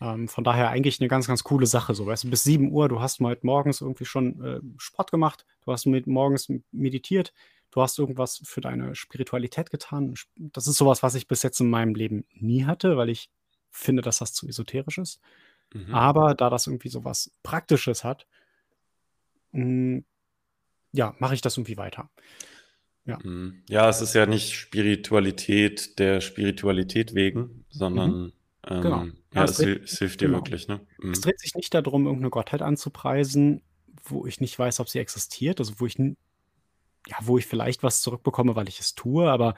Ähm, 0.00 0.28
von 0.28 0.44
daher 0.44 0.70
eigentlich 0.70 1.00
eine 1.00 1.08
ganz, 1.08 1.26
ganz 1.26 1.44
coole 1.44 1.66
Sache 1.66 1.94
so, 1.94 2.06
weißt 2.06 2.24
du, 2.24 2.30
bis 2.30 2.42
sieben 2.42 2.72
Uhr, 2.72 2.88
du 2.88 3.00
hast 3.00 3.20
mal 3.20 3.36
morgens 3.42 3.82
irgendwie 3.82 4.06
schon, 4.06 4.42
äh, 4.42 4.60
Sport 4.78 5.10
gemacht, 5.10 5.44
du 5.64 5.72
hast 5.72 5.84
mit 5.84 6.06
morgens 6.06 6.50
meditiert, 6.72 7.34
du 7.70 7.82
hast 7.82 7.98
irgendwas 7.98 8.40
für 8.44 8.62
deine 8.62 8.94
Spiritualität 8.94 9.70
getan. 9.70 10.14
das 10.36 10.66
ist 10.66 10.78
sowas, 10.78 11.02
was 11.02 11.14
ich 11.14 11.28
bis 11.28 11.42
jetzt 11.42 11.60
in 11.60 11.68
meinem 11.68 11.94
Leben 11.94 12.24
nie 12.32 12.64
hatte, 12.64 12.96
weil 12.96 13.10
ich 13.10 13.30
finde, 13.70 14.02
dass 14.02 14.18
das 14.18 14.32
zu 14.32 14.48
esoterisch 14.48 14.98
ist. 14.98 15.20
Mhm. 15.74 15.94
Aber 15.94 16.34
da 16.34 16.48
das 16.50 16.66
irgendwie 16.66 16.88
so 16.88 17.04
was 17.04 17.30
Praktisches 17.42 18.02
hat, 18.02 18.26
hm, 19.52 20.04
ja, 20.92 21.14
mache 21.18 21.34
ich 21.34 21.40
das 21.42 21.56
irgendwie 21.56 21.76
weiter. 21.76 22.10
Ja. 23.10 23.18
Mhm. 23.22 23.62
Ja, 23.68 23.88
es 23.88 24.00
ist 24.00 24.14
ja 24.14 24.26
nicht 24.26 24.54
Spiritualität 24.54 25.98
der 25.98 26.20
Spiritualität 26.20 27.14
wegen, 27.14 27.64
sondern 27.70 28.10
Mhm. 28.10 28.32
Genau. 28.62 29.02
ähm, 29.02 29.14
Ja, 29.32 29.40
ja, 29.40 29.44
es 29.44 29.56
dreht 29.56 29.84
es 29.84 29.98
hilft 29.98 30.20
dir 30.20 30.26
genau. 30.26 30.38
wirklich, 30.38 30.68
ne? 30.68 30.80
Es 31.10 31.20
dreht 31.20 31.40
sich 31.40 31.54
nicht 31.54 31.72
darum, 31.74 32.04
irgendeine 32.04 32.30
Gottheit 32.30 32.62
anzupreisen, 32.62 33.62
wo 34.04 34.26
ich 34.26 34.40
nicht 34.40 34.58
weiß, 34.58 34.80
ob 34.80 34.88
sie 34.88 34.98
existiert, 34.98 35.60
also 35.60 35.74
wo 35.78 35.86
ich 35.86 35.96
ja, 35.98 37.16
wo 37.22 37.38
ich 37.38 37.46
vielleicht 37.46 37.82
was 37.82 38.02
zurückbekomme, 38.02 38.54
weil 38.56 38.68
ich 38.68 38.78
es 38.80 38.94
tue, 38.94 39.30
aber 39.30 39.54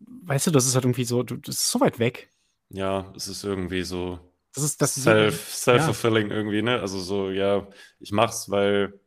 weißt 0.00 0.48
du, 0.48 0.50
das 0.50 0.66
ist 0.66 0.74
halt 0.74 0.84
irgendwie 0.84 1.04
so 1.04 1.22
das 1.22 1.56
ist 1.56 1.70
so 1.70 1.80
weit 1.80 1.98
weg. 1.98 2.30
Ja, 2.70 3.12
es 3.16 3.28
ist 3.28 3.44
irgendwie 3.44 3.82
so 3.82 4.18
Das 4.54 4.64
ist 4.64 4.80
das 4.82 4.94
self 4.94 5.52
self-fulfilling 5.54 6.30
irgendwie, 6.30 6.62
ne? 6.62 6.80
Also 6.80 7.00
so, 7.00 7.30
ja, 7.30 7.68
ich 7.98 8.12
mach's, 8.12 8.50
weil 8.50 8.98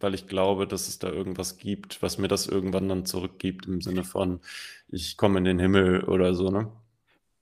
weil 0.00 0.14
ich 0.14 0.26
glaube, 0.26 0.66
dass 0.66 0.88
es 0.88 0.98
da 0.98 1.08
irgendwas 1.10 1.58
gibt, 1.58 2.02
was 2.02 2.18
mir 2.18 2.28
das 2.28 2.46
irgendwann 2.46 2.88
dann 2.88 3.06
zurückgibt, 3.06 3.66
im 3.66 3.80
Sinne 3.80 4.04
von, 4.04 4.40
ich 4.88 5.16
komme 5.16 5.38
in 5.38 5.44
den 5.44 5.58
Himmel 5.58 6.04
oder 6.04 6.34
so, 6.34 6.50
ne? 6.50 6.70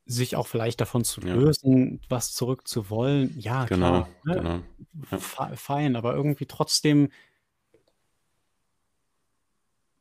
Sich 0.07 0.35
auch 0.35 0.47
vielleicht 0.49 0.81
davon 0.81 1.05
zu 1.05 1.21
Ja. 1.21 1.35
lösen, 1.35 2.01
was 2.09 2.33
zurückzuwollen. 2.35 3.39
Ja, 3.39 3.67
Genau, 3.67 4.03
klar, 4.03 4.09
ne? 4.25 4.35
genau. 4.35 4.63
Ja. 5.13 5.19
fein, 5.57 5.95
aber 5.97 6.15
irgendwie 6.15 6.47
trotzdem 6.47 7.11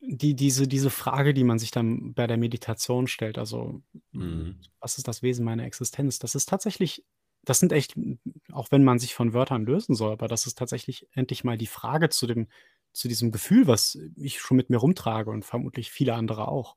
die 0.01 0.33
diese 0.35 0.67
diese 0.67 0.89
Frage, 0.89 1.33
die 1.33 1.43
man 1.43 1.59
sich 1.59 1.71
dann 1.71 2.13
bei 2.13 2.25
der 2.27 2.37
Meditation 2.37 3.07
stellt, 3.07 3.37
also, 3.37 3.81
Mhm. 4.13 4.55
was 4.79 4.97
ist 4.97 5.07
das 5.07 5.21
Wesen 5.21 5.45
meiner 5.45 5.65
Existenz? 5.65 6.19
Das 6.19 6.35
ist 6.35 6.47
tatsächlich 6.49 7.03
das 7.49 7.59
sind 7.59 7.71
echt 7.73 7.95
auch 8.51 8.71
wenn 8.71 8.83
man 8.83 8.99
sich 8.99 9.15
von 9.15 9.33
Wörtern 9.33 9.65
lösen 9.65 9.95
soll, 9.95 10.13
aber 10.13 10.27
das 10.27 10.47
ist 10.47 10.57
tatsächlich 10.57 11.07
endlich 11.13 11.43
mal 11.43 11.57
die 11.57 11.67
Frage 11.67 12.09
zu 12.09 12.27
dem 12.27 12.47
zu 12.93 13.07
diesem 13.07 13.31
Gefühl, 13.31 13.67
was 13.67 13.97
ich 14.15 14.39
schon 14.41 14.57
mit 14.57 14.69
mir 14.69 14.77
rumtrage 14.77 15.29
und 15.31 15.45
vermutlich 15.45 15.91
viele 15.91 16.15
andere 16.15 16.47
auch. 16.47 16.75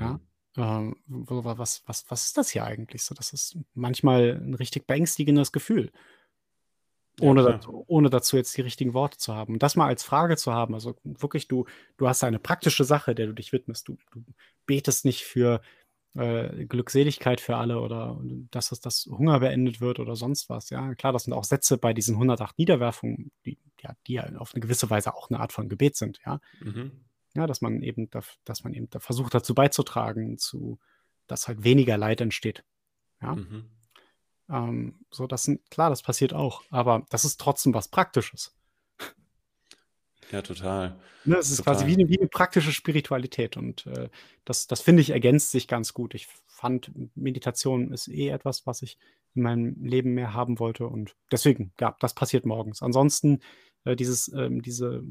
Ja, 0.00 0.16
Mhm. 0.16 0.20
ähm, 0.56 0.96
was 1.06 1.82
was 1.86 2.04
was 2.10 2.24
ist 2.26 2.36
das 2.38 2.50
hier 2.50 2.64
eigentlich 2.64 3.02
so? 3.04 3.14
Das 3.14 3.32
ist 3.32 3.56
manchmal 3.74 4.40
ein 4.42 4.54
richtig 4.54 4.86
beängstigendes 4.86 5.52
Gefühl. 5.52 5.90
Ja, 7.20 7.30
Ohne 7.30 7.42
klar. 7.42 7.60
dazu 7.60 7.84
ohne 7.86 8.10
dazu 8.10 8.36
jetzt 8.36 8.56
die 8.56 8.60
richtigen 8.62 8.92
Worte 8.92 9.18
zu 9.18 9.34
haben. 9.34 9.54
Und 9.54 9.62
das 9.62 9.76
mal 9.76 9.86
als 9.86 10.02
Frage 10.02 10.36
zu 10.36 10.52
haben, 10.52 10.74
also 10.74 10.96
wirklich, 11.04 11.46
du 11.46 11.64
du 11.96 12.08
hast 12.08 12.24
eine 12.24 12.40
praktische 12.40 12.82
Sache, 12.84 13.14
der 13.14 13.26
du 13.26 13.32
dich 13.34 13.52
widmest. 13.52 13.86
Du 13.88 13.96
du 14.12 14.24
betest 14.66 15.04
nicht 15.04 15.24
für, 15.24 15.60
äh, 16.14 16.66
Glückseligkeit 16.66 17.40
für 17.40 17.56
alle 17.56 17.80
oder 17.80 18.20
dass 18.50 18.68
das 18.68 18.80
dass 18.80 19.06
Hunger 19.06 19.40
beendet 19.40 19.80
wird 19.80 19.98
oder 19.98 20.16
sonst 20.16 20.48
was, 20.48 20.70
ja. 20.70 20.94
Klar, 20.94 21.12
das 21.12 21.24
sind 21.24 21.32
auch 21.32 21.44
Sätze 21.44 21.78
bei 21.78 21.92
diesen 21.92 22.14
108 22.14 22.58
Niederwerfungen, 22.58 23.32
die 23.44 23.58
ja 23.80 23.94
die 24.06 24.14
ja 24.14 24.28
auf 24.36 24.54
eine 24.54 24.60
gewisse 24.60 24.88
Weise 24.90 25.14
auch 25.14 25.28
eine 25.30 25.40
Art 25.40 25.52
von 25.52 25.68
Gebet 25.68 25.96
sind, 25.96 26.20
ja. 26.24 26.40
Mhm. 26.60 27.04
Ja, 27.34 27.46
dass 27.46 27.60
man 27.60 27.82
eben 27.82 28.10
daf 28.10 28.36
dass 28.44 28.62
man 28.64 28.74
eben 28.74 28.88
da 28.90 29.00
versucht 29.00 29.34
dazu 29.34 29.54
beizutragen, 29.54 30.38
zu 30.38 30.78
dass 31.26 31.48
halt 31.48 31.64
weniger 31.64 31.98
Leid 31.98 32.20
entsteht, 32.20 32.64
ja. 33.20 33.34
Mhm. 33.34 33.70
Ähm, 34.48 35.00
so, 35.10 35.26
das 35.26 35.44
sind 35.44 35.68
klar, 35.70 35.90
das 35.90 36.02
passiert 36.02 36.34
auch, 36.34 36.62
aber 36.70 37.06
das 37.10 37.24
ist 37.24 37.40
trotzdem 37.40 37.74
was 37.74 37.88
Praktisches. 37.88 38.53
Ja, 40.34 40.42
total. 40.42 40.98
Ne, 41.26 41.36
es 41.38 41.48
ist 41.50 41.62
quasi 41.62 41.86
wie 41.86 41.96
'ne 41.96 42.06
wie 42.10 42.18
'ne 42.18 42.28
praktische 42.28 42.70
Spiritualität 42.70 43.56
und, 43.56 43.86
äh, 43.86 44.10
das 44.44 44.66
das 44.66 44.82
finde 44.82 45.00
ich, 45.00 45.08
ergänzt 45.10 45.52
sich 45.52 45.66
ganz 45.68 45.94
gut. 45.94 46.14
Ich 46.14 46.26
fand, 46.46 46.92
Meditation 47.16 47.92
ist 47.92 48.08
eh 48.08 48.28
etwas, 48.28 48.66
was 48.66 48.82
ich 48.82 48.98
in 49.34 49.42
meinem 49.42 49.82
Leben 49.82 50.12
mehr 50.12 50.34
haben 50.34 50.58
wollte 50.58 50.86
und 50.86 51.16
deswegen, 51.32 51.72
ja, 51.80 51.96
das 52.00 52.14
passiert 52.14 52.44
morgens. 52.44 52.82
Ansonsten, 52.82 53.40
äh, 53.84 53.96
dieses 53.96 54.28
ähm, 54.34 54.60
diese 54.60 55.02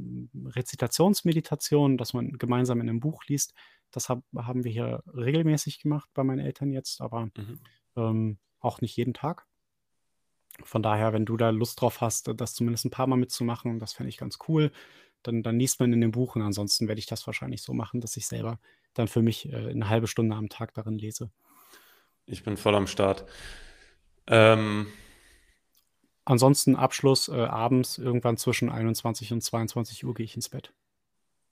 Rezitationsmeditation, 0.46 1.98
dass 1.98 2.14
man 2.14 2.34
gemeinsam 2.38 2.80
in 2.80 2.86
'nem 2.86 3.00
Buch 3.00 3.24
liest, 3.28 3.56
das 3.90 4.08
hab 4.08 4.24
haben 4.38 4.64
wir 4.64 4.72
hier 4.72 5.02
regelmäßig 5.08 5.80
gemacht 5.82 6.10
bei 6.14 6.24
meinen 6.24 6.40
Eltern 6.46 6.72
jetzt, 6.72 7.02
aber, 7.02 7.32
Mhm. 7.38 7.74
ähm 7.98 8.38
auch 8.62 8.82
nicht 8.82 8.96
jeden 8.98 9.14
Tag. 9.14 9.46
Von 10.64 10.84
daher, 10.84 11.14
wenn 11.14 11.26
du 11.26 11.36
da 11.38 11.50
Lust 11.50 11.82
drauf 11.82 12.02
hast, 12.02 12.30
das 12.36 12.54
zumindest 12.54 12.86
ein 12.86 12.92
paar 12.92 13.08
Mal 13.08 13.16
mitzumachen, 13.18 13.80
das 13.80 13.94
fände 13.94 14.10
ich 14.10 14.18
ganz 14.18 14.38
cool, 14.48 14.72
dann 15.24 15.44
dann 15.44 15.60
liest 15.60 15.80
man 15.80 15.94
in 15.94 16.02
dem 16.02 16.12
Buch 16.12 16.36
und 16.36 16.42
ansonsten 16.44 16.88
werde 16.88 17.00
ich 17.00 17.06
das 17.08 17.26
wahrscheinlich 17.28 17.62
so 17.64 17.74
machen, 17.74 18.02
dass 18.02 18.18
ich 18.18 18.28
selber 18.28 18.60
dann 18.94 19.08
für 19.08 19.22
mich, 19.22 19.52
äh, 19.52 19.74
'ne 19.74 19.88
1 19.90 20.08
Stunde 20.08 20.36
am 20.36 20.50
Tag 20.50 20.74
darin 20.74 20.98
lese. 20.98 21.32
Ich 22.28 22.44
bin 22.44 22.58
voll 22.58 22.76
am 22.76 22.88
Start. 22.88 23.26
Ähm 24.28 24.88
Ansonsten 26.28 26.76
Abschluss, 26.78 27.28
äh, 27.28 27.34
abends 27.34 27.98
irgendwann 27.98 28.38
zwischen 28.38 28.70
21 28.70 29.34
und 29.34 29.42
22:00 29.42 30.14
gehe 30.14 30.24
ich 30.24 30.36
ins 30.36 30.48
Bett. 30.50 30.74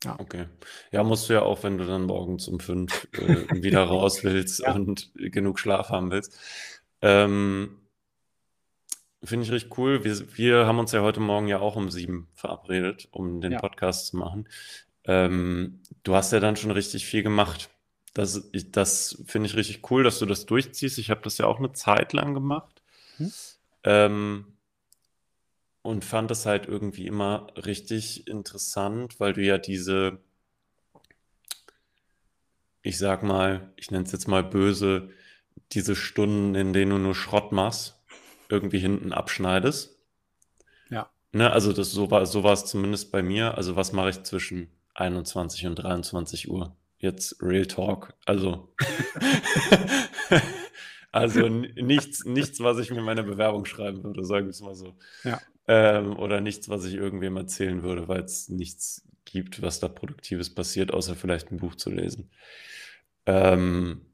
Ja. 0.04 0.20
Okay. 0.20 0.48
Ja, 0.92 1.04
musst 1.04 1.30
du 1.30 1.34
ja 1.34 1.42
auch, 1.44 1.64
wenn 1.64 1.78
du 1.78 1.86
dann 1.86 2.04
morgens 2.06 2.48
um 2.48 2.60
5, 2.60 3.08
äh, 3.18 3.46
wieder 3.52 3.84
raus 3.86 4.24
willst 4.24 4.62
Ja. 4.62 4.74
und 4.74 5.12
genug 5.16 5.60
Schlaf 5.60 5.90
haben 5.90 6.12
willst. 6.12 6.38
Ähm 7.02 7.78
finde 9.24 9.46
ich 9.46 9.52
richtig 9.52 9.78
cool. 9.78 10.04
Wir 10.04 10.38
wir 10.38 10.66
haben 10.68 10.80
uns 10.80 10.92
ja 10.92 11.02
heute 11.02 11.20
Morgen 11.20 11.48
ja 11.48 11.60
auch 11.60 11.76
um 11.76 11.90
7 11.92 12.28
verabredet, 12.36 13.08
um 13.12 13.42
den 13.42 13.54
Ja. 13.54 13.60
Podcast 13.60 14.08
zu 14.08 14.18
machen. 14.18 14.48
Ähm, 15.06 15.82
du 16.04 16.16
hast 16.16 16.32
ja 16.34 16.40
dann 16.40 16.56
schon 16.58 16.72
richtig 16.72 17.06
viel 17.06 17.24
gemacht. 17.24 17.70
Das 18.14 18.50
ich 18.54 18.72
das 18.72 19.24
finde 19.28 19.48
ich 19.50 19.56
richtig 19.56 19.90
cool, 19.92 20.04
dass 20.04 20.20
du 20.20 20.26
das 20.26 20.46
durchziehst. 20.46 20.98
Ich 21.00 21.10
habe 21.12 21.22
das 21.24 21.38
ja 21.40 21.48
auch 21.48 21.60
'ne 21.60 21.74
Zeit 21.74 22.14
lang 22.14 22.34
gemacht. 22.34 22.82
Mhm. 23.20 23.32
Ähm 23.86 24.46
und 25.86 26.06
fand 26.06 26.30
das 26.30 26.46
halt 26.46 26.68
irgendwie 26.68 27.08
immer 27.08 27.48
richtig 27.66 28.28
interessant, 28.28 29.20
weil 29.20 29.34
du 29.34 29.42
ja 29.42 29.58
diese 29.58 30.20
ich 32.84 32.98
sage 32.98 33.26
mal, 33.26 33.72
ich 33.76 33.92
nenne 33.92 34.06
es 34.06 34.12
jetzt 34.12 34.28
mal 34.28 34.44
böse, 34.44 35.10
diese 35.74 35.96
Stunden, 35.96 36.56
in 36.56 36.74
denen 36.74 36.92
du 36.92 36.98
nur 36.98 37.16
Schrott 37.16 37.52
machst, 37.52 37.98
irgendwie 38.52 38.80
hinten 38.80 39.14
abschneidest. 39.14 39.98
Ja. 40.90 41.10
Ne, 41.34 41.52
also 41.52 41.74
das 41.74 41.92
so 41.92 42.12
war 42.12 42.26
so 42.26 42.44
war's 42.44 42.66
zumindest 42.66 43.12
bei 43.12 43.22
mir. 43.24 43.58
Also, 43.58 43.76
was 43.76 43.92
mache 43.94 44.10
ich 44.12 44.24
zwischen 44.24 44.70
21 44.96 45.66
und 45.68 45.80
23:00? 45.80 46.76
Jetzt 47.00 47.42
Real 47.42 47.66
Talk. 47.66 48.14
Also 48.26 48.74
also 51.12 51.48
nichts 51.50 52.26
nichts, 52.26 52.60
was 52.62 52.80
ich 52.80 52.92
mir 52.92 53.00
in 53.00 53.06
meine 53.06 53.24
Bewerbung 53.24 53.66
schreiben 53.66 54.04
würde, 54.04 54.24
sagen 54.26 54.48
wir's 54.48 54.62
mal 54.62 54.76
so. 54.76 54.96
Ja. 55.24 55.40
Ähm, 55.68 56.18
oder 56.18 56.42
nichts, 56.42 56.70
was 56.70 56.86
ich 56.86 56.96
irgendwem 56.96 57.38
erzählen 57.38 57.84
würde, 57.84 58.08
weil's 58.08 58.50
nichts 58.50 59.04
gibt, 59.26 59.62
was 59.62 59.80
da 59.80 59.88
Produktives 59.88 60.54
passiert, 60.54 60.94
außer 60.94 61.16
vielleicht 61.16 61.52
'n 61.52 61.58
Buch 61.58 61.76
zu 61.76 61.90
lesen. 61.92 62.32
Ähm 63.26 64.11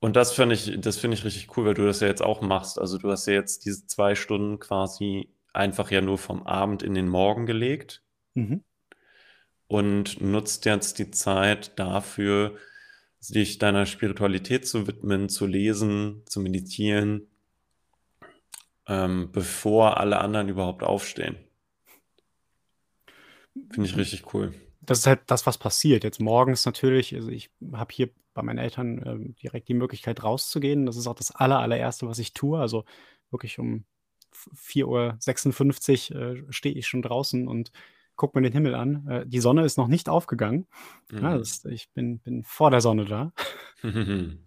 und 0.00 0.16
das 0.16 0.32
finde 0.32 0.54
ich 0.54 0.80
das 0.80 0.98
finde 0.98 1.16
ich 1.16 1.24
richtig 1.24 1.56
cool, 1.56 1.66
weil 1.66 1.74
du 1.74 1.86
das 1.86 2.00
ja 2.00 2.08
jetzt 2.08 2.22
auch 2.22 2.40
machst. 2.42 2.78
Also, 2.78 2.98
du 2.98 3.10
hast 3.10 3.26
ja 3.26 3.34
jetzt 3.34 3.64
diese 3.64 3.86
2 3.86 4.14
Stunden 4.14 4.58
quasi 4.58 5.28
einfach 5.52 5.90
ja 5.90 6.00
nur 6.00 6.18
vom 6.18 6.46
Abend 6.46 6.82
in 6.82 6.94
den 6.94 7.08
Morgen 7.08 7.46
gelegt 7.46 8.02
Mhm. 8.34 8.62
und 9.68 10.20
nutzt 10.20 10.64
jetzt 10.64 10.98
die 10.98 11.10
Zeit 11.10 11.78
dafür, 11.78 12.56
dich 13.28 13.58
deiner 13.58 13.86
Spiritualität 13.86 14.66
zu 14.68 14.86
widmen, 14.86 15.28
zu 15.28 15.46
lesen, 15.46 16.22
zu 16.26 16.40
meditieren 16.40 17.28
ähm, 18.88 19.30
bevor 19.32 19.98
alle 19.98 20.18
anderen 20.18 20.48
überhaupt 20.48 20.82
aufstehen. 20.82 21.36
Finde 23.70 23.88
ich 23.88 23.96
richtig 23.96 24.34
cool. 24.34 24.54
Das 24.80 24.98
ist 25.00 25.06
halt 25.06 25.22
das, 25.26 25.46
was 25.46 25.58
passiert. 25.58 26.04
Jetzt 26.04 26.20
morgens 26.20 26.64
natürlich 26.64 27.14
also, 27.14 27.28
ich 27.30 27.50
habe 27.72 27.92
hier 27.92 28.10
bei 28.36 28.42
meinen 28.42 28.58
Eltern, 28.58 29.02
ähm, 29.06 29.36
direkt 29.42 29.68
die 29.68 29.74
Möglichkeit 29.74 30.22
rauszugehen. 30.22 30.86
Das 30.86 30.96
ist 30.96 31.08
auch 31.08 31.16
das 31.16 31.32
aller 31.34 31.58
allererste, 31.60 32.06
was 32.08 32.20
ich 32.20 32.34
tue. 32.34 32.60
Also, 32.60 32.84
wirklich 33.32 33.58
um 33.58 33.84
v 34.32 34.50
4:56 34.54 36.14
äh, 36.14 36.44
stehe 36.50 36.74
ich 36.76 36.86
schon 36.86 37.02
draußen 37.02 37.48
und 37.48 37.72
gucke 38.16 38.38
mir 38.38 38.42
den 38.48 38.52
Himmel 38.52 38.74
an. 38.74 39.06
Äh, 39.08 39.26
die 39.26 39.40
Sonne 39.40 39.64
ist 39.64 39.78
noch 39.78 39.88
nicht 39.88 40.08
aufgegangen. 40.08 40.66
Ja, 41.12 41.34
Mhm. 41.34 41.38
das 41.38 41.64
ich 41.66 41.90
bin 41.92 42.20
bin 42.20 42.44
vor 42.44 42.70
der 42.70 42.80
Sonne 42.82 43.06
da. 43.06 43.32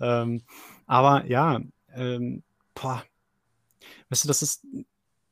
Ähm, 0.00 0.42
aber 0.86 1.26
ja, 1.26 1.60
ähm, 1.94 2.42
boah, 2.74 3.04
weißt 4.10 4.24
du, 4.24 4.28
das 4.28 4.42
ist 4.42 4.66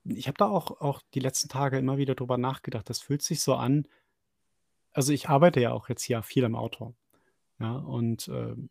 ich 0.05 0.29
habe 0.29 0.39
da 0.39 0.47
auch 0.47 0.81
auch 0.81 1.03
die 1.15 1.21
letzten 1.21 1.49
Tage 1.49 1.79
immer 1.79 1.99
wieder 1.99 2.15
drüber 2.15 2.39
nachgedacht. 2.39 2.89
Das 2.91 3.01
fühlt 3.01 3.23
sich 3.23 3.41
so 3.43 3.55
an 3.55 3.87
also, 4.93 5.13
ich 5.13 5.29
arbeite 5.29 5.61
ja 5.61 5.73
auch 5.73 5.89
jetzt 5.89 6.03
hier 6.03 6.23
viel 6.23 6.43
im 6.45 6.57
Auto, 6.57 6.95
ja, 7.61 7.77
und, 7.77 8.29
ähm, 8.29 8.71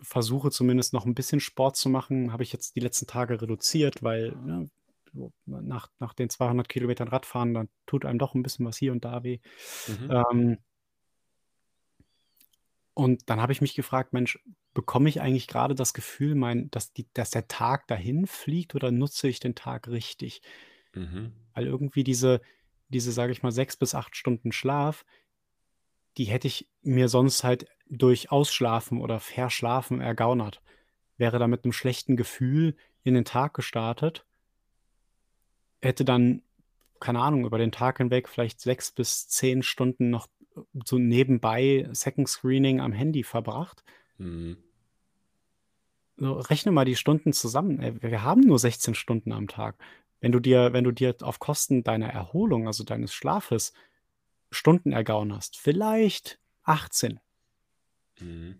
versuche 0.00 0.50
zumindest 0.52 0.92
noch 0.94 1.06
'n 1.06 1.14
bisschen 1.14 1.40
Sport 1.40 1.76
zu 1.76 1.88
machen. 1.90 2.32
Habe 2.32 2.42
ich 2.44 2.52
jetzt 2.52 2.76
die 2.76 2.80
letzten 2.80 3.06
Tage 3.08 3.42
reduziert, 3.42 4.02
weil, 4.02 4.36
ne, 4.36 4.70
so 5.14 5.32
nach 5.46 5.88
nach 6.00 6.14
den 6.14 6.30
200 6.30 6.68
Kilometern 6.68 7.08
Radfahren, 7.08 7.54
dann 7.54 7.68
tut 7.86 8.04
einem 8.06 8.18
doch 8.20 8.34
'n 8.34 8.42
bisschen 8.44 8.66
was 8.66 8.76
hier 8.78 8.92
und 8.92 9.04
da 9.04 9.24
weh. 9.24 9.40
Mhm. 9.86 10.18
Ähm 10.26 10.58
und 12.94 13.30
dann 13.30 13.40
habe 13.40 13.52
ich 13.52 13.60
mich 13.60 13.74
gefragt: 13.74 14.12
„Mensch, 14.12 14.38
bekomme 14.74 15.08
ich 15.08 15.20
eigentlich 15.20 15.46
grade 15.48 15.74
das 15.74 15.94
Gefühl, 15.94 16.34
mein 16.34 16.70
dass 16.70 16.92
die 16.92 17.06
dass 17.14 17.30
der 17.30 17.48
Tag 17.48 17.86
dahinfliegt 17.88 18.74
oder 18.74 18.90
nutze 18.90 19.28
ich 19.28 19.40
den 19.40 19.54
Tag 19.54 19.88
richtig?“ 19.88 20.40
Mhm. 20.94 21.38
Weil 21.56 21.66
irgendwie 21.66 22.04
diese 22.04 22.40
diese, 22.90 23.12
sage 23.12 23.32
ich 23.32 23.42
mal, 23.42 23.52
6 23.52 23.76
bis 23.76 23.94
8 23.94 24.16
Stunden 24.16 24.50
Schlaf, 24.52 25.04
die 26.16 26.24
hätte 26.24 26.48
ich 26.48 26.70
mir 26.82 27.08
sonst 27.08 27.44
halt 27.44 27.66
durch 27.90 28.30
Ausschlafen 28.32 29.00
oder 29.00 29.20
Verschlafen 29.20 30.00
ergaunert. 30.00 30.62
Wäre 31.18 31.38
da 31.38 31.48
mit 31.48 31.64
'nem 31.64 31.72
schlechten 31.72 32.16
Gefühl 32.16 32.76
in 33.04 33.14
den 33.14 33.24
Tag 33.24 33.54
gestartet 33.54 34.26
hätte 35.82 36.04
dann, 36.04 36.42
keine 37.00 37.20
Ahnung, 37.20 37.44
über 37.46 37.58
den 37.58 37.72
Tag 37.72 37.98
hinweg 37.98 38.28
vielleicht 38.28 38.60
6 38.60 38.90
bis 38.92 39.28
10 39.28 39.62
Stunden 39.62 40.10
noch 40.10 40.28
so 40.84 40.98
nebenbei 40.98 41.88
Second 41.92 42.28
Screening 42.28 42.80
am 42.80 42.92
Handy 42.92 43.22
verbracht. 43.22 43.84
Mhm. 44.18 44.56
So, 46.16 46.32
rechne 46.32 46.72
mal 46.72 46.84
die 46.84 46.96
Stunden 46.96 47.32
zusammen. 47.32 47.78
Ey, 47.80 48.02
wir 48.02 48.22
haben 48.24 48.40
nur 48.40 48.58
16 48.58 48.94
Stunden 48.96 49.32
am 49.32 49.46
Tag. 49.46 49.76
Wenn 50.20 50.32
du 50.32 50.40
dir 50.40 50.72
wenn 50.72 50.82
du 50.82 50.90
dir 50.90 51.14
auf 51.22 51.38
Kosten 51.38 51.84
deiner 51.84 52.08
Erholung, 52.08 52.66
also 52.66 52.82
deines 52.82 53.12
Schlafes, 53.14 53.72
Stunden 54.50 54.92
ergaunerst, 54.92 55.56
vielleicht 55.58 56.40
18. 56.64 57.20
Mhm. 58.20 58.58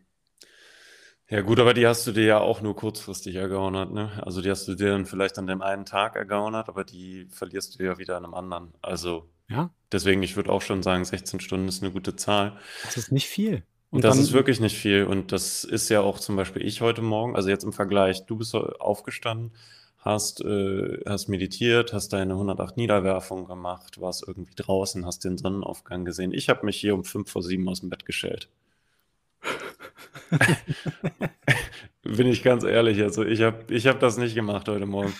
Ja 1.30 1.42
gut, 1.42 1.60
aber 1.60 1.74
die 1.74 1.86
hast 1.86 2.06
du 2.06 2.12
dir 2.12 2.24
ja 2.24 2.38
auch 2.40 2.62
nur 2.62 2.74
kurzfristig 2.74 3.34
ergaunert, 3.34 3.92
ne? 3.92 4.10
Also, 4.24 4.40
die 4.40 4.50
hast 4.50 4.66
du 4.66 4.74
dir 4.74 4.88
dann 4.92 5.04
vielleicht 5.04 5.36
an 5.38 5.46
dem 5.46 5.60
einen 5.60 5.84
Tag 5.84 6.16
ergaunert, 6.16 6.70
aber 6.70 6.84
die 6.84 7.26
verlierst 7.30 7.78
du 7.78 7.84
ja 7.84 7.98
wieder 7.98 8.16
an 8.16 8.22
'nem 8.22 8.32
anderen. 8.32 8.72
Also, 8.80 9.28
Ja. 9.50 9.68
deswegen, 9.92 10.22
ich 10.22 10.36
würde 10.36 10.50
auch 10.50 10.62
schon 10.62 10.82
sagen, 10.82 11.04
16 11.04 11.40
Stunden 11.40 11.68
ist 11.68 11.82
'ne 11.82 11.90
gute 11.90 12.16
Zahl. 12.16 12.56
Das 12.82 12.96
ist 12.96 13.12
nicht 13.12 13.28
viel. 13.28 13.62
Und 13.90 14.04
Das 14.04 14.16
ist 14.18 14.32
wirklich 14.32 14.60
nicht 14.60 14.76
viel 14.76 15.04
und 15.04 15.32
das 15.32 15.64
ist 15.64 15.88
ja 15.90 16.00
auch 16.00 16.18
zum 16.18 16.36
Beispiel 16.36 16.64
ich 16.64 16.80
heute 16.82 17.02
Morgen 17.02 17.36
also, 17.36 17.48
jetzt 17.50 17.64
im 17.64 17.72
Vergleich, 17.74 18.24
du 18.26 18.36
bist 18.36 18.54
aufgestanden, 18.54 19.52
hast 19.98 20.40
äh, 20.42 21.00
hast 21.06 21.28
meditiert, 21.28 21.92
hast 21.92 22.12
deine 22.14 22.36
108 22.36 22.76
Niederwerfungen 22.78 23.46
gemacht, 23.46 24.00
warst 24.00 24.24
irgendwie 24.26 24.54
draußen, 24.56 25.04
hast 25.06 25.24
den 25.24 25.36
Sonnenaufgang 25.38 26.04
gesehen. 26.06 26.32
Ich 26.32 26.48
habe 26.48 26.64
mich 26.66 26.78
hier 26.78 26.94
um 26.94 27.04
5 27.04 27.30
vor 27.30 27.42
7 27.42 27.68
aus'm 27.68 27.88
Bett 27.90 28.04
gestellt. 28.06 28.48
Bin 32.02 32.26
ich 32.26 32.42
ganz 32.42 32.64
ehrlich, 32.64 33.02
also, 33.02 33.24
ich 33.24 33.42
habe 33.42 33.72
ich 33.74 33.86
habe 33.86 33.98
das 33.98 34.18
nicht 34.18 34.34
gemacht 34.34 34.68
heute 34.68 34.86
Morgen. 34.86 35.14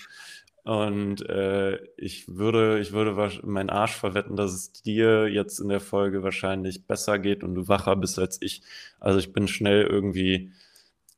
Und, 0.63 1.27
äh, 1.29 1.77
ich 1.97 2.27
würde 2.27 2.79
ich 2.79 2.91
würde 2.91 3.15
meinen 3.43 3.69
Arsch 3.69 3.93
verwetten, 3.95 4.35
dass 4.35 4.51
es 4.53 4.71
dir 4.73 5.27
jetzt 5.27 5.59
in 5.59 5.69
der 5.69 5.79
Folge 5.79 6.21
wahrscheinlich 6.23 6.85
besser 6.85 7.17
geht 7.19 7.43
und 7.43 7.55
du 7.55 7.67
wacher 7.67 7.95
bist 7.95 8.19
als 8.19 8.41
ich. 8.41 8.61
Also, 8.99 9.19
ich 9.19 9.33
bin 9.33 9.47
schnell 9.47 9.83
irgendwie, 9.83 10.51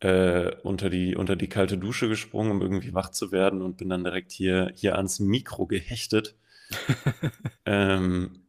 äh, 0.02 0.52
unter 0.64 0.89
die 0.89 1.16
unter 1.16 1.36
die 1.38 1.50
kalte 1.50 1.78
Dusche 1.78 2.10
gesprungen, 2.10 2.52
um 2.52 2.62
irgendwie 2.62 2.94
wach 2.96 3.10
zu 3.12 3.32
werden 3.32 3.62
und 3.62 3.78
bin 3.78 3.89
dann 3.89 4.04
direkt 4.06 4.32
hier 4.32 4.72
hier 4.76 4.96
ans 4.98 5.20
Mikro 5.20 5.66
gehechtet. 5.68 6.36
Ähm, 7.66 8.42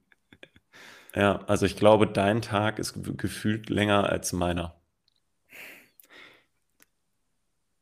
ja, 1.15 1.41
also, 1.47 1.65
ich 1.67 1.77
glaube, 1.77 2.07
dein 2.07 2.43
Tag 2.43 2.79
ist 2.79 2.93
gef 2.95 3.17
gefühlt 3.17 3.71
länger 3.71 4.09
als 4.11 4.33
meiner. 4.35 4.75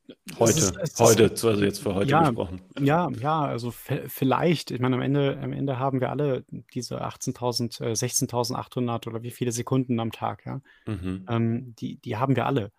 Heute 0.39 0.59
ist 0.59 0.77
ist 0.77 0.99
heute, 0.99 1.35
so 1.37 1.49
also, 1.49 1.63
jetzt 1.63 1.79
für 1.79 1.93
heute 1.95 2.09
ja, 2.11 2.21
gesprochen. 2.29 2.61
ja, 2.79 3.09
ja, 3.19 3.41
also, 3.41 3.71
vi 3.71 4.01
vielleicht. 4.07 4.71
Ich 4.71 4.79
meine, 4.79 4.95
am 4.95 5.01
Ende 5.01 5.37
am 5.41 5.53
Ende 5.53 5.79
haben 5.79 6.01
wir 6.01 6.09
alle 6.09 6.45
diese 6.73 7.03
18.000 7.03 7.81
äh, 7.83 7.91
16.800 7.93 9.07
oder 9.07 9.23
wie 9.23 9.31
viele 9.31 9.51
Sekunden 9.51 9.99
am 9.99 10.11
Tag, 10.11 10.45
ja? 10.45 10.61
Mhm. 10.85 11.25
Ähm, 11.29 11.75
die 11.77 11.97
die 11.97 12.17
haben 12.17 12.35
wir 12.35 12.45
alle. 12.45 12.71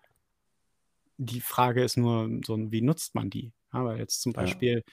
Die 1.17 1.41
Frage 1.41 1.83
ist 1.83 1.97
nur 1.97 2.29
so 2.45 2.57
wie 2.71 2.81
nutzt 2.81 3.15
man 3.15 3.29
die? 3.29 3.51
Ja, 3.73 3.85
weil 3.85 3.99
jetzt 3.99 4.21
zum 4.21 4.33
Ja. 4.33 4.41
Beispiel, 4.41 4.83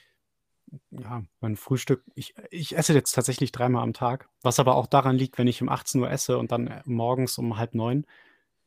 ja, 0.91 1.23
mein 1.41 1.57
Frühstück 1.57 2.03
ich 2.15 2.33
ich 2.49 2.77
esse 2.77 2.93
jetzt 2.93 3.13
tatsächlich 3.13 3.51
dreimal 3.51 3.83
am 3.83 3.93
Tag, 3.93 4.29
was 4.41 4.59
aber 4.59 4.75
auch 4.75 4.87
daran 4.87 5.17
liegt, 5.17 5.37
wenn 5.37 5.47
ich 5.47 5.61
um 5.61 5.69
18:00 5.69 6.09
esse 6.09 6.37
und 6.37 6.51
dann, 6.51 6.67
äh, 6.67 6.81
morgens 6.85 7.37
um 7.37 7.53
8:30, 7.53 8.05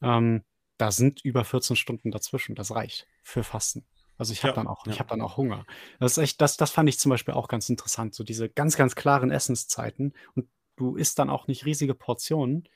ähm, 0.03 0.43
da 0.79 0.91
sind 0.91 1.25
über 1.25 1.45
14 1.45 1.77
Stunden 1.77 2.11
dazwischen. 2.11 2.55
Das 2.55 2.75
reicht 2.75 3.07
für 3.25 3.45
Fasten. 3.45 3.85
Also, 4.19 4.33
ich 4.33 4.45
habe 4.45 4.51
Ja, 4.51 4.55
dann 4.55 4.69
auch 4.69 4.87
ich 4.87 4.95
ja. 4.95 5.01
habe 5.01 5.09
dann 5.11 5.23
auch 5.23 5.37
Hunger. 5.39 5.67
Das 6.01 6.13
ist 6.13 6.19
echt 6.19 6.41
das 6.41 6.57
das 6.57 6.71
fand 6.71 6.89
ich 6.89 7.01
zum 7.01 7.11
Beispiel 7.11 7.35
auch 7.35 7.49
ganz 7.49 7.69
interessant, 7.71 8.15
so 8.15 8.25
diese 8.25 8.49
ganz, 8.49 8.77
ganz 8.77 8.95
klaren 8.95 9.33
Essenszeiten. 9.33 10.15
Und 10.37 10.49
du 10.77 10.97
isst 10.97 11.19
dann 11.19 11.31
auch 11.31 11.49
nicht 11.49 11.65
riesige 11.67 11.95
Portionen, 11.95 12.69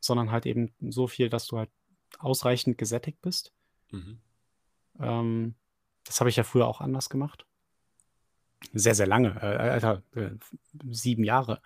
sondern 0.00 0.30
halt 0.32 0.46
eben 0.46 0.74
so 0.80 1.06
viel, 1.08 1.28
dass 1.30 1.46
du 1.46 1.58
halt 1.58 1.70
ausreichend 2.18 2.78
gesättigt 2.78 3.22
bist. 3.22 3.52
Mhm. 3.92 4.20
Ähm, 5.00 5.54
das 6.04 6.20
habe 6.20 6.30
ich 6.30 6.36
ja 6.36 6.44
früher 6.44 6.66
auch 6.68 6.80
anders 6.80 7.10
gemacht. 7.10 7.46
Sehr, 8.72 8.94
sehr 8.94 9.06
lange, 9.06 9.36
äh, 9.40 9.56
Alter, 9.56 10.02
äh, 10.14 10.30
7 10.90 11.24
Jahre 11.24 11.62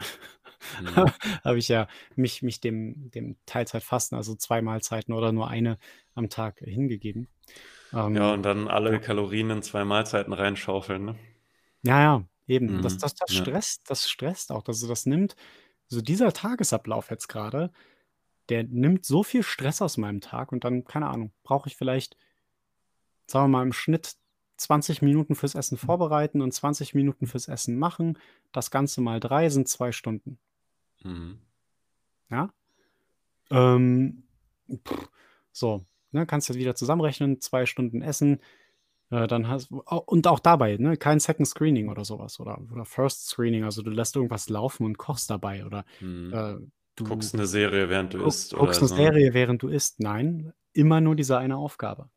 Mhm. 0.80 0.86
habe 1.44 1.58
ich 1.58 1.68
ja 1.68 1.88
mich 2.16 2.42
mich 2.42 2.60
dem 2.60 3.10
dem 3.10 3.36
Teilzeitfasten, 3.46 4.16
also 4.16 4.34
2 4.36 4.62
Mahlzeiten 4.62 5.12
oder 5.14 5.32
nur 5.32 5.48
1 5.48 5.76
am 6.14 6.28
Tag 6.30 6.60
hingegeben. 6.60 7.28
Ja, 8.06 8.06
Ähm, 8.06 8.32
und 8.34 8.42
dann 8.42 8.68
alle 8.68 8.92
ja. 8.92 8.98
Kalorien 9.00 9.50
in 9.50 9.62
2 9.62 9.84
Mahlzeiten 9.84 10.32
reinschaufeln, 10.32 11.04
ne? 11.04 11.18
Ja, 11.84 12.00
ja, 12.00 12.24
eben. 12.46 12.80
Das 12.80 12.96
Mhm, 12.96 12.98
das 12.98 13.14
das 13.14 13.32
ja. 13.32 13.34
stresst 13.34 13.90
das 13.90 14.08
stresst 14.08 14.52
auch. 14.52 14.66
Also, 14.66 14.86
das 14.88 15.06
nimmt 15.06 15.34
so 15.88 16.00
dieser 16.00 16.32
Tagesablauf 16.32 17.10
jetzt 17.10 17.28
grade, 17.28 17.70
der 18.50 18.64
nimmt 18.64 19.06
so 19.06 19.22
viel 19.24 19.42
Stress 19.44 19.82
aus 19.82 19.98
meinem 19.98 20.20
Tag 20.22 20.52
und 20.52 20.64
dann, 20.64 20.84
keine 20.84 21.08
Ahnung, 21.08 21.32
brauche 21.44 21.68
ich 21.68 21.76
vielleicht 21.76 22.16
sagen 23.26 23.46
wir 23.50 23.58
mal 23.58 23.62
im 23.64 23.72
Schnitt 23.72 24.14
20 24.56 25.02
Minuten 25.02 25.34
fürs 25.34 25.54
Essen 25.56 25.76
vorbereiten 25.76 26.40
und 26.40 26.52
20 26.52 26.94
Minuten 26.94 27.26
fürs 27.26 27.48
Essen 27.48 27.78
machen. 27.78 28.16
Das 28.52 28.70
Ganze 28.70 29.00
mal 29.00 29.18
3 29.20 29.48
sind 29.48 29.68
2 29.68 29.90
Stunden. 29.92 30.38
Mhm. 31.04 31.38
Ja? 32.30 32.52
Ähm, 33.50 34.24
so, 35.52 35.84
ne, 36.12 36.26
kannst 36.26 36.48
du 36.50 36.54
wieder 36.54 36.74
zusammenrechnen, 36.74 37.40
2 37.40 37.66
Stunden 37.66 38.02
Essen, 38.02 38.40
äh, 39.10 39.26
dann 39.28 39.48
hast 39.48 39.70
und 39.72 40.26
auch 40.28 40.40
dabei, 40.40 40.76
ne, 40.78 40.96
kein 40.98 41.20
Second 41.20 41.48
Screening 41.48 41.88
oder 41.90 42.04
so 42.06 42.18
was 42.20 42.40
oder 42.40 42.60
oder 42.72 42.84
First 42.86 43.28
Screening. 43.28 43.64
Also, 43.64 43.82
du 43.82 43.90
lässt 43.90 44.16
irgendwas 44.16 44.48
laufen 44.50 44.84
und 44.86 44.98
kochst 44.98 45.30
dabei 45.30 45.66
oder, 45.66 45.84
Mhm. 46.00 46.32
äh, 46.32 46.56
du 46.96 47.06
Guckst 47.06 47.34
'ne 47.36 47.46
Serie, 47.46 47.88
während 47.90 48.14
du 48.14 48.20
guck 48.20 48.36
isst 48.36 48.54
guckst 48.54 48.80
oder 48.80 48.82
'ne 48.82 48.88
so? 48.88 48.88
Serie, 48.88 49.34
während 49.34 49.62
du 49.62 49.68
isst. 49.68 50.00
Nein, 50.00 50.52
immer 50.74 51.00
nur 51.02 51.16
diese 51.16 51.38
eine 51.38 51.56
Aufgabe. 51.58 52.10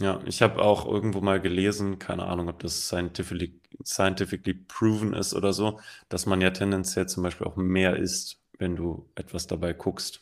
Ja, 0.00 0.22
ich 0.26 0.40
habe 0.42 0.62
auch 0.62 0.86
irgendwo 0.86 1.20
mal 1.20 1.40
gelesen, 1.40 1.98
keine 1.98 2.24
Ahnung, 2.26 2.48
ob 2.48 2.58
das 2.60 2.88
scientifically 2.88 3.60
scientifically 3.84 4.54
proven 4.54 5.12
ist 5.12 5.34
oder 5.34 5.52
so, 5.52 5.80
dass 6.08 6.24
man 6.26 6.40
ja 6.40 6.50
tendenziell 6.50 7.06
zum 7.08 7.22
Beispiel 7.22 7.46
auch 7.46 7.56
mehr 7.56 7.96
isst, 7.96 8.42
wenn 8.58 8.74
du 8.76 9.10
etwas 9.14 9.46
dabei 9.46 9.72
guckst. 9.74 10.21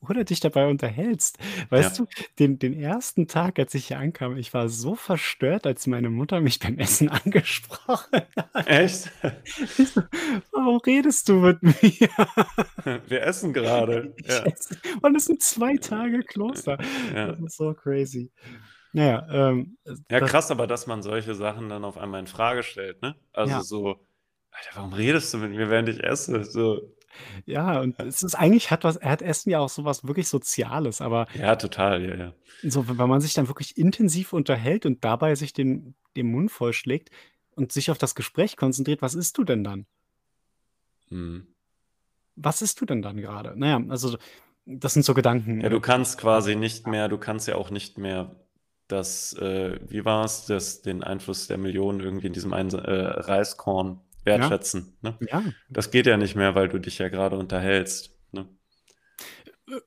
Oder 0.00 0.24
dich 0.24 0.40
dabei 0.40 0.68
unterhältst. 0.68 1.38
Weißt 1.70 1.98
Ja. 1.98 1.98
du, 1.98 2.06
den 2.38 2.58
den 2.58 2.72
1. 2.74 3.26
Tag, 3.26 3.58
als 3.58 3.74
ich 3.74 3.88
hier 3.88 3.98
ankam, 3.98 4.36
ich 4.36 4.52
war 4.54 4.68
so 4.68 4.94
verstört, 4.94 5.66
als 5.66 5.86
meine 5.86 6.10
Mutter 6.10 6.40
mich 6.40 6.58
beim 6.58 6.78
Essen 6.78 7.08
angesprochen 7.10 8.22
hat. 8.54 8.66
Echt? 8.66 9.10
Ich 9.76 9.92
so: 9.92 10.02
„Warum 10.52 10.78
redest 10.78 11.28
du 11.28 11.34
mit 11.36 11.62
mir?“ 11.62 12.10
Wir 13.08 13.22
essen 13.22 13.52
grade, 13.52 14.14
Ich 14.24 14.44
ja. 14.44 14.44
esse 14.44 14.76
und 15.02 15.16
es 15.16 15.26
sind 15.26 15.42
2 15.42 15.76
Tage 15.78 16.22
Kloster. 16.24 16.78
Ja. 17.14 17.36
Das 17.36 17.38
ist 17.40 17.56
so 17.56 17.74
crazy. 17.74 18.30
Na 18.92 19.04
ja, 19.06 19.28
ähm, 19.52 19.78
Ja, 20.10 20.20
das 20.20 20.30
krass, 20.30 20.50
aber 20.50 20.66
dass 20.66 20.88
man 20.88 21.02
solche 21.04 21.36
Sachen 21.36 21.68
dann 21.68 21.84
auf 21.84 21.96
einmal 21.96 22.18
infrage 22.18 22.64
stellt, 22.64 23.00
ne? 23.00 23.14
Also, 23.32 23.60
Ja. 23.60 23.62
so: 23.62 24.04
„Alter, 24.50 24.70
warum 24.74 24.92
redest 24.92 25.32
du 25.32 25.38
mit 25.38 25.52
mir, 25.52 25.70
während 25.70 25.88
ich 25.88 26.02
esse?“ 26.02 26.42
So. 26.44 26.96
Ja, 27.46 27.80
und 27.80 27.98
es 28.00 28.22
ist 28.22 28.34
eigentlich 28.34 28.70
hat 28.70 28.84
was 28.84 29.00
hat 29.00 29.22
Essen 29.22 29.50
ja 29.50 29.60
auch 29.60 29.68
so 29.68 29.84
was 29.84 30.06
wirklich 30.06 30.28
Soziales, 30.28 31.00
aber 31.00 31.26
Ja, 31.34 31.56
total, 31.56 32.02
ja, 32.04 32.14
ja. 32.16 32.34
so, 32.62 32.86
wenn 32.88 33.08
man 33.08 33.20
sich 33.20 33.34
dann 33.34 33.48
wirklich 33.48 33.76
intensiv 33.76 34.32
unterhält 34.32 34.86
und 34.86 35.04
dabei 35.04 35.34
sich 35.34 35.52
den 35.52 35.94
den 36.16 36.30
Mund 36.30 36.50
vollschlägt 36.50 37.10
und 37.54 37.72
sich 37.72 37.90
auf 37.90 37.98
das 37.98 38.14
Gespräch 38.14 38.56
konzentriert, 38.56 39.02
was 39.02 39.14
isst 39.14 39.38
du 39.38 39.44
denn 39.44 39.64
dann? 39.64 39.86
Mhm. 41.10 41.46
Was 42.36 42.62
isst 42.62 42.80
du 42.80 42.86
denn 42.86 43.02
dann 43.02 43.20
grade? 43.20 43.54
Na 43.56 43.68
ja, 43.68 43.82
also, 43.88 44.16
das 44.64 44.94
sind 44.94 45.04
so 45.04 45.14
Gedanken, 45.14 45.60
Ja, 45.60 45.68
äh 45.68 45.70
du 45.70 45.80
kannst 45.80 46.18
quasi 46.18 46.56
nicht 46.56 46.86
mehr 46.86 47.08
du 47.08 47.18
kannst 47.18 47.48
ja 47.48 47.56
auch 47.56 47.70
nicht 47.70 47.98
mehr 47.98 48.36
das, 48.88 49.32
äh 49.34 49.78
wie 49.88 50.04
war's, 50.04 50.46
das 50.46 50.82
den 50.82 51.02
Einfluss 51.04 51.46
der 51.48 51.58
Millionen 51.58 52.00
irgendwie 52.00 52.28
in 52.28 52.32
diesem 52.32 52.52
einen 52.52 52.70
äh, 52.72 52.92
Reiskorn 52.92 54.00
Ja. 54.34 54.52
wertschätzen, 54.52 54.96
ne? 55.02 55.20
Ja. 55.20 55.44
Das 55.72 55.90
geht 55.90 56.06
ja 56.06 56.16
nicht 56.16 56.36
mehr, 56.36 56.54
weil 56.54 56.68
du 56.68 56.78
dich 56.80 56.98
ja 56.98 57.08
grade 57.08 57.36
unterhältst, 57.38 58.18
ne? 58.32 58.48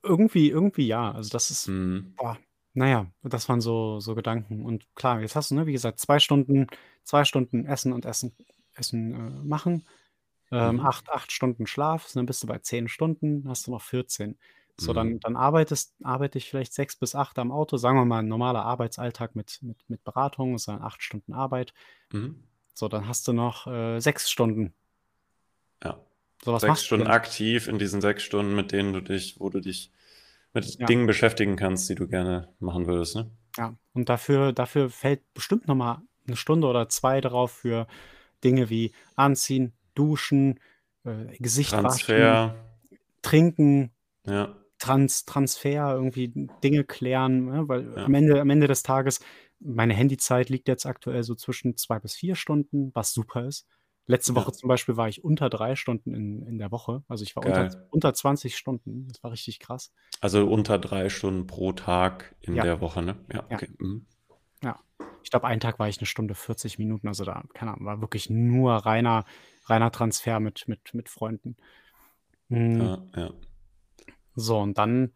Irgendwie 0.02 0.48
irgendwie 0.50 0.86
ja. 0.86 1.12
Also, 1.12 1.30
das 1.30 1.50
ist 1.50 1.68
Mhm. 1.68 2.14
boah. 2.16 2.38
Na 2.74 2.88
ja, 2.88 3.06
das 3.22 3.48
waren 3.48 3.60
so 3.60 4.00
so 4.00 4.14
Gedanken. 4.14 4.64
Und 4.64 4.86
klar, 4.94 5.20
jetzt 5.20 5.36
hast 5.36 5.50
du, 5.50 5.54
ne, 5.56 5.66
wie 5.66 5.72
gesagt, 5.72 5.98
2 6.00 6.18
Stunden 6.18 6.66
2 7.04 7.24
Stunden 7.24 7.66
Essen 7.66 7.92
und 7.92 8.04
Essen 8.06 8.34
Essen, 8.74 9.12
äh, 9.14 9.44
machen, 9.44 9.86
ähm, 10.52 10.80
Mhm. 10.80 10.80
8 10.80 11.10
8 11.10 11.32
Stunden 11.32 11.66
Schlaf, 11.66 12.10
dann 12.14 12.26
bist 12.26 12.42
du 12.42 12.46
bei 12.48 12.58
10 12.60 12.88
Stunden, 12.88 13.48
hast 13.48 13.66
du 13.66 13.72
noch 13.72 13.82
14. 13.82 14.38
So, 14.78 14.92
dann 14.94 15.18
Mhm. 15.18 15.20
dann 15.20 15.36
arbeitest 15.36 15.94
arbeite 16.04 16.38
ich 16.38 16.48
vielleicht 16.50 16.74
6 16.74 16.96
bis 16.96 17.14
8 17.14 17.38
am 17.38 17.52
Auto. 17.52 17.76
Sagen 17.78 17.98
wir 17.98 18.04
mal, 18.06 18.20
'n 18.22 18.28
normaler 18.28 18.64
Arbeitsalltag 18.64 19.36
mit 19.36 19.60
mit 19.62 19.78
mit 19.88 20.04
Beratung 20.04 20.54
ist 20.56 20.68
dann 20.68 20.82
8 20.82 21.02
Stunden 21.02 21.32
Arbeit. 21.34 21.74
Mhm. 22.12 22.44
So, 22.76 22.88
dann 22.88 23.06
hast 23.06 23.28
du 23.28 23.32
noch, 23.32 23.66
äh, 23.68 24.00
6 24.00 24.28
Stunden. 24.28 24.74
Ja. 25.82 26.00
So, 26.42 26.52
was 26.52 26.66
6 26.66 26.66
machst 26.66 26.94
du 26.96 26.96
Stunden 26.96 27.06
aktiv 27.06 27.68
in 27.68 27.78
diesen 27.78 28.00
6 28.00 28.22
Stunden, 28.22 28.54
mit 28.54 28.72
denen 28.72 28.92
du 28.92 29.00
dich 29.00 29.40
wo 29.40 29.48
du 29.50 29.60
dich 29.60 29.92
mit 30.54 30.78
Ja. 30.78 30.88
Dingen 30.88 31.06
beschäftigen 31.06 31.56
kannst, 31.56 31.88
die 31.88 31.94
du 31.96 32.06
gerne 32.08 32.54
machen 32.60 32.86
würdest, 32.86 33.16
ne? 33.16 33.30
Ja, 33.56 33.76
und 33.92 34.08
dafür 34.08 34.52
dafür 34.52 34.90
fällt 34.90 35.22
bestimmt 35.34 35.68
noch 35.68 35.74
mal 35.76 36.02
'ne 36.26 36.36
Stunde 36.36 36.66
oder 36.66 36.88
2 36.88 37.20
drauf 37.20 37.52
für 37.52 37.86
Dinge 38.44 38.70
wie 38.70 38.92
Anziehen, 39.16 39.72
Duschen, 39.94 40.60
äh, 41.04 41.36
Gesicht 41.38 41.82
waschen, 41.82 42.42
Transfer. 42.42 42.54
trinken, 43.22 43.92
Ja. 44.26 44.54
Trans 44.80 45.24
Transfer, 45.26 45.94
irgendwie 45.94 46.32
Dinge 46.64 46.84
klären, 46.84 47.46
ne? 47.46 47.68
Weil 47.68 47.96
Ja. 47.96 48.04
am 48.04 48.14
Ende 48.14 48.40
am 48.40 48.50
Ende 48.50 48.68
des 48.68 48.82
Tages 48.84 49.20
meine 49.64 49.94
Handyzeit 49.94 50.50
liegt 50.50 50.68
jetzt 50.68 50.86
aktuell 50.86 51.22
so 51.24 51.34
zwischen 51.36 51.76
2 51.76 51.98
bis 52.00 52.14
4 52.16 52.36
Stunden, 52.36 52.92
was 52.94 53.12
super 53.14 53.46
ist. 53.46 53.66
Letzte 54.06 54.34
Woche 54.36 54.52
zum 54.52 54.68
Beispiel 54.68 54.96
war 54.98 55.08
ich 55.08 55.24
unter 55.24 55.50
3 55.50 55.76
Stunden 55.76 56.14
in 56.14 56.46
in 56.46 56.58
der 56.58 56.70
Woche. 56.72 57.04
Also, 57.08 57.24
ich 57.24 57.36
war 57.36 57.44
unter 57.44 57.66
Geil. 57.66 57.84
unter 57.90 58.14
20 58.14 58.56
Stunden. 58.56 59.08
Das 59.08 59.22
war 59.24 59.32
richtig 59.32 59.60
krass. 59.60 59.90
Also, 60.22 60.46
unter 60.50 60.78
3 60.78 61.08
Stunden 61.08 61.46
pro 61.46 61.72
Tag 61.72 62.34
in 62.40 62.60
Ja. 62.60 62.62
der 62.62 62.80
Woche, 62.80 63.02
ne? 63.02 63.16
Ja, 63.32 63.44
Ja. 63.50 63.60
okay. 63.60 63.68
Mhm. 63.78 64.06
Ja. 64.62 64.80
Ich 65.22 65.30
glaube, 65.30 65.46
einen 65.48 65.60
Tag 65.60 65.78
war 65.78 65.88
ich 65.88 66.00
'ne 66.00 66.06
Stunde 66.06 66.34
40 66.34 66.78
Minuten, 66.78 67.08
also 67.08 67.24
da 67.24 67.44
keine 67.54 67.72
Ahnung, 67.74 67.86
war 67.86 68.00
wirklich 68.02 68.30
nur 68.30 68.74
reiner 68.74 69.24
reiner 69.66 69.90
Transfer 69.92 70.40
mit 70.40 70.68
mit 70.68 70.94
mit 70.94 71.08
Freunden. 71.10 71.56
Hm. 72.50 72.86
Ja, 72.86 72.98
ja. 73.16 73.30
So, 74.36 74.58
und 74.60 74.78
dann 74.78 75.12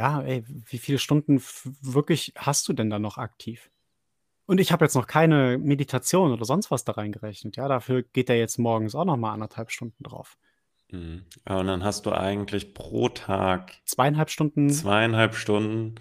ja, 0.00 0.22
ey, 0.22 0.42
wie 0.46 0.78
viele 0.78 0.98
Stunden 0.98 1.42
wirklich 1.82 2.32
hast 2.34 2.66
du 2.68 2.72
denn 2.72 2.88
da 2.88 2.98
noch 2.98 3.18
aktiv? 3.18 3.70
Und 4.46 4.58
ich 4.58 4.72
habe 4.72 4.86
jetzt 4.86 4.94
noch 4.94 5.06
keine 5.06 5.58
Meditation 5.58 6.32
oder 6.32 6.46
sonst 6.46 6.70
was 6.70 6.84
da 6.84 6.92
reingerechnet, 6.92 7.56
ja? 7.58 7.68
Dafür 7.68 8.02
geht 8.02 8.30
ja 8.30 8.34
jetzt 8.34 8.58
morgens 8.58 8.94
auch 8.94 9.04
noch 9.04 9.18
mal 9.18 9.34
1,5 9.34 9.68
Stunden 9.68 10.02
drauf. 10.02 10.38
Mhm. 10.90 11.26
Und 11.46 11.66
dann 11.66 11.84
hast 11.84 12.06
du 12.06 12.12
eigentlich 12.12 12.72
pro 12.72 13.10
Tag 13.10 13.74
2,5 13.86 14.28
Stunden 14.30 14.70
2,5 14.70 15.34
Stunden, 15.34 15.94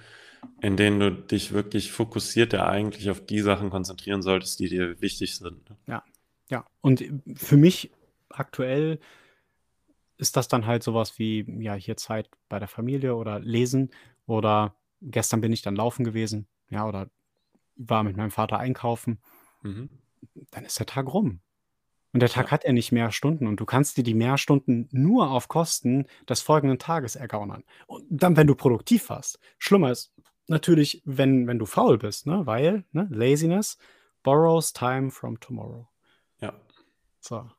in 0.62 0.78
denen 0.78 1.02
du 1.02 1.12
dich 1.12 1.52
wirklich 1.52 1.92
fokussiert 1.92 2.54
ja 2.54 2.70
eigentlich 2.70 3.10
auf 3.10 3.26
die 3.26 3.42
Sachen 3.42 3.70
konzentrieren 3.70 4.22
solltest, 4.22 4.62
die 4.62 4.70
dir 4.70 5.02
wichtig 5.02 5.36
sind, 5.36 5.70
ne? 5.70 5.76
Ja, 5.88 6.04
ja. 6.50 6.66
Und, 6.80 7.04
für 7.36 7.58
mich 7.58 7.92
aktuell 8.30 9.02
ist 10.20 10.38
das 10.38 10.48
dann 10.48 10.68
halt 10.68 10.84
so 10.84 10.94
was 10.94 11.18
wie, 11.18 11.46
ja, 11.64 11.74
hier 11.74 11.98
Zeit 11.98 12.30
bei 12.50 12.60
der 12.60 12.68
Familie 12.68 13.16
oder 13.16 13.40
Lesen 13.40 13.90
oder 14.28 14.76
gestern 15.02 15.42
bin 15.42 15.54
ich 15.54 15.62
dann 15.62 15.76
laufen 15.76 16.04
gewesen, 16.04 16.48
ja, 16.70 16.88
oder 16.88 17.10
war 17.78 18.04
mit 18.04 18.18
meinem 18.18 18.32
Vater 18.32 18.60
einkaufen. 18.60 19.20
Mhm. 19.64 19.90
Dann 20.52 20.66
ist 20.66 20.78
der 20.78 20.86
Tag 20.86 21.12
rum. 21.14 21.40
Und 22.12 22.22
der 22.22 22.30
Tag 22.30 22.48
Ja. 22.48 22.52
hat 22.52 22.64
ja 22.66 22.74
nicht 22.74 22.92
mehr 22.92 23.12
Stunden 23.12 23.48
und 23.48 23.60
du 23.60 23.66
kannst 23.66 23.98
dir 23.98 24.04
die 24.04 24.16
mehr 24.16 24.38
Stunden 24.38 24.90
nur 24.92 25.32
auf 25.32 25.48
Kosten 25.48 26.06
des 26.28 26.42
folgenden 26.42 26.80
Tages 26.80 27.16
ergaunern. 27.16 27.64
Und 27.88 28.04
dann, 28.10 28.36
wenn 28.36 28.48
du 28.48 28.56
produktiv 28.56 29.10
warst. 29.10 29.40
Schlimmer 29.60 29.92
ist 29.92 30.14
natürlich, 30.48 31.02
wenn 31.06 31.48
wenn 31.48 31.60
du 31.60 31.66
faul 31.68 31.98
bist, 32.00 32.26
ne, 32.28 32.46
weil, 32.46 32.84
ne, 32.92 33.08
Laziness 33.12 33.78
borrows 34.24 34.74
time 34.74 35.12
from 35.12 35.40
tomorrow. 35.40 35.88
Ja. 36.42 36.54
So. 37.22 37.50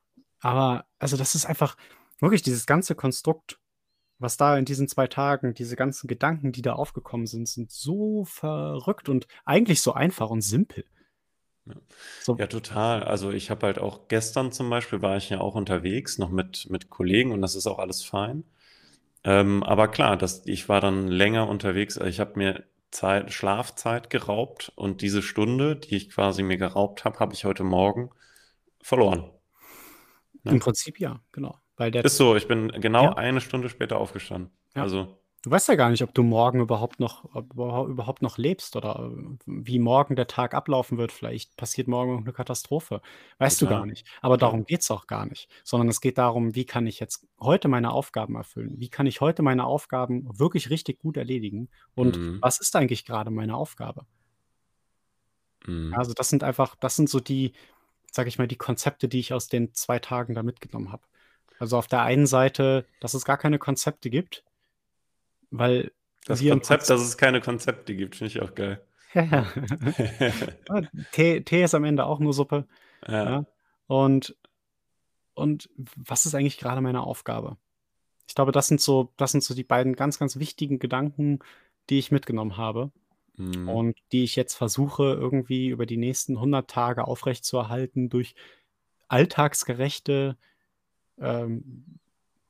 Aber 0.41 0.85
also, 0.99 1.17
das 1.17 1.35
ist 1.35 1.47
einfach 1.47 1.77
wirklich 2.23 2.43
dieses 2.43 2.66
ganze 2.66 2.95
Konstrukt, 2.95 3.61
was 4.18 4.37
da 4.37 4.59
in 4.59 4.64
diesen 4.66 4.89
2 4.89 5.09
Tagen 5.09 5.55
diese 5.55 5.77
ganzen 5.77 6.09
Gedanken, 6.09 6.53
die 6.53 6.62
da 6.62 6.75
aufgekommen 6.75 7.27
sind, 7.27 7.49
sind 7.49 7.71
so 7.73 8.25
verrückt 8.27 9.09
und 9.09 9.27
eigentlich 9.45 9.83
so 9.83 9.95
einfach 9.95 10.31
und 10.31 10.43
simpel. 10.43 10.85
Ja. 11.66 11.75
So 12.18 12.39
Ja, 12.39 12.47
total. 12.47 13.05
Also, 13.05 13.31
ich 13.33 13.51
habe 13.51 13.66
halt 13.66 13.79
auch 13.79 14.09
gestern 14.09 14.53
zum 14.53 14.71
Beispiel 14.71 15.03
war 15.03 15.16
ich 15.16 15.31
ja 15.31 15.41
auch 15.41 15.55
unterwegs 15.55 16.18
noch 16.18 16.31
mit 16.31 16.68
mit 16.71 16.91
Kollegen 16.91 17.33
und 17.33 17.43
das 17.43 17.55
ist 17.55 17.66
auch 17.66 17.79
alles 17.79 18.03
fein. 18.05 18.45
Ähm, 19.25 19.62
aber 19.64 19.89
klar, 19.89 20.16
das 20.18 20.47
ich 20.47 20.68
war 20.68 20.81
dann 20.83 21.09
länger 21.09 21.49
unterwegs. 21.49 21.97
Ich 21.99 22.21
habe 22.21 22.39
mir 22.39 22.64
Zeit 22.93 23.33
Schlafzeit 23.33 24.11
geraubt 24.11 24.73
und 24.77 25.03
diese 25.03 25.23
Stunde, 25.23 25.77
die 25.77 25.97
ich 25.97 26.11
quasi 26.11 26.43
mir 26.45 26.59
geraubt 26.59 27.05
habe, 27.05 27.18
habe 27.21 27.35
ich 27.35 27.45
heute 27.47 27.64
Morgen 27.64 28.11
verloren. 28.83 29.31
Im 30.49 30.59
Ne? 30.59 30.59
Prinzip 30.59 30.99
ja, 31.01 31.21
genau. 31.33 31.59
Weil 31.81 31.91
der 31.91 32.05
Ist 32.05 32.16
so, 32.16 32.35
ich 32.35 32.49
bin 32.49 32.68
genau 32.81 33.11
Ja. 33.11 33.14
1 33.14 33.41
Stunde 33.41 33.68
später 33.68 33.99
aufgestanden. 33.99 34.51
Ja. 34.76 34.89
Also 34.89 35.20
Du 35.43 35.51
weißt 35.51 35.68
ja 35.68 35.74
gar 35.76 35.89
nicht, 35.91 36.03
ob 36.03 36.12
du 36.14 36.22
morgen 36.22 36.61
überhaupt 36.61 37.01
noch 37.01 37.24
überhaupt 37.35 38.20
noch 38.22 38.37
lebst 38.37 38.76
oder, 38.76 39.11
äh, 39.11 39.37
wie 39.47 39.78
morgen 39.78 40.14
der 40.16 40.26
Tag 40.26 40.53
ablaufen 40.55 40.99
wird. 40.99 41.12
Vielleicht 41.12 41.57
passiert 41.57 41.89
morgen 41.89 42.11
irgend 42.12 42.26
'ne 42.26 42.33
Katastrophe. 42.35 43.01
Weißt 43.39 43.61
du 43.62 43.66
gar 43.66 43.87
nicht. 43.87 44.07
Aber 44.20 44.37
darum 44.37 44.64
geht's 44.66 44.91
auch 44.91 45.07
gar 45.07 45.24
nicht, 45.26 45.49
sondern 45.64 45.89
es 45.89 46.01
geht 46.03 46.18
darum: 46.18 46.55
„Wie 46.57 46.66
kann 46.66 46.87
ich 46.87 47.01
jetzt 47.01 47.26
heute 47.41 47.68
meine 47.68 47.91
Aufgaben 47.93 48.37
erfüllen? 48.37 48.74
Wie 48.81 48.91
kann 48.91 49.07
ich 49.07 49.22
heute 49.22 49.43
meine 49.43 49.64
Aufgaben 49.64 50.28
wirklich 50.39 50.68
richtig 50.70 50.99
gut 51.01 51.16
erledigen? 51.16 51.70
Und 51.95 52.18
Mhm. 52.18 52.43
was 52.43 52.61
ist 52.61 52.76
eigentlich 52.76 53.07
grade 53.07 53.31
meine 53.31 53.57
Aufgabe?“ 53.57 54.05
Mhm. 55.68 55.99
Also, 55.99 56.12
das 56.14 56.28
sind 56.28 56.45
einfach 56.45 56.76
das 56.76 56.95
sind 56.97 57.09
so 57.11 57.18
die, 57.20 57.53
sage 58.12 58.28
ich 58.28 58.39
mal, 58.39 58.49
die 58.49 58.57
Konzepte, 58.57 59.09
die 59.09 59.20
ich 59.20 59.33
aus 59.35 59.49
den 59.49 59.74
2 59.74 59.99
Tagen 59.99 60.35
da 60.35 60.43
mitgenommen 60.43 60.93
habe. 60.93 61.05
Also, 61.61 61.77
auf 61.79 61.87
der 61.87 62.03
einen 62.03 62.27
Seite, 62.27 62.87
dass 63.01 63.15
es 63.15 63.25
gar 63.25 63.39
keine 63.39 63.59
Konzepte 63.59 64.11
gibt, 64.11 64.45
weil 65.51 65.93
Das 66.27 66.41
Konzept, 66.45 66.91
dass 66.91 67.01
es 67.01 67.17
keine 67.17 67.41
Konzepte 67.41 67.95
gibt, 67.95 68.17
finde 68.17 68.33
ich 68.33 68.43
auch 68.43 68.55
geil. 68.55 68.81
Ja, 69.15 69.47
Tee 71.13 71.41
Tee 71.43 71.65
ist 71.65 71.75
am 71.75 71.85
Ende 71.85 72.05
auch 72.07 72.21
nur 72.21 72.33
Suppe, 72.33 72.67
Ja. 73.07 73.25
ja? 73.31 73.47
Und 73.87 74.37
und 75.35 75.69
w 75.77 75.91
was 75.97 76.27
ist 76.27 76.35
eigentlich 76.35 76.59
grade 76.59 76.81
meine 76.81 77.03
Aufgabe? 77.03 77.57
Ich 78.29 78.35
glaube, 78.35 78.53
das 78.53 78.69
sind 78.69 78.81
so 78.81 79.13
das 79.17 79.33
sind 79.33 79.43
so 79.45 79.55
die 79.55 79.65
beiden 79.65 79.97
ganz, 79.97 80.19
ganz 80.19 80.39
wichtigen 80.39 80.79
Gedanken, 80.79 81.41
die 81.91 81.99
ich 81.99 82.13
mitgenommen 82.13 82.57
habe 82.57 82.93
Mhm. 83.37 83.69
und 83.69 83.99
die 84.13 84.25
ich 84.25 84.37
jetzt 84.37 84.55
versuche, 84.55 85.05
irgendwie 85.05 85.69
über 85.69 85.87
die 85.87 85.97
nächsten 85.97 86.37
100 86.39 86.69
Tage 86.71 87.07
aufrechtzuerhalten 87.07 88.11
durch 88.11 88.35
alltagsgerechte, 89.09 90.37
ähm, 91.21 91.99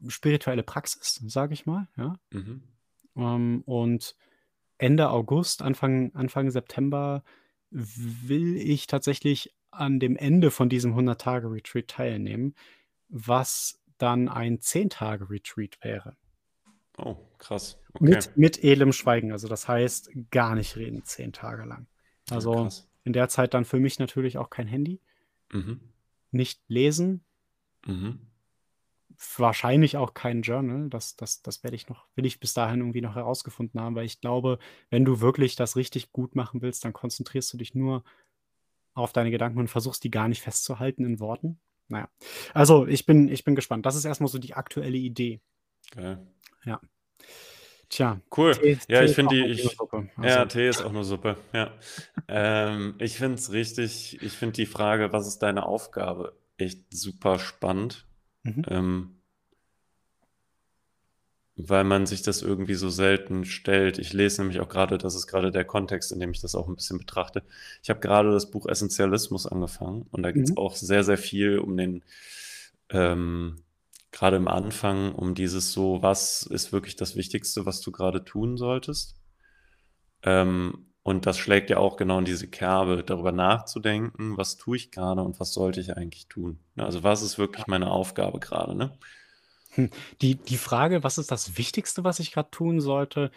spirituelle 0.08 0.62
Praxis, 0.62 1.20
sage 1.26 1.54
ich 1.54 1.66
mal, 1.66 1.88
ja? 1.96 2.14
Mhm. 2.30 2.62
Ähm, 3.16 3.62
und 3.66 4.16
Ende 4.78 5.10
August, 5.10 5.62
Anfang 5.62 6.14
Anfang 6.14 6.50
September 6.50 7.22
will 7.70 8.56
ich 8.56 8.86
tatsächlich 8.86 9.54
an 9.70 10.00
dem 10.00 10.16
Ende 10.16 10.50
von 10.50 10.68
diesem 10.68 10.94
100-Tage-Retreat 10.96 11.86
teilnehmen, 11.88 12.54
was 13.08 13.80
dann 13.98 14.28
ein 14.28 14.58
10-Tage-Retreat 14.58 15.78
wäre. 15.82 16.16
Oh, 16.98 17.16
krass. 17.38 17.78
Okay. 17.92 18.04
Mit 18.04 18.36
mit 18.36 18.64
edlem 18.64 18.92
Schweigen. 18.92 19.32
Also, 19.32 19.48
das 19.48 19.68
heißt, 19.68 20.10
gar 20.30 20.54
nicht 20.54 20.76
reden 20.76 21.04
10 21.04 21.32
Tage 21.32 21.64
lang. 21.64 21.86
Also, 22.30 22.52
krass. 22.52 22.88
in 23.04 23.12
der 23.12 23.28
Zeit 23.28 23.54
dann 23.54 23.64
für 23.64 23.78
mich 23.78 23.98
natürlich 23.98 24.38
auch 24.38 24.50
kein 24.50 24.66
Handy. 24.66 25.00
Mhm. 25.52 25.80
Nicht 26.30 26.62
lesen. 26.68 27.24
Mhm. 27.86 28.29
Wahrscheinlich 29.36 29.96
auch 29.98 30.14
kein 30.14 30.42
Journal. 30.42 30.88
Das 30.88 31.14
das 31.16 31.42
das 31.42 31.62
werde 31.62 31.76
ich 31.76 31.88
noch 31.88 32.06
will 32.14 32.24
ich 32.24 32.40
bis 32.40 32.54
dahin 32.54 32.80
irgendwie 32.80 33.02
noch 33.02 33.16
herausgefunden 33.16 33.78
haben, 33.80 33.94
weil 33.94 34.06
ich 34.06 34.20
glaube, 34.20 34.58
wenn 34.88 35.04
du 35.04 35.20
wirklich 35.20 35.56
das 35.56 35.76
richtig 35.76 36.10
gut 36.12 36.34
machen 36.34 36.62
willst, 36.62 36.84
dann 36.84 36.92
konzentrierst 36.94 37.52
du 37.52 37.58
dich 37.58 37.74
nur 37.74 38.02
auf 38.94 39.12
deine 39.12 39.30
Gedanken 39.30 39.58
und 39.58 39.68
versuchst, 39.68 40.04
die 40.04 40.10
gar 40.10 40.28
nicht 40.28 40.42
festzuhalten 40.42 41.04
in 41.04 41.20
Worten. 41.20 41.60
Na 41.88 41.98
ja. 42.00 42.08
Also, 42.54 42.86
ich 42.86 43.06
bin 43.06 43.28
ich 43.28 43.44
bin 43.44 43.54
gespannt. 43.54 43.84
Das 43.86 43.96
ist 43.96 44.04
erst 44.06 44.20
mal 44.20 44.28
so 44.28 44.38
die 44.38 44.54
aktuelle 44.54 44.96
Idee. 44.98 45.40
Geil. 45.94 46.26
Ja. 46.64 46.80
Tja, 47.90 48.20
Cool. 48.34 48.52
Tee 48.54 48.78
Ja, 48.88 49.00
Tee 49.00 49.04
ich 49.06 49.14
finde 49.14 49.34
die 49.44 49.50
ich 49.50 49.62
Suppe. 49.76 50.08
ja, 50.16 50.44
Also 50.44 50.46
Tee 50.46 50.68
ist 50.68 50.82
auch 50.82 50.92
nur 50.92 51.04
Suppe, 51.04 51.36
ja. 51.52 51.72
Ähm, 52.32 52.94
ich 53.00 53.16
finde 53.16 53.34
es 53.34 53.50
richtig 53.52 54.22
ich 54.22 54.32
finde 54.34 54.52
die 54.52 54.66
Frage: 54.66 55.12
„Was 55.12 55.26
ist 55.26 55.40
deine 55.40 55.66
Aufgabe?“ 55.66 56.38
echt 56.58 56.84
super 56.90 57.40
spannend. 57.40 58.06
Mhm. 58.44 58.64
Ähm 58.68 59.20
weil 61.56 61.84
man 61.84 62.06
sich 62.06 62.22
das 62.22 62.42
irgendwie 62.42 62.74
so 62.74 62.88
selten 62.90 63.44
stellt. 63.44 63.98
Ich 63.98 64.12
lese 64.12 64.40
nämlich 64.40 64.60
auch 64.60 64.68
grade 64.68 64.98
das 64.98 65.14
ist 65.14 65.26
grade 65.26 65.50
der 65.50 65.64
Kontext, 65.64 66.12
in 66.12 66.20
dem 66.20 66.30
ich 66.30 66.40
das 66.40 66.54
auch 66.54 66.68
'n 66.68 66.76
bisschen 66.76 66.98
betrachte. 66.98 67.42
Ich 67.82 67.90
habe 67.90 68.00
grade 68.00 68.30
das 68.32 68.50
Buch 68.50 68.66
Essentialismus 68.66 69.46
angefangen 69.46 70.06
und 70.10 70.22
da 70.22 70.30
geht's 70.32 70.52
Mhm. 70.52 70.56
auch 70.56 70.74
sehr, 70.76 71.04
sehr 71.04 71.18
viel 71.18 71.58
um 71.58 71.76
den 71.76 72.02
ähm, 72.90 73.64
grade 74.12 74.36
im 74.36 74.48
Anfang 74.48 75.14
um 75.14 75.34
dieses 75.34 75.72
so: 75.72 76.02
„Was 76.02 76.42
ist 76.44 76.72
wirklich 76.72 76.96
das 76.96 77.16
Wichtigste, 77.16 77.66
was 77.66 77.80
du 77.80 77.90
grade 77.92 78.24
tun 78.24 78.56
solltest?“ 78.56 79.12
Ähm, 80.24 80.89
und 81.02 81.26
das 81.26 81.38
schlägt 81.38 81.70
ja 81.70 81.78
auch 81.78 81.96
genau 81.96 82.18
in 82.18 82.24
diese 82.24 82.48
Kerbe, 82.48 83.02
darüber 83.04 83.32
nachzudenken, 83.32 84.36
was 84.36 84.56
tue 84.56 84.76
ich 84.76 84.90
gerade 84.90 85.22
und 85.22 85.40
was 85.40 85.52
sollte 85.54 85.80
ich 85.80 85.96
eigentlich 85.96 86.28
tun? 86.28 86.60
Ne, 86.74 86.84
also 86.84 87.02
was 87.02 87.22
ist 87.22 87.38
wirklich 87.38 87.66
meine 87.66 87.90
Aufgabe 87.90 88.38
gerade, 88.40 88.74
ne? 88.74 88.98
Hm, 89.74 89.90
die 90.20 90.34
die 90.36 90.56
Frage: 90.56 91.02
„Was 91.04 91.18
ist 91.18 91.30
das 91.30 91.56
Wichtigste, 91.56 92.04
was 92.04 92.18
ich 92.18 92.32
grad 92.32 92.52
tun 92.52 92.80
sollte?“ 92.80 93.30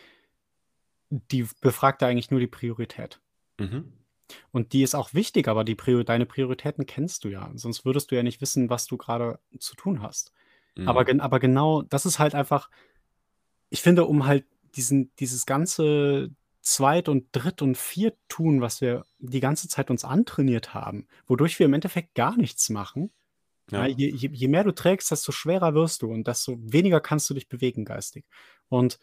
die 1.09 1.47
befragt 1.61 2.01
ja 2.01 2.07
eigentlich 2.07 2.31
nur 2.31 2.39
die 2.39 2.47
Priorität. 2.47 3.19
Mhm. 3.59 3.93
Und 4.51 4.73
die 4.73 4.83
ist 4.83 4.95
auch 4.95 5.13
wichtig, 5.13 5.47
aber 5.47 5.63
die 5.63 5.75
Prio 5.75 6.03
deine 6.03 6.25
Prioritäten 6.25 6.85
kennst 6.85 7.23
du 7.23 7.29
ja, 7.29 7.51
sonst 7.55 7.85
würdest 7.85 8.09
du 8.09 8.15
ja 8.15 8.23
nicht 8.23 8.41
wissen, 8.41 8.69
was 8.69 8.85
du 8.87 8.97
grade 8.97 9.39
zu 9.59 9.75
tun 9.75 10.01
hast. 10.01 10.31
Aber 10.85 11.01
Mhm. 11.01 11.07
gen 11.07 11.21
aber 11.21 11.39
genau 11.39 11.81
das 11.83 12.05
ist 12.05 12.19
halt 12.19 12.35
einfach 12.35 12.69
ich 13.69 13.81
finde, 13.81 14.05
um 14.05 14.25
halt 14.25 14.45
diesen 14.75 15.11
dieses 15.19 15.45
ganze 15.45 16.29
Zweit 16.63 17.09
und 17.09 17.27
Dritt 17.33 17.61
und 17.61 17.77
Vierttun, 17.77 18.61
was 18.61 18.81
wir 18.81 19.05
die 19.19 19.41
ganze 19.41 19.67
Zeit 19.69 19.91
uns 19.91 20.05
antrainiert 20.05 20.73
haben, 20.73 21.07
wodurch 21.27 21.59
wir 21.59 21.67
im 21.67 21.73
Endeffekt 21.73 22.15
gar 22.15 22.37
nichts 22.37 22.69
machen, 22.69 23.11
ja, 23.71 23.85
Ja. 23.85 23.87
je 23.87 24.09
je 24.11 24.29
je 24.33 24.47
mehr 24.49 24.63
du 24.65 24.73
trägst, 24.73 25.11
desto 25.11 25.31
schwerer 25.33 25.73
wirst 25.75 26.01
du 26.03 26.11
und 26.11 26.27
desto 26.27 26.57
weniger 26.61 27.01
kannst 27.01 27.29
du 27.29 27.35
dich 27.35 27.49
bewegen 27.49 27.85
geistig. 27.85 28.25
Und 28.69 28.99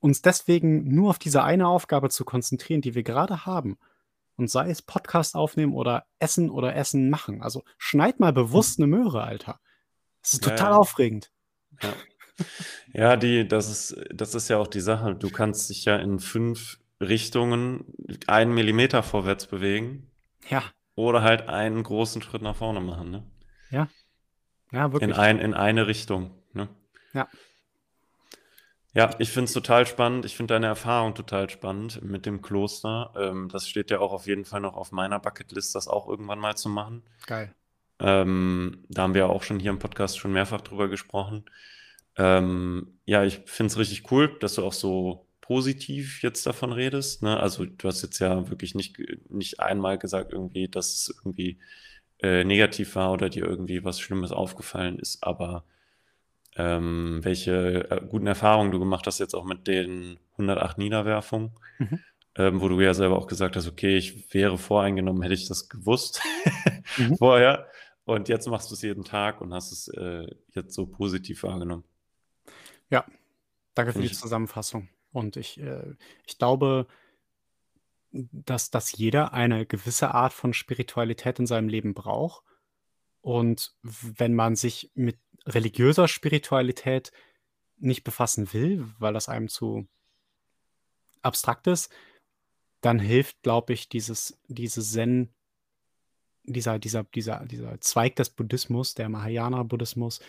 uns 0.00 0.22
deswegen 0.22 0.94
nur 0.94 1.10
auf 1.10 1.18
diese 1.20 1.44
eine 1.44 1.68
Aufgabe 1.68 2.10
zu 2.10 2.24
konzentrieren, 2.24 2.82
die 2.82 2.94
wir 2.96 3.04
grade 3.04 3.46
haben, 3.46 3.78
und 4.36 4.50
sei 4.50 4.70
es 4.70 4.82
Podcast 4.82 5.34
aufnehmen 5.36 5.74
oder 5.74 6.06
Essen 6.20 6.50
oder 6.50 6.76
Essen 6.76 7.10
machen. 7.10 7.42
Also, 7.42 7.64
schneid 7.78 8.20
mal 8.20 8.32
bewusst 8.34 8.78
'ne 8.80 8.86
Möhre, 8.88 9.22
Alter. 9.24 9.60
Das 10.22 10.34
ist 10.34 10.44
total 10.44 10.72
ja. 10.72 10.78
aufregend. 10.78 11.32
Ja. 11.82 11.94
Ja, 12.92 13.16
die 13.16 13.46
das 13.48 13.68
ist 13.70 13.96
das 14.14 14.34
ist 14.34 14.48
ja 14.48 14.58
auch 14.58 14.66
die 14.68 14.80
Sache. 14.80 15.14
Du 15.14 15.30
kannst 15.30 15.70
dich 15.70 15.84
ja 15.84 15.96
in 15.96 16.18
5 16.20 16.78
Richtungen 17.00 17.84
1 18.26 18.52
Millimeter 18.54 19.02
vorwärts 19.02 19.46
bewegen 19.46 20.10
Ja. 20.48 20.62
oder 20.94 21.22
halt 21.22 21.48
einen 21.48 21.82
großen 21.82 22.22
Schritt 22.22 22.42
nach 22.42 22.56
vorne 22.56 22.80
machen, 22.80 23.10
ne? 23.10 23.22
Ja. 23.70 23.88
Ja, 24.72 24.86
In 24.86 24.92
wirklich. 24.92 25.16
ein 25.16 25.38
in 25.38 25.54
eine 25.54 25.86
Richtung, 25.86 26.30
ne? 26.52 26.68
Ja. 27.12 27.28
Ja, 28.94 29.10
ich 29.18 29.28
finde 29.30 29.44
es 29.44 29.52
total 29.52 29.86
spannend. 29.86 30.24
Ich 30.24 30.36
finde 30.36 30.54
deine 30.54 30.66
Erfahrung 30.68 31.14
total 31.14 31.50
spannend 31.50 32.02
mit 32.02 32.24
dem 32.24 32.40
Kloster. 32.40 33.12
Ähm, 33.14 33.50
das 33.52 33.68
steht 33.68 33.90
ja 33.90 33.98
auch 34.00 34.10
auf 34.12 34.26
jeden 34.26 34.46
Fall 34.46 34.60
noch 34.60 34.74
auf 34.74 34.90
meiner 34.90 35.18
Bucketlist, 35.20 35.74
das 35.74 35.86
auch 35.86 36.08
irgendwann 36.08 36.38
mal 36.38 36.56
zu 36.56 36.70
machen. 36.70 37.02
Geil. 37.26 37.54
Ähm, 37.98 38.84
da 38.88 39.02
haben 39.02 39.12
wir 39.14 39.28
auch 39.28 39.42
schon 39.42 39.60
hier 39.60 39.70
im 39.70 39.78
Podcast 39.78 40.18
schon 40.18 40.32
mehrfach 40.32 40.62
drüber 40.62 40.88
gesprochen. 40.88 41.44
Ähm, 42.16 42.98
ja, 43.04 43.22
ich 43.24 43.42
finde 43.44 43.70
es 43.70 43.78
richtig 43.78 44.10
cool, 44.10 44.34
dass 44.40 44.54
du 44.54 44.64
auch 44.64 44.72
so 44.72 45.25
positiv 45.46 46.22
jetzt 46.22 46.46
davon 46.46 46.72
redest, 46.72 47.22
ne? 47.22 47.38
Also, 47.40 47.64
du 47.66 47.88
hast 47.88 48.02
jetzt 48.02 48.18
ja 48.20 48.48
wirklich 48.50 48.74
nicht 48.74 48.98
nicht 49.30 49.60
einmal 49.60 49.98
gesagt 49.98 50.32
irgendwie, 50.32 50.68
dass 50.68 50.94
es 50.94 51.14
irgendwie, 51.18 51.58
äh, 52.20 52.44
negativ 52.44 52.96
war 52.96 53.12
oder 53.12 53.30
dir 53.30 53.44
irgendwie 53.46 53.84
was 53.84 54.00
Schlimmes 54.00 54.32
aufgefallen 54.32 54.98
ist, 54.98 55.22
aber, 55.24 55.64
ähm, 56.56 57.20
welche, 57.22 57.90
äh, 57.90 58.00
guten 58.08 58.26
Erfahrungen 58.26 58.72
du 58.72 58.78
gemacht 58.80 59.06
hast 59.06 59.18
jetzt 59.20 59.34
auch 59.34 59.44
mit 59.44 59.66
den 59.66 60.18
108 60.38 60.78
Niederwerfungen, 60.78 61.52
Mhm. 61.78 62.04
ähm, 62.36 62.60
wo 62.60 62.68
du 62.68 62.80
ja 62.80 62.94
selber 62.94 63.18
auch 63.18 63.26
gesagt 63.28 63.56
hast: 63.56 63.68
„Okay, 63.68 63.96
ich 63.98 64.32
wäre 64.34 64.58
voreingenommen, 64.58 65.22
hätte 65.22 65.34
ich 65.34 65.48
das 65.48 65.68
gewusst 65.68 66.22
Mhm. 66.96 67.18
vorher.“ 67.18 67.68
Und 68.04 68.28
jetzt 68.28 68.48
machst 68.48 68.70
du's 68.70 68.82
jeden 68.82 69.04
Tag 69.04 69.40
und 69.42 69.54
hast 69.54 69.72
es, 69.72 69.88
äh, 69.88 70.26
jetzt 70.54 70.74
so 70.74 70.86
positiv 70.86 71.42
wahrgenommen. 71.44 71.84
Ja, 72.90 73.04
danke 73.74 73.92
für 73.94 74.00
Finde 74.00 74.08
die 74.08 74.14
Zusammenfassung. 74.14 74.88
Und 75.16 75.36
ich 75.36 75.58
äh, 75.58 75.94
ich 76.26 76.38
glaube 76.38 76.86
dass 78.12 78.70
dass 78.70 78.92
jeder 78.92 79.32
eine 79.32 79.66
gewisse 79.66 80.14
Art 80.14 80.32
von 80.32 80.52
Spiritualität 80.52 81.38
in 81.38 81.46
seinem 81.46 81.68
Leben 81.68 81.94
braucht. 81.94 82.44
Und 83.20 83.74
wenn 83.82 84.34
man 84.34 84.56
sich 84.56 84.90
mit 84.94 85.18
religiöser 85.46 86.08
Spiritualität 86.08 87.12
nicht 87.78 88.04
befassen 88.04 88.52
will, 88.52 88.86
weil 88.98 89.14
das 89.14 89.28
einem 89.28 89.48
zu 89.48 89.86
abstrakt 91.22 91.66
ist, 91.66 91.92
dann 92.80 92.98
hilft, 92.98 93.42
glaube 93.42 93.72
ich, 93.72 93.88
dieses 93.88 94.38
diese 94.48 94.82
Zen 94.82 95.30
dieser 96.44 96.78
dieser 96.78 97.04
dieser 97.04 97.44
dieser 97.46 97.80
Zweig 97.80 98.16
des 98.16 98.30
Buddhismus, 98.30 98.94
der 98.94 99.08
Mahayana-Buddhismus, 99.08 100.20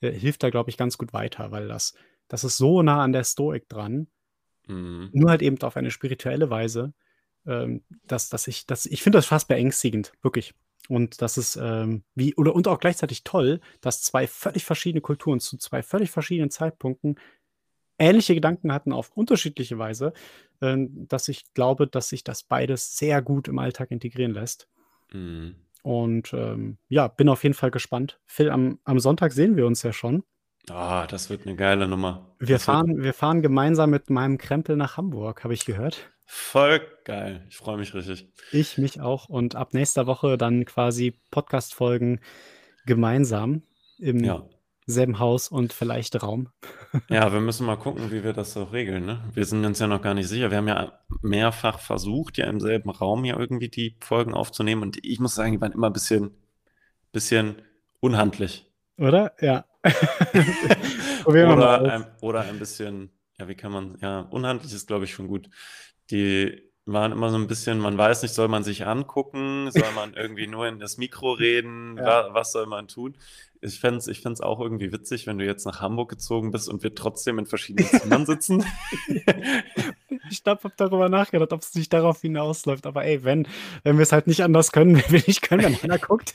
äh, 0.00 0.10
hilft 0.12 0.42
da, 0.42 0.50
glaube 0.50 0.70
ich, 0.70 0.78
ganz 0.78 0.98
gut 0.98 1.12
weiter, 1.12 1.50
weil 1.50 1.68
das 1.68 1.94
das 2.28 2.44
ist 2.44 2.56
so 2.56 2.82
nah 2.82 3.02
an 3.04 3.12
der 3.12 3.24
Stoik 3.24 3.68
dran 3.68 4.08
Mhm. 4.66 5.10
nur 5.12 5.30
halt 5.30 5.42
eben 5.42 5.60
auf 5.62 5.76
eine 5.76 5.90
spirituelle 5.90 6.50
Weise, 6.50 6.92
ähm, 7.46 7.84
dass 8.06 8.28
dass 8.30 8.48
ich 8.48 8.66
dass 8.66 8.86
ich 8.86 9.02
finde 9.02 9.18
das 9.18 9.26
fast 9.26 9.48
beängstigend, 9.48 10.12
wirklich. 10.22 10.54
Und 10.88 11.20
das 11.22 11.36
ist, 11.38 11.56
ähm, 11.56 12.04
wie 12.14 12.34
oder 12.36 12.54
und 12.54 12.68
auch 12.68 12.78
gleichzeitig 12.80 13.24
toll, 13.24 13.60
dass 13.80 14.02
2 14.02 14.26
völlig 14.28 14.64
verschiedene 14.64 15.00
Kulturen 15.02 15.40
zu 15.40 15.56
2 15.58 15.82
völlig 15.82 16.10
verschiedenen 16.10 16.50
Zeitpunkten 16.50 17.16
ähnliche 17.98 18.34
Gedanken 18.34 18.72
hatten 18.72 18.92
auf 18.92 19.12
unterschiedliche 19.16 19.78
Weise, 19.78 20.12
ähm, 20.62 21.06
dass 21.08 21.28
ich 21.28 21.52
glaube, 21.54 21.86
dass 21.88 22.08
sich 22.10 22.24
das 22.24 22.42
beides 22.44 22.96
sehr 22.98 23.22
gut 23.22 23.48
im 23.48 23.58
Alltag 23.58 23.90
integrieren 23.90 24.32
lässt. 24.34 24.68
Mhm. 25.12 25.56
Und, 25.82 26.32
ähm, 26.32 26.78
ja, 26.88 27.06
bin 27.08 27.28
auf 27.28 27.42
jeden 27.44 27.54
Fall 27.54 27.70
gespannt. 27.70 28.20
Phil, 28.26 28.50
am 28.50 28.80
am 28.84 28.98
Sonntag 28.98 29.32
sehen 29.32 29.56
wir 29.56 29.66
uns 29.66 29.82
ja 29.82 29.92
schon. 29.92 30.24
Ah, 30.70 31.06
das 31.06 31.30
wird 31.30 31.46
'ne 31.46 31.54
geile 31.54 31.86
Nummer. 31.86 32.34
Wir 32.40 32.56
Das 32.56 32.64
fahren 32.64 33.02
wir 33.02 33.14
fahren 33.14 33.40
gemeinsam 33.42 33.90
mit 33.90 34.10
meinem 34.10 34.36
Krempel 34.36 34.76
nach 34.76 34.96
Hamburg, 34.96 35.44
habe 35.44 35.54
ich 35.54 35.64
gehört. 35.64 36.10
Voll 36.26 36.80
geil. 37.04 37.44
Ich 37.48 37.56
freue 37.56 37.76
mich 37.76 37.94
richtig. 37.94 38.28
Ich 38.50 38.76
mich 38.78 39.00
auch 39.00 39.28
und 39.28 39.54
ab 39.54 39.74
nächster 39.74 40.06
Woche 40.08 40.36
dann 40.36 40.64
quasi 40.64 41.14
Podcast-Folgen 41.30 42.20
gemeinsam 42.84 43.62
im 43.98 44.24
Ja. 44.24 44.44
selben 44.86 45.20
Haus 45.20 45.48
und 45.48 45.72
vielleicht 45.72 46.20
Raum. 46.22 46.48
Ja, 47.10 47.32
wir 47.32 47.40
müssen 47.40 47.66
mal 47.66 47.76
gucken, 47.76 48.10
wie 48.10 48.24
wir 48.24 48.32
das 48.32 48.52
so 48.54 48.64
regeln, 48.64 49.04
ne? 49.04 49.22
Wir 49.34 49.44
sind 49.44 49.64
uns 49.66 49.78
ja 49.78 49.86
noch 49.86 50.00
gar 50.02 50.14
nicht 50.14 50.28
sicher. 50.28 50.50
Wir 50.50 50.56
haben 50.58 50.68
ja 50.68 50.98
mehrfach 51.22 51.78
versucht, 51.78 52.38
ja 52.38 52.46
im 52.46 52.58
selben 52.58 52.90
Raum 52.90 53.24
ja 53.24 53.38
irgendwie 53.38 53.68
die 53.68 53.96
Folgen 54.00 54.32
aufzunehmen 54.34 54.82
und 54.82 54.98
ich 55.04 55.20
muss 55.20 55.34
sagen, 55.36 55.52
die 55.52 55.60
waren 55.60 55.72
immer 55.72 55.90
bisschen 55.90 56.30
bisschen 57.12 57.56
unhandlich. 58.00 58.66
Oder? 58.98 59.32
Ja. 59.40 59.64
Oder 61.26 61.84
ein 61.84 62.06
oder 62.20 62.40
ein 62.42 62.58
bisschen 62.58 63.10
ja, 63.38 63.48
wie 63.48 63.54
kann 63.54 63.70
man 63.72 63.98
ja, 64.00 64.20
unhandlich 64.20 64.72
ist, 64.72 64.86
glaube 64.86 65.04
ich, 65.04 65.12
schon 65.12 65.28
gut. 65.28 65.50
Die 66.10 66.62
waren 66.86 67.12
immer 67.12 67.30
so 67.30 67.36
'n 67.36 67.48
bisschen 67.48 67.78
man 67.80 67.98
weiß 67.98 68.22
nicht, 68.22 68.32
soll 68.34 68.48
man 68.48 68.64
sich 68.64 68.86
angucken? 68.86 69.70
Soll 69.72 69.92
man 69.94 70.14
irgendwie 70.14 70.46
nur 70.46 70.66
in 70.68 70.78
das 70.78 70.96
Mikro 70.98 71.32
reden? 71.32 71.96
Ja. 71.98 72.04
Wa 72.28 72.34
was 72.34 72.52
soll 72.52 72.66
man 72.66 72.88
tun? 72.88 73.16
Ich 73.60 73.80
fände 73.80 73.98
es 73.98 74.06
ich 74.08 74.24
auch 74.42 74.60
irgendwie 74.60 74.92
witzig, 74.92 75.26
wenn 75.26 75.38
du 75.38 75.44
jetzt 75.44 75.64
nach 75.66 75.80
Hamburg 75.80 76.10
gezogen 76.10 76.50
bist 76.52 76.68
und 76.68 76.82
wir 76.82 76.94
trotzdem 76.94 77.38
in 77.38 77.46
verschiedenen 77.46 77.88
Zimmern 77.90 78.26
sitzen. 78.26 78.64
Ich 80.28 80.42
glaube, 80.44 80.64
habe 80.64 80.74
darüber 80.76 81.08
nachgedacht, 81.08 81.52
ob's 81.52 81.74
nicht 81.74 81.92
darauf 81.92 82.20
hinausläuft, 82.20 82.86
aber 82.86 83.04
ey, 83.04 83.24
wenn 83.24 83.46
wenn 83.84 83.98
wir's 83.98 84.12
halt 84.12 84.26
nicht 84.26 84.42
anders 84.42 84.72
können, 84.72 84.96
wenn 84.96 85.10
wir 85.12 85.22
nicht 85.26 85.42
können, 85.42 85.62
wenn 85.64 85.76
einer 85.82 85.98
guckt, 85.98 86.34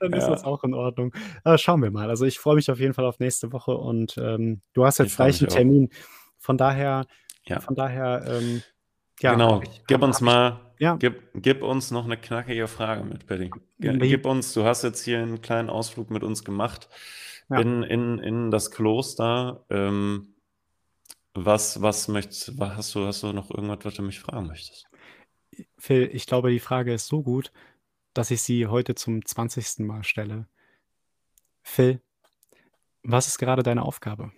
dann 0.00 0.14
ist 0.14 0.28
das 0.28 0.44
auch 0.44 0.64
in 0.64 0.74
Ordnung. 0.74 1.14
Äh, 1.44 1.58
schauen 1.58 1.82
wir 1.82 1.90
mal. 1.90 2.10
Also, 2.10 2.26
ich 2.26 2.38
freue 2.40 2.56
mich 2.56 2.70
auf 2.70 2.80
jeden 2.80 2.94
Fall 2.94 3.06
auf 3.06 3.18
nächste 3.20 3.52
Woche 3.52 3.76
und, 3.76 4.16
ähm, 4.18 4.62
du 4.74 4.84
hast 4.86 4.98
jetzt 4.98 5.16
gleich 5.16 5.40
'n 5.42 5.46
mich 5.46 5.50
auch. 5.50 5.62
Termin. 5.62 5.90
Von 6.38 6.56
daher 6.58 7.06
Ja. 7.46 7.62
von 7.62 7.74
daher, 7.76 8.24
ähm, 8.28 8.64
ja, 9.22 9.40
Genau. 9.40 9.62
ich 9.62 9.84
Gib 9.86 10.02
uns 10.02 10.20
mal 10.20 10.60
ja. 10.80 10.98
gib 10.98 11.30
gib 11.34 11.62
uns 11.62 11.90
noch 11.90 12.06
'ne 12.06 12.16
knackige 12.16 12.68
Frage 12.68 13.04
mit, 13.04 13.26
Wie 13.78 14.08
gib 14.08 14.26
uns 14.26 14.52
du 14.52 14.64
hast 14.64 14.82
jetzt 14.82 15.04
hier 15.04 15.20
'n 15.22 15.40
kleinen 15.42 15.70
Ausflug 15.70 16.10
mit 16.10 16.22
uns 16.24 16.44
gemacht 16.44 16.88
Ja. 17.50 17.62
in 17.62 17.82
in 17.82 18.18
in 18.18 18.50
das 18.50 18.70
Kloster. 18.70 19.64
Ähm, 19.70 20.31
was 21.34 21.80
was 21.80 22.08
möchtest 22.08 22.58
wa 22.58 22.76
hast 22.76 22.94
du 22.94 23.06
hast 23.06 23.22
du 23.22 23.32
noch 23.32 23.50
irgendwas, 23.50 23.84
was 23.84 23.94
du 23.94 24.02
mich 24.02 24.20
fragen 24.20 24.46
möchtest? 24.46 24.86
Phil, 25.78 26.10
ich 26.12 26.26
glaube, 26.26 26.50
die 26.50 26.60
Frage 26.60 26.94
ist 26.94 27.08
so 27.08 27.22
gut, 27.22 27.52
dass 28.14 28.30
ich 28.30 28.42
sie 28.42 28.66
heute 28.66 28.94
zum 28.94 29.24
20. 29.24 29.86
Mal 29.86 30.04
stelle. 30.04 30.46
Phil, 31.62 32.00
was 33.02 33.28
ist 33.28 33.38
gerade 33.38 33.62
deine 33.62 33.82
Aufgabe? 33.82 34.32